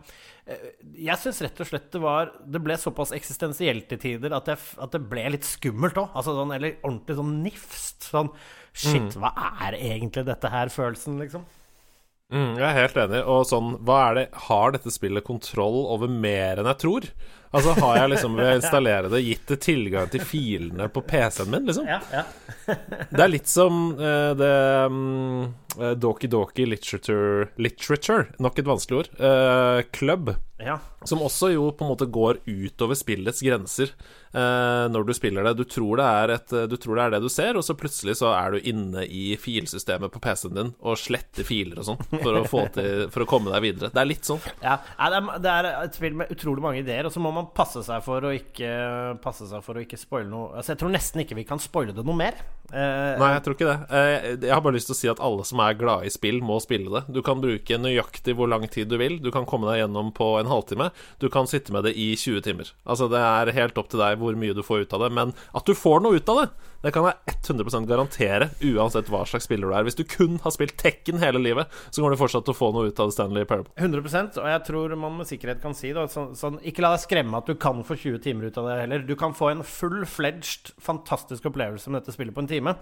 jeg 1.08 1.22
syns 1.22 1.40
rett 1.46 1.62
og 1.64 1.70
slett 1.70 1.88
det 1.92 2.02
var 2.04 2.34
Det 2.44 2.60
ble 2.64 2.76
såpass 2.80 3.14
eksistensielt 3.16 3.88
til 3.88 4.02
tider 4.04 4.36
at, 4.36 4.52
jeg, 4.52 4.60
at 4.84 4.92
det 4.92 5.02
ble 5.08 5.24
litt 5.38 5.48
skummelt 5.48 6.02
òg. 6.02 6.12
Altså 6.12 6.36
sånn, 6.36 6.52
eller 6.58 6.76
ordentlig 6.82 7.16
sånn 7.22 7.38
nifst. 7.46 8.10
Sånn 8.12 8.34
Shit, 8.78 9.16
hva 9.18 9.32
er 9.64 9.80
egentlig 9.80 10.28
dette 10.28 10.52
her, 10.54 10.70
følelsen, 10.70 11.16
liksom? 11.24 11.48
Mm, 12.28 12.58
jeg 12.60 12.66
er 12.68 12.76
helt 12.76 12.98
enig. 13.00 13.22
Og 13.24 13.46
sånn, 13.48 13.76
hva 13.88 13.98
er 14.10 14.18
det 14.18 14.26
Har 14.50 14.74
dette 14.76 14.92
spillet 14.92 15.24
kontroll 15.28 15.86
over 15.94 16.12
mer 16.12 16.60
enn 16.60 16.68
jeg 16.74 16.82
tror? 16.84 17.08
Altså, 17.56 17.74
har 17.80 17.98
jeg 18.02 18.10
liksom 18.16 18.36
ved 18.38 18.50
å 18.52 18.56
installere 18.58 19.12
det 19.14 19.22
gitt 19.24 19.46
det 19.54 19.60
tilgang 19.64 20.10
til 20.12 20.24
filene 20.28 20.90
på 20.92 21.04
PC-en 21.08 21.52
min, 21.54 21.68
liksom? 21.70 21.88
Ja, 21.88 22.02
ja. 22.12 22.26
Det 23.14 23.22
er 23.24 23.32
litt 23.32 23.48
som 23.48 23.94
uh, 23.96 24.34
det 24.36 24.52
um, 24.92 25.54
Doki 26.02 26.28
Doki 26.28 26.66
Literature 26.68 27.48
Literature, 27.62 28.28
nok 28.44 28.60
et 28.60 28.68
vanskelig 28.68 29.00
ord. 29.06 29.10
uh, 29.22 29.82
Club. 29.96 30.34
ja. 30.60 30.80
Som 31.08 31.22
også 31.24 31.52
jo 31.54 31.68
på 31.78 31.86
en 31.86 31.92
måte 31.94 32.08
går 32.12 32.40
utover 32.50 32.98
spillets 32.98 33.38
grenser 33.46 33.92
uh, 34.34 34.90
når 34.92 35.06
du 35.08 35.12
spiller 35.16 35.46
det. 35.46 35.54
Du 35.60 35.64
tror 35.70 36.02
det, 36.02 36.08
er 36.10 36.34
et, 36.34 36.56
du 36.68 36.74
tror 36.82 36.98
det 36.98 37.04
er 37.06 37.14
det 37.14 37.20
du 37.24 37.30
ser, 37.32 37.56
og 37.56 37.64
så 37.64 37.76
plutselig 37.80 38.16
så 38.20 38.34
er 38.36 38.58
du 38.58 38.66
inne 38.74 39.06
i 39.06 39.38
filsystemet 39.40 40.12
på 40.12 40.20
PC-en 40.26 40.58
din 40.58 40.72
og 40.82 40.98
sletter 41.00 41.46
filer 41.48 41.80
og 41.80 41.86
sånn 41.92 42.02
for, 42.26 42.42
for 43.14 43.24
å 43.24 43.30
komme 43.30 43.54
deg 43.54 43.64
videre. 43.70 43.92
Det 43.94 44.02
er 44.02 44.10
litt 44.10 44.28
sånn. 44.28 44.42
Ja, 44.66 44.80
det 44.98 45.22
er- 45.22 45.40
det 45.46 45.54
er 45.54 45.70
et 45.86 45.96
spill 46.02 46.18
med 46.18 46.34
utrolig 46.34 46.66
mange 46.66 46.82
ideer, 46.82 47.06
og 47.08 47.14
så 47.14 47.22
må 47.24 47.30
man 47.32 47.37
passe 47.56 47.82
seg 47.86 48.04
for 48.06 48.26
å 48.28 48.32
ikke 48.36 48.68
Passe 49.24 49.48
seg 49.50 49.64
for 49.66 49.78
å 49.78 49.84
ikke 49.84 49.98
spoile 50.00 50.30
noe 50.32 50.52
Altså, 50.58 50.74
Jeg 50.74 50.80
tror 50.82 50.94
nesten 50.94 51.22
ikke 51.24 51.38
vi 51.38 51.46
kan 51.48 51.60
spoile 51.62 51.94
det 51.96 52.04
noe 52.06 52.16
mer. 52.18 52.38
Eh, 52.72 53.14
Nei, 53.22 53.30
jeg 53.36 53.44
tror 53.46 53.56
ikke 53.56 53.70
det. 53.70 53.78
Eh, 53.96 54.26
Jeg 54.48 54.52
har 54.54 54.62
bare 54.66 54.76
lyst 54.76 54.90
til 54.92 54.96
å 54.96 55.00
si 55.00 55.08
at 55.12 55.22
alle 55.24 55.46
som 55.48 55.62
er 55.64 55.78
glade 55.80 56.08
i 56.10 56.12
spill, 56.12 56.42
må 56.44 56.58
spille 56.64 56.92
det. 56.92 57.04
Du 57.14 57.22
kan 57.24 57.40
bruke 57.44 57.78
nøyaktig 57.80 58.36
hvor 58.36 58.50
lang 58.52 58.66
tid 58.68 58.90
du 58.92 58.98
vil. 59.00 59.20
Du 59.24 59.30
kan 59.32 59.46
komme 59.48 59.70
deg 59.72 59.84
gjennom 59.86 60.12
på 60.16 60.34
en 60.42 60.50
halvtime. 60.52 60.90
Du 61.24 61.30
kan 61.34 61.48
sitte 61.48 61.72
med 61.76 61.88
det 61.88 61.96
i 61.96 62.10
20 62.16 62.42
timer. 62.44 62.74
Altså, 62.86 63.08
det 63.12 63.22
er 63.24 63.54
helt 63.56 63.78
opp 63.80 63.90
til 63.94 64.02
deg 64.04 64.20
hvor 64.20 64.36
mye 64.36 64.56
du 64.58 64.64
får 64.68 64.84
ut 64.88 64.98
av 64.98 65.06
det. 65.06 65.12
Men 65.16 65.34
at 65.56 65.66
du 65.70 65.74
får 65.78 66.04
noe 66.04 66.20
ut 66.20 66.30
av 66.34 66.42
det, 66.44 66.50
det 66.84 66.92
kan 66.94 67.08
jeg 67.08 67.36
100% 67.48 67.88
garantere, 67.90 68.50
uansett 68.62 69.10
hva 69.12 69.24
slags 69.28 69.48
spiller 69.48 69.70
du 69.72 69.76
er. 69.76 69.86
Hvis 69.88 69.98
du 69.98 70.04
kun 70.08 70.38
har 70.44 70.54
spilt 70.54 70.76
Tekken 70.78 71.18
hele 71.22 71.42
livet, 71.42 71.72
så 71.90 72.02
kommer 72.02 72.14
du 72.14 72.20
fortsatt 72.20 72.46
til 72.46 72.54
å 72.54 72.58
få 72.58 72.70
noe 72.76 72.92
ut 72.92 73.00
av 73.02 73.12
Stanley 73.16 73.48
Parable. 73.50 73.72
100% 73.82 74.38
og 74.42 74.50
jeg 74.52 74.64
tror 74.68 74.94
man 75.00 75.18
med 75.18 75.30
sikkerhet 75.30 75.62
kan 75.64 75.76
si 75.78 75.92
det. 75.96 76.06
Sånn, 76.14 76.36
sånn, 76.38 76.60
ikke 76.68 76.84
la 76.86 76.94
deg 76.94 77.04
skremme 77.06 77.42
at 77.42 77.50
du 77.50 77.58
kan 77.60 77.82
få 77.88 77.98
20 77.98 78.22
timer 78.24 78.52
ut 78.52 78.60
av 78.62 78.70
det 78.70 78.78
heller. 78.84 79.06
Du 79.08 79.16
kan 79.20 79.34
få 79.38 79.52
en 79.54 79.64
full-fledged, 79.66 80.74
fantastisk 80.84 81.50
opplevelse 81.50 81.90
med 81.90 82.02
dette 82.02 82.16
spillet 82.16 82.36
på 82.36 82.46
en 82.46 82.52
time. 82.52 82.76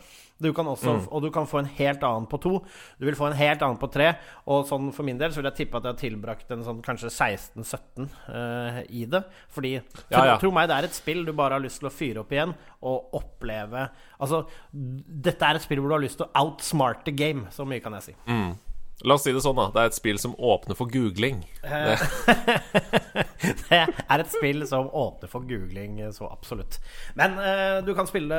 Du 0.43 0.51
kan 0.53 0.67
også, 0.67 0.97
Og 1.15 1.21
du 1.23 1.29
kan 1.31 1.47
få 1.47 1.61
en 1.61 1.71
helt 1.77 2.03
annen 2.03 2.27
på 2.27 2.37
to. 2.43 2.59
Du 2.99 3.05
vil 3.07 3.15
få 3.15 3.29
en 3.29 3.37
helt 3.39 3.61
annen 3.63 3.79
på 3.79 3.87
tre. 3.91 4.11
Og 4.51 4.67
sånn 4.67 4.91
for 4.95 5.07
min 5.07 5.19
del 5.21 5.31
så 5.31 5.39
vil 5.39 5.49
jeg 5.51 5.61
tippe 5.61 5.79
at 5.79 5.87
jeg 5.87 5.95
har 5.95 6.01
tilbrakt 6.01 6.51
en 6.51 6.65
sånn 6.65 6.81
kanskje 6.83 7.11
16-17 7.13 8.09
uh, 8.27 8.81
i 8.89 9.05
det. 9.07 9.23
Fordi 9.55 9.77
Ja, 10.11 10.25
ja. 10.25 10.37
tro 10.41 10.51
meg, 10.51 10.67
det 10.67 10.75
er 10.81 10.89
et 10.89 10.97
spill 10.97 11.23
du 11.25 11.31
bare 11.31 11.55
har 11.55 11.63
lyst 11.63 11.79
til 11.79 11.87
å 11.87 11.93
fyre 11.93 12.25
opp 12.25 12.35
igjen 12.35 12.51
og 12.85 13.15
oppleve 13.17 13.87
Altså, 14.21 14.43
dette 14.71 15.47
er 15.47 15.57
et 15.57 15.65
spill 15.65 15.81
hvor 15.81 15.91
du 15.91 15.97
har 15.97 16.05
lyst 16.05 16.19
til 16.21 16.27
å 16.29 16.45
outsmart 16.45 17.03
the 17.07 17.13
game. 17.15 17.47
Så 17.51 17.65
mye 17.67 17.81
kan 17.83 17.97
jeg 17.97 18.11
si. 18.11 18.15
La 19.03 19.17
oss 19.17 19.25
si 19.27 19.33
det 19.35 19.41
sånn, 19.43 19.57
da. 19.59 19.67
Det 19.75 19.81
er 19.81 19.89
et 19.91 19.97
spill 19.97 20.19
som 20.21 20.35
åpner 20.39 20.77
for 20.79 20.87
googling. 20.87 21.41
Det 23.45 23.75
er 23.75 24.21
et 24.21 24.31
spill 24.31 24.63
som 24.69 24.87
åpner 24.87 25.29
for 25.29 25.43
googling, 25.45 25.99
så 26.15 26.29
absolutt. 26.31 26.79
Men 27.19 27.35
eh, 27.41 27.81
du 27.85 27.91
kan 27.97 28.07
spille 28.07 28.37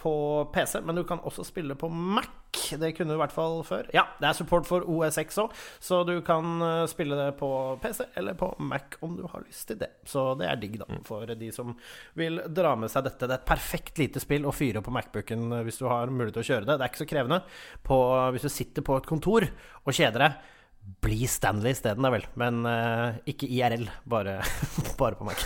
på 0.00 0.12
PC, 0.54 0.80
men 0.86 0.96
du 0.96 1.04
kan 1.06 1.20
også 1.20 1.44
spille 1.46 1.76
på 1.78 1.90
Mac. 1.92 2.32
Det 2.50 2.92
kunne 2.96 3.12
du 3.12 3.16
i 3.16 3.20
hvert 3.20 3.34
fall 3.34 3.60
før. 3.66 3.88
Ja, 3.94 4.04
det 4.20 4.28
er 4.28 4.36
support 4.38 4.68
for 4.68 4.84
OSX 4.88 5.38
òg, 5.42 5.56
så 5.82 6.02
du 6.06 6.16
kan 6.26 6.62
eh, 6.66 6.84
spille 6.90 7.18
det 7.18 7.32
på 7.40 7.48
PC 7.82 8.04
eller 8.18 8.38
på 8.38 8.52
Mac 8.62 8.98
om 9.06 9.16
du 9.18 9.24
har 9.30 9.44
lyst 9.44 9.68
til 9.70 9.80
det. 9.80 9.90
Så 10.08 10.32
det 10.40 10.48
er 10.50 10.60
digg, 10.60 10.78
da, 10.80 11.00
for 11.06 11.30
de 11.30 11.50
som 11.54 11.74
vil 12.18 12.42
dra 12.46 12.76
med 12.78 12.92
seg 12.92 13.06
dette. 13.06 13.26
Det 13.26 13.36
er 13.36 13.42
et 13.42 13.50
perfekt 13.50 14.00
lite 14.02 14.22
spill 14.22 14.48
å 14.48 14.54
fyre 14.54 14.82
på 14.84 14.94
Macbooken 14.94 15.50
eh, 15.58 15.66
hvis 15.66 15.80
du 15.82 15.88
har 15.90 16.12
mulighet 16.12 16.38
til 16.38 16.46
å 16.46 16.50
kjøre 16.52 16.68
det. 16.68 16.78
Det 16.78 16.86
er 16.86 16.94
ikke 16.94 17.04
så 17.04 17.10
krevende. 17.14 17.42
På, 17.86 18.00
hvis 18.34 18.46
du 18.46 18.52
sitter 18.52 18.86
på 18.86 18.98
et 18.98 19.10
kontor 19.10 19.46
og 19.50 19.94
kjeder 19.94 20.26
deg 20.28 20.40
bli 21.04 21.26
Stanley 21.28 21.74
isteden, 21.74 22.04
da 22.04 22.10
vel. 22.12 22.24
Men 22.40 22.64
uh, 22.66 23.18
ikke 23.28 23.48
IRL. 23.48 23.86
Bare, 24.08 24.40
bare 25.00 25.18
på 25.18 25.26
Mac. 25.28 25.44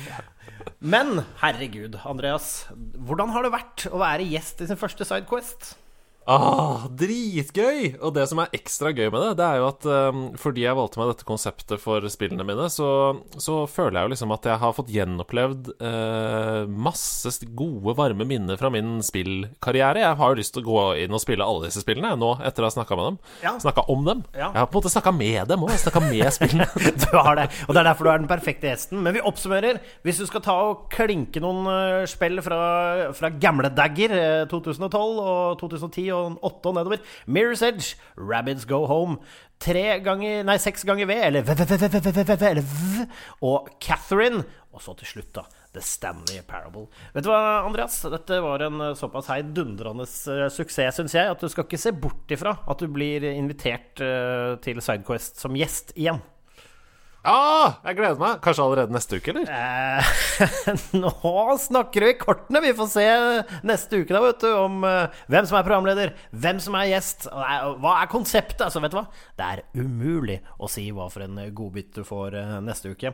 Men 0.94 1.22
herregud, 1.42 1.98
Andreas. 2.08 2.66
Hvordan 2.74 3.32
har 3.34 3.46
det 3.46 3.54
vært 3.54 3.86
å 3.90 4.00
være 4.02 4.26
gjest 4.28 4.64
i 4.64 4.68
sin 4.70 4.80
første 4.80 5.06
Sidequest? 5.06 5.74
Ah, 6.28 6.84
dritgøy! 6.94 7.96
Og 8.04 8.12
det 8.14 8.26
som 8.30 8.42
er 8.42 8.52
ekstra 8.54 8.92
gøy 8.92 9.08
med 9.08 9.22
det, 9.24 9.30
det 9.40 9.46
er 9.46 9.60
jo 9.60 9.68
at 9.70 9.86
um, 9.88 10.20
fordi 10.38 10.66
jeg 10.66 10.76
valgte 10.76 11.00
meg 11.00 11.10
dette 11.10 11.26
konseptet 11.26 11.80
for 11.82 12.04
spillene 12.12 12.44
mine, 12.46 12.68
så, 12.70 12.88
så 13.40 13.64
føler 13.70 13.98
jeg 13.98 14.06
jo 14.06 14.12
liksom 14.12 14.34
at 14.36 14.48
jeg 14.50 14.60
har 14.62 14.76
fått 14.76 14.92
gjenopplevd 14.94 15.72
uh, 15.80 16.68
masse 16.70 17.32
gode, 17.56 17.96
varme 17.98 18.26
minner 18.28 18.60
fra 18.60 18.70
min 18.72 18.98
spillkarriere. 19.04 20.04
Jeg 20.04 20.18
har 20.20 20.34
jo 20.34 20.40
lyst 20.42 20.54
til 20.54 20.62
å 20.64 20.68
gå 20.68 20.84
inn 21.06 21.16
og 21.16 21.22
spille 21.24 21.46
alle 21.46 21.70
disse 21.70 21.82
spillene 21.82 22.12
nå, 22.20 22.34
etter 22.46 22.66
å 22.66 22.68
ha 22.68 22.74
snakka 22.76 23.00
med 23.00 23.08
dem. 23.08 23.18
Ja. 23.46 23.54
Snakka 23.64 23.86
om 23.90 24.04
dem. 24.06 24.22
Ja. 24.34 24.50
Jeg 24.50 24.60
har 24.60 24.68
på 24.68 24.76
en 24.76 24.82
måte 24.84 24.94
snakka 24.94 25.14
med 25.16 25.40
dem 25.50 25.66
òg. 25.66 25.74
Snakka 25.80 26.04
med 26.04 26.26
spillene. 26.36 26.68
Du 27.00 27.08
har 27.16 27.40
det, 27.40 27.48
og 27.66 27.74
det 27.74 27.82
er 27.82 27.90
derfor 27.90 28.06
du 28.06 28.12
er 28.12 28.22
den 28.22 28.30
perfekte 28.30 28.70
gjesten. 28.70 29.00
Men 29.02 29.16
vi 29.16 29.24
oppsummerer. 29.24 29.80
Hvis 30.06 30.20
du 30.20 30.28
skal 30.28 30.44
ta 30.44 30.56
og 30.68 30.86
klinke 30.92 31.42
noen 31.42 31.66
eh, 31.72 32.06
spill 32.10 32.38
fra, 32.44 32.60
fra 33.16 33.32
gamle 33.40 33.72
dagger, 33.74 34.14
eh, 34.14 34.46
2012 34.50 35.20
og 35.24 35.58
2010 35.64 36.09
og 36.14 36.40
åtte 36.46 36.70
og 36.72 36.78
nedover 36.78 37.04
Mirror's 37.26 37.64
Edge, 37.66 37.96
Rabbids 38.18 38.66
Go 38.68 38.84
Home, 38.90 39.20
tre 39.60 40.00
ganger 40.04 40.44
Nei, 40.46 40.56
seks 40.62 40.86
ganger 40.88 41.08
V, 41.10 41.16
eller 41.28 41.44
v, 41.44 41.56
v, 41.56 41.66
v, 41.68 41.80
v, 41.80 42.00
v, 42.00 42.12
v, 42.16 42.36
v, 42.40 42.64
v, 42.64 43.06
og 43.46 43.70
Catherine. 43.82 44.44
Og 44.70 44.82
så 44.84 44.94
til 45.00 45.08
slutt, 45.10 45.32
da, 45.34 45.42
The 45.74 45.82
Stanley 45.82 46.42
Parable. 46.46 46.86
Vet 47.14 47.26
du 47.26 47.30
hva, 47.30 47.62
Andreas? 47.66 48.00
Dette 48.12 48.38
var 48.42 48.62
en 48.66 48.82
eh, 48.86 48.96
såpass 48.98 49.30
heidundrende 49.32 50.06
eh, 50.06 50.46
suksess, 50.50 50.98
syns 50.98 51.14
jeg, 51.14 51.30
at 51.30 51.42
du 51.42 51.50
skal 51.50 51.66
ikke 51.66 51.80
se 51.80 51.94
bort 51.94 52.34
ifra 52.34 52.56
at 52.70 52.82
du 52.82 52.90
blir 52.90 53.26
invitert 53.32 54.02
eh, 54.04 54.54
til 54.62 54.82
Sidequest 54.82 55.42
som 55.42 55.58
gjest 55.58 55.94
igjen. 55.98 56.22
Ah, 57.20 57.76
jeg 57.84 57.98
gleder 57.98 58.20
meg. 58.20 58.38
Kanskje 58.44 58.64
allerede 58.64 58.94
neste 58.96 59.18
uke, 59.20 59.34
eller? 59.34 59.50
Eh, 59.52 60.12
nå 61.02 61.12
snakker 61.60 62.06
vi 62.08 62.14
kortene! 62.20 62.62
Vi 62.64 62.72
får 62.76 62.90
se 62.94 63.06
neste 63.68 64.00
uke 64.00 64.14
da, 64.16 64.22
vet 64.24 64.40
du, 64.40 64.48
om 64.56 64.80
uh, 64.86 65.22
hvem 65.28 65.48
som 65.48 65.58
er 65.58 65.66
programleder, 65.66 66.14
hvem 66.32 66.62
som 66.64 66.78
er 66.80 66.88
gjest. 66.94 67.28
Hva 67.30 67.96
er 68.00 68.10
konseptet? 68.12 68.64
Altså, 68.64 68.80
vet 68.80 68.94
du 68.94 68.98
hva? 69.00 69.06
Det 69.36 69.50
er 69.50 69.64
umulig 69.76 70.40
å 70.56 70.70
si 70.70 70.86
hva 70.96 71.10
for 71.12 71.26
en 71.26 71.42
godbit 71.56 71.92
du 72.00 72.02
får 72.08 72.38
uh, 72.40 72.56
neste 72.64 72.94
uke. 72.94 73.12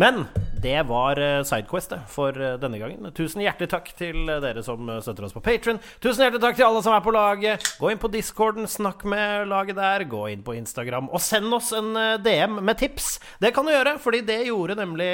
Men 0.00 0.24
det 0.64 0.78
var 0.88 1.20
uh, 1.20 1.42
Sidequest 1.44 1.92
for 2.08 2.36
eh, 2.36 2.56
denne 2.60 2.78
gangen. 2.80 3.08
Tusen 3.16 3.42
hjertelig 3.42 3.70
takk 3.72 3.90
til 3.98 4.28
eh, 4.30 4.40
dere 4.42 4.62
som 4.64 4.88
eh, 4.88 5.00
støtter 5.04 5.26
oss 5.26 5.34
på 5.36 5.42
Patron. 5.44 5.80
Tusen 6.02 6.24
hjertelig 6.24 6.42
takk 6.44 6.58
til 6.58 6.66
alle 6.68 6.82
som 6.84 6.94
er 6.96 7.04
på 7.04 7.14
laget. 7.14 7.66
Gå 7.80 7.92
inn 7.92 8.00
på 8.02 8.10
discorden, 8.12 8.68
snakk 8.70 9.04
med 9.08 9.48
laget 9.50 9.78
der. 9.78 10.06
Gå 10.10 10.24
inn 10.32 10.44
på 10.46 10.56
Instagram 10.58 11.10
og 11.12 11.22
send 11.24 11.52
oss 11.56 11.72
en 11.76 11.92
eh, 11.98 12.16
DM 12.22 12.60
med 12.64 12.80
tips. 12.80 13.14
Det 13.42 13.50
kan 13.54 13.66
du 13.66 13.72
gjøre, 13.72 13.96
fordi 14.02 14.20
det 14.26 14.38
gjorde 14.46 14.76
nemlig 14.78 15.10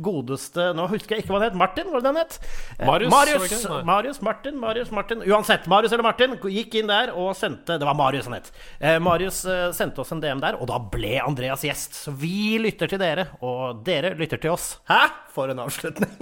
godeste 0.00 0.70
Nå 0.76 0.86
husker 0.90 1.16
jeg 1.16 1.24
ikke 1.24 1.32
hva 1.32 1.40
han 1.40 1.48
het. 1.48 1.58
Martin, 1.60 1.88
var 1.92 2.02
det 2.02 2.10
den 2.10 2.20
het? 2.20 2.36
Eh, 2.76 2.86
Marius, 2.86 3.12
Marius? 3.14 3.64
Marius, 3.88 4.20
Martin, 4.26 4.58
Marius, 4.60 4.92
Martin 4.94 5.24
Uansett, 5.24 5.68
Marius 5.70 5.94
eller 5.96 6.06
Martin 6.06 6.36
gikk 6.50 6.76
inn 6.80 6.90
der 6.90 7.14
og 7.16 7.32
sendte 7.38 7.78
Det 7.80 7.88
var 7.88 7.96
Marius 7.98 8.28
han 8.28 8.38
het. 8.38 8.52
Eh, 8.78 8.98
Marius 9.02 9.42
eh, 9.48 9.66
sendte 9.76 10.04
oss 10.04 10.12
en 10.14 10.22
DM 10.22 10.42
der, 10.44 10.60
og 10.60 10.68
da 10.70 10.78
ble 10.92 11.16
Andreas 11.24 11.64
gjest. 11.66 11.96
Så 12.04 12.14
vi 12.16 12.58
lytter 12.62 12.90
til 12.90 13.00
dere, 13.00 13.30
og 13.40 13.82
dere 13.86 14.14
lytter 14.18 14.40
til 14.42 14.54
oss. 14.54 14.74
Hæ? 14.90 15.02
For 15.34 15.52
en 15.52 15.62
avslutning. 15.62 16.14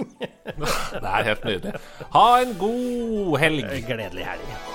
Det 0.59 1.05
er 1.05 1.29
helt 1.31 1.47
nydelig. 1.47 1.79
Ha 2.15 2.27
en 2.43 2.57
god 2.59 3.39
helg. 3.41 3.79
Gledelig 3.87 4.27
helg. 4.31 4.68